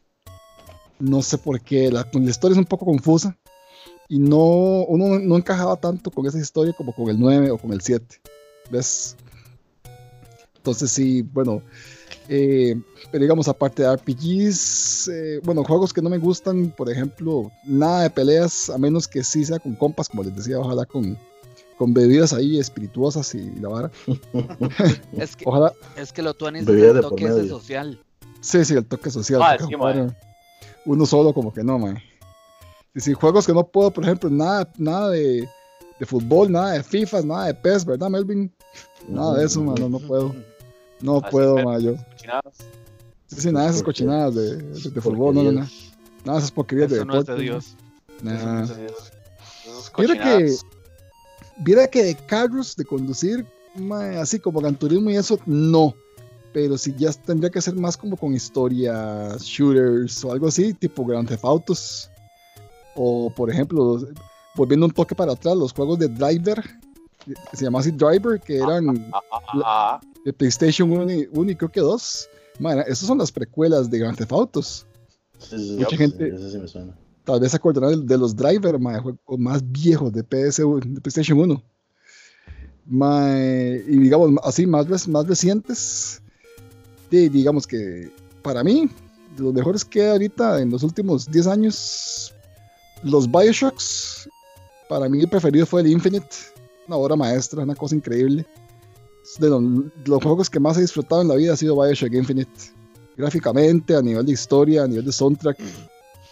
No 0.99 1.21
sé 1.21 1.37
por 1.37 1.61
qué. 1.61 1.91
La, 1.91 2.07
la 2.11 2.29
historia 2.29 2.53
es 2.53 2.59
un 2.59 2.65
poco 2.65 2.85
confusa 2.85 3.37
y 4.09 4.19
no, 4.19 4.85
uno 4.87 5.19
no 5.19 5.35
encajaba 5.35 5.75
tanto 5.75 6.11
con 6.11 6.25
esa 6.25 6.39
historia 6.39 6.73
como 6.73 6.93
con 6.93 7.09
el 7.09 7.19
9 7.19 7.51
o 7.51 7.57
con 7.57 7.73
el 7.73 7.81
7. 7.81 8.21
¿Ves? 8.71 9.15
Entonces 10.57 10.91
sí, 10.91 11.21
bueno, 11.21 11.61
eh, 12.27 12.75
pero 13.11 13.21
digamos, 13.21 13.47
aparte 13.47 13.83
de 13.83 13.95
RPGs, 13.95 15.07
eh, 15.09 15.39
bueno, 15.43 15.63
juegos 15.63 15.93
que 15.93 16.01
no 16.01 16.09
me 16.09 16.17
gustan, 16.17 16.71
por 16.75 16.89
ejemplo, 16.89 17.51
nada 17.65 18.03
de 18.03 18.09
peleas, 18.09 18.69
a 18.69 18.77
menos 18.77 19.07
que 19.07 19.23
sí 19.23 19.45
sea 19.45 19.59
con 19.59 19.75
compas, 19.75 20.09
como 20.09 20.23
les 20.23 20.35
decía, 20.35 20.59
ojalá 20.59 20.85
con, 20.85 21.17
con 21.77 21.93
bebidas 21.93 22.33
ahí 22.33 22.57
espirituosas 22.59 23.35
y 23.35 23.51
la 23.59 23.69
vara. 23.69 23.91
es, 25.17 25.35
que, 25.35 25.45
ojalá. 25.47 25.71
es 25.95 26.11
que 26.11 26.21
lo 26.21 26.33
tuanes 26.33 26.67
el 26.67 27.01
toque 27.01 27.47
social. 27.47 27.99
Sí, 28.41 28.65
sí, 28.65 28.73
el 28.73 28.85
toque 28.85 29.11
social. 29.11 29.41
Ah, 29.43 29.57
uno 30.85 31.05
solo 31.05 31.33
como 31.33 31.53
que 31.53 31.63
no, 31.63 31.79
man. 31.79 31.97
Y 32.93 32.99
si 33.01 33.13
juegos 33.13 33.45
que 33.45 33.53
no 33.53 33.67
puedo, 33.67 33.91
por 33.91 34.03
ejemplo, 34.03 34.29
nada, 34.29 34.71
nada 34.77 35.09
de, 35.09 35.47
de 35.99 36.05
fútbol, 36.05 36.51
nada 36.51 36.73
de 36.73 36.83
FIFA, 36.83 37.21
nada 37.23 37.45
de 37.47 37.53
PES, 37.55 37.85
¿verdad, 37.85 38.09
Melvin? 38.09 38.51
Nada 39.07 39.37
de 39.37 39.45
eso, 39.45 39.61
mano, 39.61 39.89
no 39.89 39.99
puedo. 39.99 40.33
No 41.01 41.21
puedo, 41.21 41.57
man, 41.63 41.81
yo. 41.81 41.95
Sí, 43.27 43.41
sí, 43.41 43.51
nada 43.51 43.65
de 43.65 43.71
esas 43.71 43.83
cochinadas 43.83 44.35
de, 44.35 44.57
de, 44.57 45.01
fútbol, 45.01 45.35
no, 45.35 45.43
no, 45.43 45.51
nada. 45.51 45.67
Nada 46.23 46.37
de 46.37 46.39
esas 46.39 46.51
porquerías 46.51 46.89
de 46.89 46.99
deporte. 46.99 47.15
No 47.15 47.19
es 47.19 47.25
de 47.25 47.43
Dios. 47.43 47.75
Nada. 48.21 48.67
Mira 49.97 50.23
que, 50.23 50.55
mira 51.65 51.87
que 51.87 52.03
de 52.03 52.15
carros, 52.15 52.75
de 52.75 52.85
conducir, 52.85 53.45
así 54.19 54.39
como 54.39 54.59
Gran 54.59 54.75
Turismo 54.75 55.09
y 55.09 55.15
eso, 55.15 55.39
no. 55.45 55.93
Pero 56.53 56.77
si 56.77 56.95
ya 56.95 57.11
tendría 57.11 57.49
que 57.49 57.61
ser 57.61 57.75
más 57.75 57.97
como 57.97 58.15
con 58.15 58.33
historias, 58.33 59.43
shooters 59.43 60.23
o 60.23 60.31
algo 60.31 60.47
así, 60.47 60.73
tipo 60.73 61.05
Grand 61.05 61.27
Theft 61.27 61.43
Autos 61.43 62.09
o, 62.95 63.29
por 63.29 63.49
ejemplo, 63.49 63.99
volviendo 64.55 64.85
un 64.85 64.91
toque 64.91 65.13
para 65.13 65.33
atrás, 65.33 65.55
los 65.57 65.73
juegos 65.73 65.99
de 65.99 66.07
Driver, 66.07 66.63
que 67.25 67.57
se 67.57 67.65
llama 67.65 67.79
así 67.79 67.91
Driver, 67.91 68.39
que 68.39 68.57
eran 68.57 69.11
de 70.25 70.33
PlayStation 70.33 70.91
1 70.91 71.11
y, 71.51 71.55
creo 71.55 71.71
que 71.71 71.79
2. 71.79 72.29
esas 72.87 73.07
son 73.07 73.19
las 73.19 73.31
precuelas 73.31 73.89
de 73.89 73.99
Grand 73.99 74.17
Theft 74.17 74.31
Autos. 74.31 74.85
Mucha 75.77 75.95
gente. 75.95 76.33
Tal 77.23 77.39
vez 77.39 77.51
se 77.51 77.57
acordarán 77.57 78.05
de, 78.05 78.17
los 78.17 78.35
Driver, 78.35 78.77
juegos 78.77 79.39
más 79.39 79.61
viejos 79.71 80.11
de, 80.11 80.23
PS, 80.23 80.57
de 80.57 81.01
PlayStation 81.01 81.39
1. 81.39 81.63
y 83.87 83.99
digamos, 83.99 84.31
así, 84.43 84.65
más, 84.65 85.07
más 85.07 85.27
recientes. 85.27 86.21
digamos 87.09 87.65
que 87.65 88.11
para 88.41 88.63
mí, 88.63 88.89
los 89.37 89.53
mejores 89.53 89.85
que 89.85 90.07
ahorita 90.09 90.61
en 90.61 90.71
los 90.71 90.83
últimos 90.83 91.29
10 91.29 91.47
años 91.47 92.33
los 93.03 93.29
Bioshocks, 93.29 94.29
para 94.89 95.07
mí 95.09 95.19
el 95.21 95.27
preferido 95.27 95.65
fue 95.65 95.81
el 95.81 95.87
Infinite, 95.87 96.27
una 96.87 96.97
obra 96.97 97.15
maestra, 97.15 97.63
una 97.63 97.75
cosa 97.75 97.95
increíble. 97.95 98.45
De 99.39 99.49
los, 99.49 100.23
juegos 100.23 100.49
que 100.49 100.59
más 100.59 100.77
he 100.77 100.81
disfrutado 100.81 101.21
en 101.21 101.27
la 101.27 101.35
vida 101.35 101.53
ha 101.53 101.57
sido 101.57 101.81
Bioshock 101.81 102.13
Infinite. 102.13 102.51
Gráficamente, 103.17 103.95
a 103.95 104.01
nivel 104.01 104.25
de 104.25 104.33
historia, 104.33 104.83
a 104.83 104.87
nivel 104.87 105.05
de 105.05 105.11
soundtrack. 105.11 105.57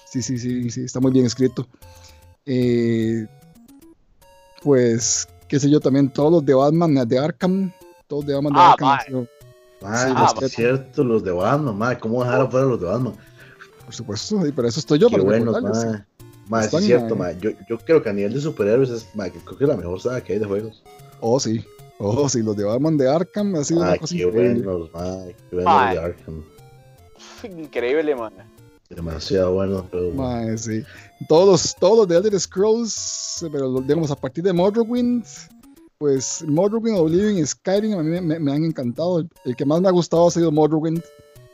Sí, 0.06 0.22
sí, 0.22 0.38
sí, 0.38 0.70
sí, 0.70 0.84
está 0.84 1.00
muy 1.00 1.12
bien 1.12 1.26
escrito. 1.26 1.68
Eh, 2.46 3.26
pues, 4.62 5.28
qué 5.48 5.60
sé 5.60 5.70
yo, 5.70 5.80
también 5.80 6.12
todos 6.12 6.32
los 6.32 6.46
de 6.46 6.54
Batman, 6.54 7.08
de 7.08 7.20
Arkham, 7.20 7.72
todos 8.08 8.26
de 8.26 8.34
Batman 8.34 8.54
de 8.54 8.60
ah, 8.60 8.72
Arkham. 8.72 9.28
Ah, 9.82 10.34
es 10.42 10.52
cierto, 10.52 11.04
los 11.04 11.24
de 11.24 11.32
Batman, 11.32 11.78
madre, 11.78 12.00
¿cómo 12.00 12.24
dejar 12.24 12.42
afuera 12.42 12.68
los 12.68 12.80
de 12.80 12.86
Batman? 12.86 13.14
Por 13.86 13.94
supuesto, 13.94 14.46
y 14.48 14.52
para 14.52 14.70
eso 14.70 14.80
estoy 14.80 15.00
yo, 15.00 15.10
Qué 15.10 15.18
para 15.18 15.24
bueno, 15.24 15.52
más 16.50 16.74
es 16.74 16.84
cierto, 16.86 17.16
ma. 17.16 17.32
Yo, 17.32 17.52
yo, 17.70 17.78
creo 17.80 18.02
que 18.02 18.10
a 18.10 18.14
nivel 18.14 18.34
de 18.34 18.42
superhéroes 18.42 18.90
es, 18.90 19.08
creo 19.14 19.58
que 19.58 19.64
es 19.64 19.70
la 19.70 19.78
mejor 19.78 20.00
saga 20.02 20.22
que 20.22 20.34
hay 20.34 20.40
de 20.40 20.46
juegos. 20.46 20.84
Oh, 21.20 21.40
sí. 21.40 21.64
Oh, 22.00 22.28
sí, 22.28 22.42
los 22.42 22.56
de 22.56 22.64
Batman 22.64 22.98
de 22.98 23.10
Arkham 23.10 23.56
ha 23.56 23.64
sido 23.64 23.82
una 23.82 23.98
cosa 23.98 24.16
qué 24.16 24.26
buenos, 24.26 24.92
ma, 24.94 25.18
qué 25.50 25.56
buenos 25.56 25.92
de 25.92 26.00
Arkham. 26.00 26.44
Increíble, 27.58 28.16
man. 28.16 28.34
Demasiado 28.90 29.54
bueno, 29.54 29.88
pero... 29.90 30.58
Sí. 30.58 30.84
Todos 31.28 31.48
los, 31.48 31.76
todos 31.76 31.98
los 32.00 32.08
de 32.08 32.18
Elder 32.18 32.40
Scrolls, 32.40 33.46
pero 33.52 33.80
digamos, 33.82 34.12
a 34.12 34.16
partir 34.16 34.44
de 34.44 34.54
Morrowind, 34.54 35.26
pues 35.98 36.44
Morrowind, 36.48 36.98
Oblivion 36.98 37.38
y 37.38 37.46
Skyrim 37.46 37.98
a 37.98 38.04
mí 38.04 38.22
me, 38.22 38.40
me, 38.40 38.52
han 38.52 38.66
encantado. 38.66 39.20
El, 39.20 39.30
el, 39.46 39.56
que 39.56 39.66
más 39.66 39.82
me 39.82 39.88
ha 39.88 39.92
gustado 39.92 40.28
ha 40.28 40.32
sido 40.32 40.52
Morrowind. 40.52 41.02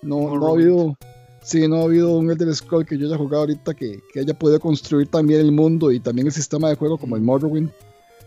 No, 0.02 0.18
Morrowind. 0.18 0.40
no 0.42 0.48
ha 0.48 0.52
habido 0.52 0.98
Sí, 1.42 1.68
no 1.68 1.78
ha 1.78 1.84
habido 1.84 2.12
un 2.18 2.30
Elder 2.30 2.54
Scroll 2.54 2.86
que 2.86 2.98
yo 2.98 3.08
haya 3.08 3.18
jugado 3.18 3.42
ahorita 3.42 3.74
que, 3.74 4.02
que, 4.14 4.20
haya 4.20 4.38
podido 4.38 4.60
construir 4.60 5.08
también 5.08 5.40
el 5.40 5.52
mundo 5.52 5.92
y 5.92 6.00
también 6.00 6.28
el 6.28 6.34
sistema 6.34 6.70
de 6.70 6.76
juego 6.76 6.98
como 6.98 7.16
el 7.16 7.22
Morrowind. 7.22 7.72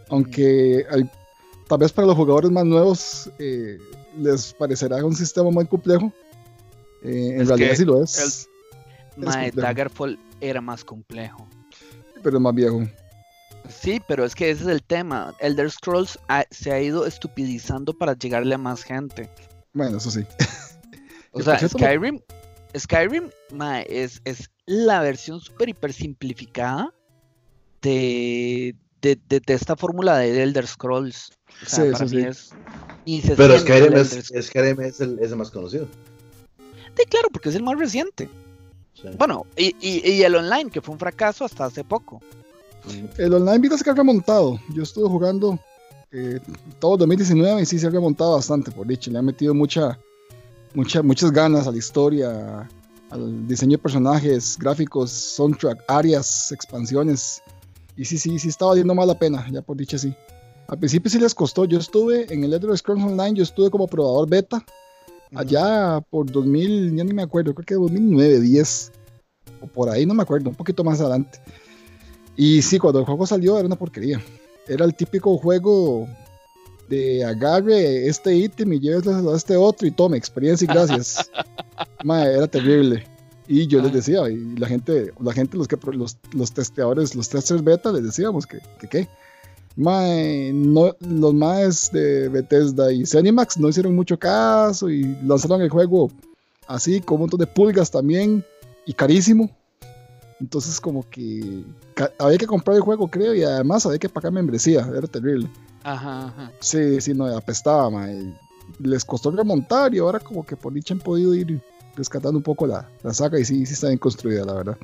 Aunque 0.09 0.85
tal 1.73 1.79
vez 1.79 1.91
para 1.91 2.07
los 2.07 2.17
jugadores 2.17 2.51
más 2.51 2.67
nuevos 2.67 3.31
eh, 3.39 3.79
les 4.19 4.53
parecerá 4.53 5.03
un 5.03 5.17
sistema 5.17 5.51
muy 5.51 5.65
complejo. 5.65 6.13
Eh, 7.03 7.37
en 7.39 7.49
realidad 7.49 7.75
sí 7.75 7.87
lo 7.87 8.03
es. 8.03 8.47
El, 9.17 9.53
Daggerfall 9.53 10.19
era 10.43 10.61
más 10.61 10.85
complejo. 10.85 11.49
Pero 12.23 12.37
es 12.37 12.43
más 12.43 12.55
viejo. 12.55 12.87
Sí, 13.71 14.03
pero 14.07 14.27
es 14.27 14.35
que 14.35 14.51
ese 14.51 14.65
es 14.65 14.69
el 14.69 14.83
tema. 14.83 15.35
Elder 15.41 15.71
Scrolls 15.71 16.19
se 16.51 16.73
ha 16.73 16.79
ido 16.79 17.07
estupidizando 17.07 17.95
para 17.95 18.13
llegarle 18.19 18.55
a 18.55 18.59
más 18.59 18.83
gente. 18.83 19.31
Bueno, 19.73 19.97
eso 19.97 20.11
sí. 20.11 20.27
o 21.33 21.41
sea, 21.41 21.59
Skyrim, 21.67 22.21
Skyrim 22.77 23.31
es, 23.87 24.21
es, 24.27 24.51
la 24.67 25.01
versión 25.01 25.41
súper 25.41 25.71
hiper 25.71 25.95
simplificada 25.95 26.93
de, 27.81 28.77
de, 29.03 29.19
de, 29.29 29.43
esta 29.55 29.77
fórmula 29.77 30.19
de 30.19 30.43
Elder 30.43 30.67
Scrolls. 30.67 31.33
sí, 31.67 31.83
para 31.93 32.09
sí. 32.09 32.19
Es, 32.19 32.53
Pero 33.37 33.59
Skyrim 33.59 33.95
es, 33.95 34.33
Skyrim 34.41 34.81
es, 34.81 35.01
el, 35.01 35.19
es, 35.19 35.33
el, 35.33 35.37
más 35.37 35.51
conocido. 35.51 35.87
Sí, 36.97 37.05
claro, 37.09 37.29
porque 37.33 37.49
es 37.49 37.57
el 37.57 37.63
más 37.63 37.79
reciente. 37.79 38.29
Bueno, 39.19 39.47
y, 39.57 39.75
y, 39.81 40.09
y, 40.09 40.23
el 40.23 40.37
online, 40.37 40.71
que 40.71 40.81
fue 40.81 40.93
un 40.93 40.99
fracaso 40.99 41.45
hasta 41.45 41.65
hace 41.65 41.83
poco. 41.83 42.23
El 43.19 43.35
online 43.35 43.59
viste 43.59 43.83
que 43.83 43.91
ha 43.91 43.95
remontado. 43.95 44.61
Yo 44.75 44.85
estuve 44.85 45.09
jugando 45.09 45.59
eh, 46.13 46.39
todo 46.79 46.99
2019 46.99 47.63
y 47.63 47.67
sí 47.67 47.79
se 47.79 47.87
ha 47.87 47.91
remontado 47.91 48.35
bastante, 48.35 48.71
por 48.71 48.87
dicho. 48.87 49.11
Le 49.11 49.19
ha 49.19 49.23
metido 49.23 49.55
mucha, 49.55 49.99
muchas 50.75 51.33
ganas 51.33 51.67
a 51.67 51.73
la 51.73 51.79
historia, 51.79 52.69
al 53.11 53.49
diseño 53.49 53.77
de 53.77 53.83
personajes, 53.83 54.57
gráficos, 54.59 55.11
soundtrack, 55.11 55.83
áreas, 55.89 56.53
expansiones. 56.53 57.43
Y 57.97 58.05
sí, 58.05 58.19
sí, 58.19 58.39
sí 58.39 58.49
está 58.49 58.67
valiendo 58.67 58.95
más 58.95 59.07
la 59.07 59.19
pena, 59.19 59.47
ya 59.51 59.63
por 59.63 59.77
dicho 59.77 59.97
así. 59.97 60.15
Al 60.69 60.79
principio 60.79 61.11
sí 61.11 61.19
les 61.19 61.35
costó. 61.35 61.65
Yo 61.65 61.79
estuve 61.79 62.33
en 62.33 62.45
el 62.45 62.53
Elder 62.55 62.77
Scrolls 62.77 63.05
Online, 63.05 63.35
yo 63.35 63.43
estuve 63.43 63.71
como 63.71 63.87
probador 63.87 64.29
beta. 64.29 64.65
Allá 65.35 66.01
por 66.11 66.31
2000, 66.31 66.95
ya 66.97 67.05
ni 67.05 67.15
me 67.15 67.23
acuerdo, 67.23 67.55
creo 67.55 67.65
que 67.65 67.75
2009, 67.75 68.41
10. 68.41 68.93
O 69.63 69.67
por 69.67 69.89
ahí, 69.89 70.05
no 70.05 70.15
me 70.15 70.23
acuerdo, 70.23 70.51
un 70.51 70.57
poquito 70.57 70.85
más 70.85 71.01
adelante. 71.01 71.41
Y 72.37 72.63
sí, 72.63 72.79
cuando 72.79 73.01
el 73.01 73.07
juego 73.07 73.27
salió 73.27 73.59
era 73.59 73.67
una 73.67 73.77
porquería. 73.77 74.21
Era 74.69 74.85
el 74.85 74.95
típico 74.95 75.37
juego 75.39 76.07
de 76.89 77.25
agarre 77.25 78.07
este 78.07 78.35
ítem 78.35 78.73
y 78.75 78.81
lléveselo 78.81 79.33
a 79.33 79.37
este 79.37 79.57
otro 79.57 79.87
y 79.87 79.91
tome 79.91 80.17
experiencia 80.17 80.65
y 80.65 80.69
gracias. 80.69 81.31
Mae, 82.05 82.35
era 82.35 82.47
terrible. 82.47 83.07
Y 83.49 83.67
yo 83.67 83.83
les 83.83 83.93
decía, 83.93 84.29
y 84.31 84.57
la 84.57 84.69
gente, 84.69 85.13
la 85.21 85.33
gente 85.33 85.57
los 85.57 85.69
que 85.69 85.77
los, 85.93 86.17
los 86.33 86.53
testeadores, 86.53 87.15
los 87.15 87.29
testers 87.29 87.65
beta, 87.65 87.93
les 87.93 88.05
decíamos 88.05 88.47
que, 88.47 88.61
que 88.81 88.89
qué. 88.89 89.09
Mae, 89.77 90.53
no, 90.53 90.95
los 91.01 91.35
maes 91.35 91.91
de 91.93 92.29
Bethesda 92.29 92.93
y 92.93 93.07
Zenimax 93.07 93.59
no 93.59 93.69
hicieron 93.69 93.97
mucho 93.97 94.19
caso 94.19 94.91
y 94.91 95.17
lanzaron 95.25 95.63
el 95.63 95.71
juego 95.71 96.11
así, 96.69 97.01
con 97.01 97.17
un 97.17 97.21
montón 97.23 97.41
de 97.41 97.47
pulgas 97.47 97.91
también 97.91 98.45
y 98.87 98.93
carísimo. 98.93 99.51
Entonces, 100.41 100.81
como 100.81 101.09
que 101.09 101.65
había 102.19 102.37
que 102.37 102.47
comprar 102.47 102.77
el 102.77 102.83
juego, 102.83 103.09
creo, 103.09 103.35
y 103.35 103.45
además 103.45 103.87
había 103.87 103.99
que 103.99 104.09
pagar 104.09 104.33
membresía, 104.33 104.89
era 104.95 105.07
terrible. 105.07 105.49
Ajá, 105.85 106.27
ajá. 106.27 106.53
Sí, 106.61 107.01
sí, 107.01 107.15
no, 107.15 107.27
apestaba, 107.27 107.89
mae. 107.91 108.35
Les 108.79 109.05
costó 109.05 109.31
remontar 109.31 109.95
y 109.95 109.99
ahora, 109.99 110.19
como 110.19 110.45
que 110.45 110.57
por 110.57 110.73
dicha 110.73 110.95
han 110.95 111.01
podido 111.01 111.35
ir 111.35 111.63
rescatando 111.97 112.39
un 112.39 112.43
poco 112.43 112.67
la, 112.67 112.89
la 113.03 113.13
saga 113.15 113.39
y 113.39 113.45
sí, 113.45 113.67
sí 113.67 113.75
está 113.75 113.89
bien 113.89 113.99
construida, 113.99 114.45
la 114.45 114.55
verdad. 114.55 114.79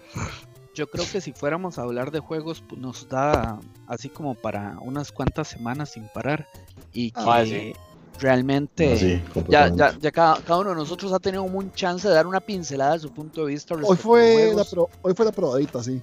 Yo 0.75 0.87
creo 0.89 1.05
que 1.11 1.21
si 1.21 1.33
fuéramos 1.33 1.79
a 1.79 1.83
hablar 1.83 2.11
de 2.11 2.21
juegos, 2.21 2.63
pues 2.69 2.81
nos 2.81 3.09
da 3.09 3.59
así 3.89 4.09
como 4.11 4.35
para 4.35 4.79
unas 4.81 5.11
cuantas 5.11 5.49
semanas 5.49 5.91
sin 5.91 6.09
parar 6.15 6.47
y 6.93 7.11
que 7.11 7.21
Ah, 7.21 7.45
sí. 7.45 7.73
realmente 8.21 8.93
Ah, 8.93 8.97
sí, 8.97 9.23
ya, 9.49 9.75
ya, 9.75 9.99
ya 9.99 10.13
cada, 10.13 10.41
cada 10.43 10.61
uno 10.61 10.71
de 10.71 10.77
nosotros 10.77 11.13
ha 11.13 11.19
tenido 11.19 11.43
un 11.43 11.73
chance 11.73 12.07
de 12.07 12.15
dar 12.15 12.27
una 12.27 12.41
pincelada 12.41 12.93
de 12.93 13.01
su 13.01 13.13
punto 13.13 13.45
de 13.45 13.53
vista. 13.53 13.75
Hoy 13.75 13.97
fue, 13.97 14.53
la 14.55 14.65
pro- 14.65 14.89
hoy 15.03 15.15
fue 15.15 15.25
la 15.25 15.33
probadita, 15.33 15.83
sí. 15.83 16.01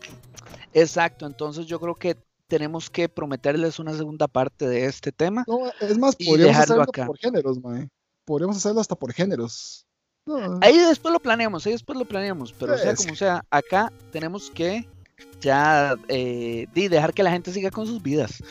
Exacto, 0.74 1.26
entonces 1.26 1.68
yo 1.68 1.80
creo 1.80 1.96
que 1.96 2.18
tenemos 2.48 2.90
que 2.90 3.08
prometerles 3.10 3.80
una 3.80 3.96
segunda 3.96 4.28
parte 4.28 4.68
de 4.68 4.86
este 4.86 5.12
tema. 5.12 5.46
No, 5.48 5.60
es 5.80 5.98
más, 5.98 6.16
podríamos 6.16 6.58
hacerlo 6.58 6.84
acá. 6.84 7.06
por 7.06 7.18
géneros, 7.18 7.60
mae. 7.62 7.88
Podríamos 8.26 8.58
hacerlo 8.58 8.82
hasta 8.82 8.96
por 8.96 9.14
géneros. 9.14 9.85
No, 10.26 10.58
Ahí 10.62 10.78
después 10.78 11.14
lo 11.14 11.20
planeamos, 11.20 11.66
ahí 11.66 11.74
después 11.74 11.98
lo 12.00 12.06
planeamos, 12.06 12.52
pero 12.54 12.78
sea 12.78 12.92
Es 12.92 13.00
como 13.00 13.16
sea, 13.16 13.46
acá 13.52 13.92
tenemos 14.12 14.50
que 14.50 14.88
ya 15.40 15.96
eh, 16.08 16.66
dejar 16.74 17.14
que 17.14 17.22
la 17.22 17.30
gente 17.32 17.52
siga 17.54 17.70
con 17.70 17.86
sus 17.86 18.02
vidas. 18.02 18.44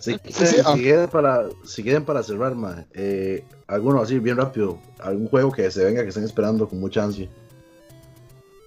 Sí, 0.00 0.16
Sí, 0.24 0.32
sí, 0.32 0.46
si, 0.46 0.56
ah. 0.64 0.74
quieren 0.74 1.08
para, 1.08 1.48
si 1.64 1.82
quieren 1.82 2.04
para 2.04 2.22
cerrar, 2.22 2.54
ma, 2.54 2.84
eh, 2.92 3.44
alguno 3.66 4.02
así 4.02 4.18
bien 4.18 4.36
rápido, 4.36 4.78
algún 4.98 5.28
juego 5.28 5.50
que 5.52 5.70
se 5.70 5.84
venga 5.84 6.02
que 6.02 6.08
estén 6.10 6.24
esperando 6.24 6.68
con 6.68 6.78
mucha 6.80 7.02
ansia. 7.02 7.30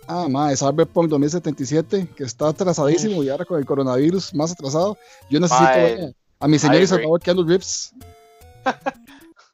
Ah, 0.08 0.28
mae, 0.30 0.56
Cyberpunk 0.56 1.10
2077, 1.10 2.08
que 2.16 2.24
está 2.24 2.48
atrasadísimo 2.48 3.24
y 3.24 3.30
ahora 3.30 3.46
con 3.46 3.60
el 3.60 3.66
coronavirus 3.66 4.34
más 4.34 4.54
atrasado. 4.54 4.98
Yo 5.30 5.40
necesito 5.40 5.70
ver 5.70 6.16
a 6.40 6.48
mi 6.48 6.58
señor 6.58 6.82
y 6.82 6.88
salvador 6.88 7.22
Keanu 7.22 7.44
Reeves. 7.44 7.94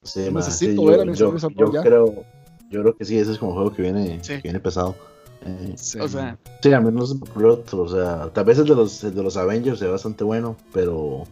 Sí, 0.06 0.26
Yo 0.26 0.32
ma, 0.34 0.42
necesito 0.42 0.82
sí, 0.82 0.86
ver 0.88 0.98
yo, 0.98 1.02
a 1.02 1.06
mi 1.06 1.16
yo- 1.16 1.40
señor 1.40 1.56
yo 1.56 1.72
ya. 1.74 1.82
creo, 1.82 2.26
yo 2.74 2.82
creo 2.82 2.98
que 2.98 3.06
sí, 3.06 3.18
ese 3.18 3.32
es 3.32 3.38
como 3.38 3.52
un 3.52 3.58
juego 3.58 3.74
que 3.76 3.82
viene, 3.84 4.20
Sí. 4.24 4.36
que 4.36 4.42
viene 4.44 4.60
pesado. 4.60 4.96
Eh, 5.46 5.74
Sí, 5.78 6.00
O 6.00 6.08
sea, 6.08 6.38
sí, 6.62 6.74
a 6.74 6.80
mí 6.82 6.92
no 6.92 7.06
se 7.06 7.16
me 7.16 7.22
ocurrió 7.22 7.54
otro, 7.54 7.82
o 7.84 7.90
sea, 7.90 8.30
tal 8.34 8.46
vez 8.46 8.58
el 8.60 8.66
de 8.66 8.76
los, 8.76 9.04
el 9.04 9.14
de 9.14 9.24
los 9.24 9.36
Avengers 9.38 9.80
sea 9.80 9.90
bastante 9.90 10.24
bueno, 10.24 10.56
pero 10.74 11.24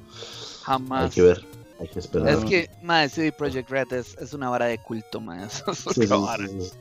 jamás. 0.64 1.04
hay 1.06 1.10
que 1.10 1.22
ver, 1.22 1.46
hay 1.80 1.88
que 1.88 2.00
esperar. 2.00 2.30
Es 2.30 2.44
que, 2.46 2.70
madre, 2.84 3.10
CD 3.10 3.32
Projekt 3.32 3.70
Red 3.70 3.94
es, 3.94 4.18
es 4.20 4.34
una 4.34 4.50
vara 4.50 4.66
de 4.66 4.78
culto, 4.80 5.20
madre. 5.22 5.46
Es 5.68 5.78
Sí, 5.78 6.02
sí, 6.02 6.06
vara. 6.08 6.46
sí, 6.48 6.58
sí, 6.62 6.72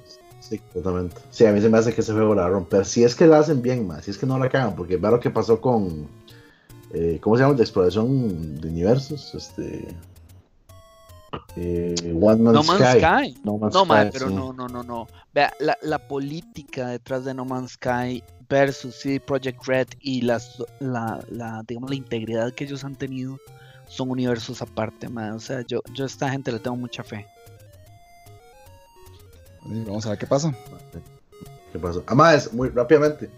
sí, 0.40 0.60
totalmente. 0.72 1.16
Sí, 1.30 1.46
a 1.46 1.52
mí 1.52 1.60
se 1.60 1.68
me 1.68 1.78
hace 1.78 1.94
que 1.94 2.00
ese 2.00 2.12
juego 2.12 2.34
la 2.34 2.42
va 2.42 2.48
a 2.48 2.50
romper. 2.50 2.84
Si 2.84 3.04
es 3.04 3.14
que 3.14 3.26
la 3.26 3.38
hacen 3.38 3.62
bien, 3.62 3.86
más, 3.86 4.04
si 4.04 4.10
es 4.10 4.18
que 4.18 4.26
no 4.26 4.38
la 4.38 4.48
cagan, 4.48 4.74
porque 4.74 4.96
ve 4.96 5.08
lo 5.10 5.20
que 5.20 5.30
pasó 5.30 5.60
con. 5.60 6.08
eh, 6.92 7.18
¿Cómo 7.22 7.36
se 7.36 7.42
llama? 7.44 7.54
De 7.54 7.62
exploración 7.62 8.60
de 8.60 8.68
universos. 8.68 9.32
Este. 9.36 9.86
Eh, 11.62 11.94
One 12.18 12.42
Man's 12.42 12.54
No 12.54 12.62
Man's 12.62 12.80
Sky. 12.80 12.98
Sky. 12.98 13.40
No 13.44 13.58
Man's 13.58 13.74
No, 13.74 13.84
madre, 13.84 14.08
Sky, 14.08 14.18
pero 14.18 14.28
sí. 14.30 14.34
no, 14.34 14.52
no, 14.52 14.66
no, 14.68 14.82
no. 14.82 15.06
Vea, 15.34 15.52
la, 15.60 15.76
la 15.82 15.98
política 16.08 16.88
detrás 16.88 17.24
de 17.26 17.34
No 17.34 17.44
Man's 17.44 17.72
Sky 17.72 18.24
versus 18.48 18.94
CD 18.94 19.20
Projekt 19.20 19.66
Red 19.66 19.88
y 20.00 20.22
las, 20.22 20.62
la, 20.80 21.22
la, 21.30 21.62
digamos, 21.66 21.90
la 21.90 21.96
integridad 21.96 22.52
que 22.54 22.64
ellos 22.64 22.82
han 22.84 22.96
tenido 22.96 23.38
son 23.88 24.10
universos 24.10 24.62
aparte, 24.62 25.08
madre. 25.08 25.32
O 25.32 25.40
sea, 25.40 25.60
yo, 25.66 25.82
yo 25.92 26.04
a 26.04 26.06
esta 26.06 26.30
gente 26.30 26.50
le 26.50 26.60
tengo 26.60 26.76
mucha 26.76 27.02
fe. 27.02 27.26
Vamos 29.62 30.06
a 30.06 30.10
ver 30.10 30.18
qué 30.18 30.26
pasa. 30.26 30.54
¿Qué 31.72 31.78
pasó? 31.78 32.02
Además, 32.06 32.52
muy 32.52 32.70
rápidamente, 32.70 33.28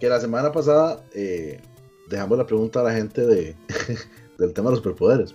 que 0.00 0.08
la 0.08 0.20
semana 0.20 0.50
pasada 0.50 1.02
eh, 1.14 1.60
dejamos 2.08 2.38
la 2.38 2.46
pregunta 2.46 2.80
a 2.80 2.84
la 2.84 2.92
gente 2.92 3.26
de, 3.26 3.54
del 4.38 4.52
tema 4.54 4.70
de 4.70 4.76
los 4.76 4.78
superpoderes. 4.78 5.34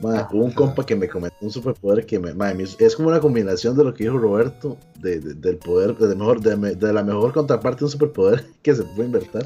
Mae, 0.00 0.18
Ah, 0.20 0.28
hubo 0.32 0.44
un 0.44 0.52
compa 0.52 0.86
que 0.86 0.94
me 0.94 1.08
comentó 1.08 1.36
un 1.40 1.50
superpoder 1.50 2.06
que 2.06 2.20
me, 2.20 2.30
hizo- 2.62 2.76
es 2.78 2.94
como 2.94 3.08
una 3.08 3.18
combinación 3.18 3.76
de 3.76 3.82
lo 3.84 3.92
que 3.92 4.04
dijo 4.04 4.16
Roberto, 4.16 4.76
de, 5.00 5.18
de- 5.18 5.34
del 5.34 5.56
poder, 5.56 5.96
de, 5.96 6.14
mejor, 6.14 6.40
de, 6.40 6.92
la 6.92 7.02
mejor 7.02 7.32
contraparte 7.32 7.80
de 7.80 7.84
un 7.86 7.90
superpoder 7.90 8.44
que 8.62 8.74
se 8.76 8.84
puede 8.84 9.06
inventar. 9.06 9.44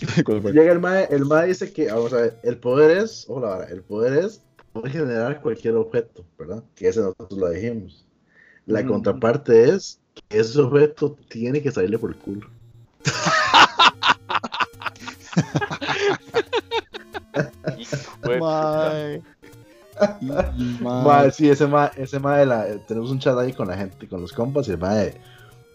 ¿Cuál 0.24 0.42
fue? 0.42 0.52
Llega 0.52 0.72
el 0.72 0.80
mae, 0.80 1.08
el 1.10 1.24
mae 1.24 1.48
dice 1.48 1.72
que, 1.72 1.90
vamos 1.90 2.12
a 2.12 2.16
ver, 2.20 2.38
el 2.42 2.58
poder 2.58 2.98
es, 2.98 3.24
ojo 3.28 3.40
la 3.40 3.48
vara, 3.48 3.64
el 3.64 3.82
poder 3.82 4.24
es 4.24 4.42
poder 4.72 4.92
generar 4.92 5.40
cualquier 5.40 5.74
objeto, 5.76 6.22
¿verdad? 6.38 6.62
Que 6.74 6.88
ese 6.88 7.00
nosotros 7.00 7.38
lo 7.38 7.48
dijimos. 7.48 8.04
La 8.66 8.80
Ujú. 8.80 8.88
contraparte 8.90 9.70
es 9.70 10.00
que 10.28 10.38
ese 10.38 10.60
objeto 10.60 11.16
tiene 11.28 11.62
que 11.62 11.72
salirle 11.72 11.98
por 11.98 12.10
el 12.10 12.16
culo. 12.18 12.46
De-. 20.20 20.44
Mae, 20.80 21.30
sí, 21.32 21.48
ese 21.48 21.66
mae, 21.66 21.90
ese 21.96 22.18
mae 22.18 22.44
la- 22.46 22.68
eh, 22.68 22.80
tenemos 22.86 23.10
un 23.10 23.18
chat 23.18 23.36
ahí 23.38 23.52
con 23.52 23.68
la 23.68 23.76
gente, 23.76 24.08
con 24.08 24.20
los 24.20 24.32
compas, 24.32 24.68
y 24.68 24.72
el 24.72 24.78
mae, 24.78 25.20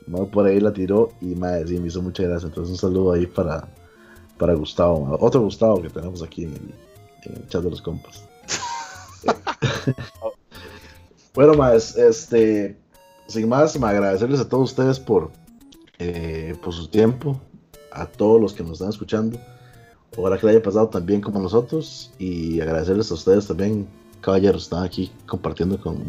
mae 0.08 0.26
por 0.26 0.46
ahí 0.46 0.60
la 0.60 0.72
tiró 0.74 1.10
y 1.22 1.36
mae, 1.36 1.66
sí, 1.68 1.80
me 1.80 1.88
hizo 1.88 2.02
mucha 2.02 2.24
gracia. 2.24 2.48
Entonces 2.48 2.72
un 2.72 2.78
saludo 2.78 3.14
ahí 3.14 3.26
para, 3.26 3.68
para 4.38 4.54
Gustavo, 4.54 5.18
otro 5.20 5.42
Gustavo 5.42 5.82
que 5.82 5.90
tenemos 5.90 6.22
aquí 6.22 6.44
en 6.46 6.54
el, 6.54 6.74
en 7.24 7.36
el 7.42 7.48
chat 7.48 7.64
de 7.64 7.70
los 7.70 7.82
compas. 7.82 8.24
bueno, 11.34 11.54
más, 11.54 11.96
este, 11.98 12.78
sin 13.28 13.50
más, 13.50 13.80
me 13.80 13.88
agradecerles 13.88 14.40
a 14.40 14.48
todos 14.50 14.72
ustedes 14.72 15.00
por, 15.00 15.32
eh, 16.00 16.56
por 16.64 16.74
su 16.74 16.88
tiempo, 16.88 17.40
a 17.92 18.06
todos 18.06 18.42
los 18.42 18.54
que 18.54 18.64
nos 18.64 18.74
están 18.74 18.90
escuchando. 18.90 19.40
Ojalá 20.16 20.38
que 20.38 20.46
le 20.46 20.52
haya 20.54 20.62
pasado 20.64 20.90
tan 20.90 21.06
bien 21.06 21.22
como 21.22 21.40
a 21.40 21.42
nosotros 21.42 22.12
y 22.20 22.60
agradecerles 22.62 23.10
a 23.10 23.16
ustedes 23.16 23.48
también, 23.48 23.88
caballeros, 24.24 24.64
están 24.64 24.84
aquí 24.84 25.12
compartiendo 25.28 25.80
con, 25.80 26.04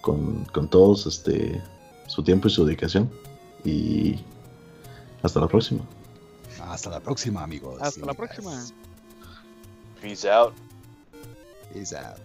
con, 0.00 0.44
con 0.46 0.68
todos 0.68 1.06
este, 1.06 1.62
su 2.06 2.22
tiempo 2.22 2.48
y 2.48 2.50
su 2.50 2.64
dedicación. 2.64 3.10
Y 3.64 4.18
hasta 5.22 5.40
la 5.40 5.48
próxima. 5.48 5.82
Hasta 6.60 6.90
la 6.90 7.00
próxima, 7.00 7.42
amigos. 7.42 7.80
Hasta 7.80 8.04
la 8.04 8.14
próxima. 8.14 8.64
Peace 10.00 10.28
out. 10.28 10.54
Peace 11.72 11.94
out. 11.94 12.18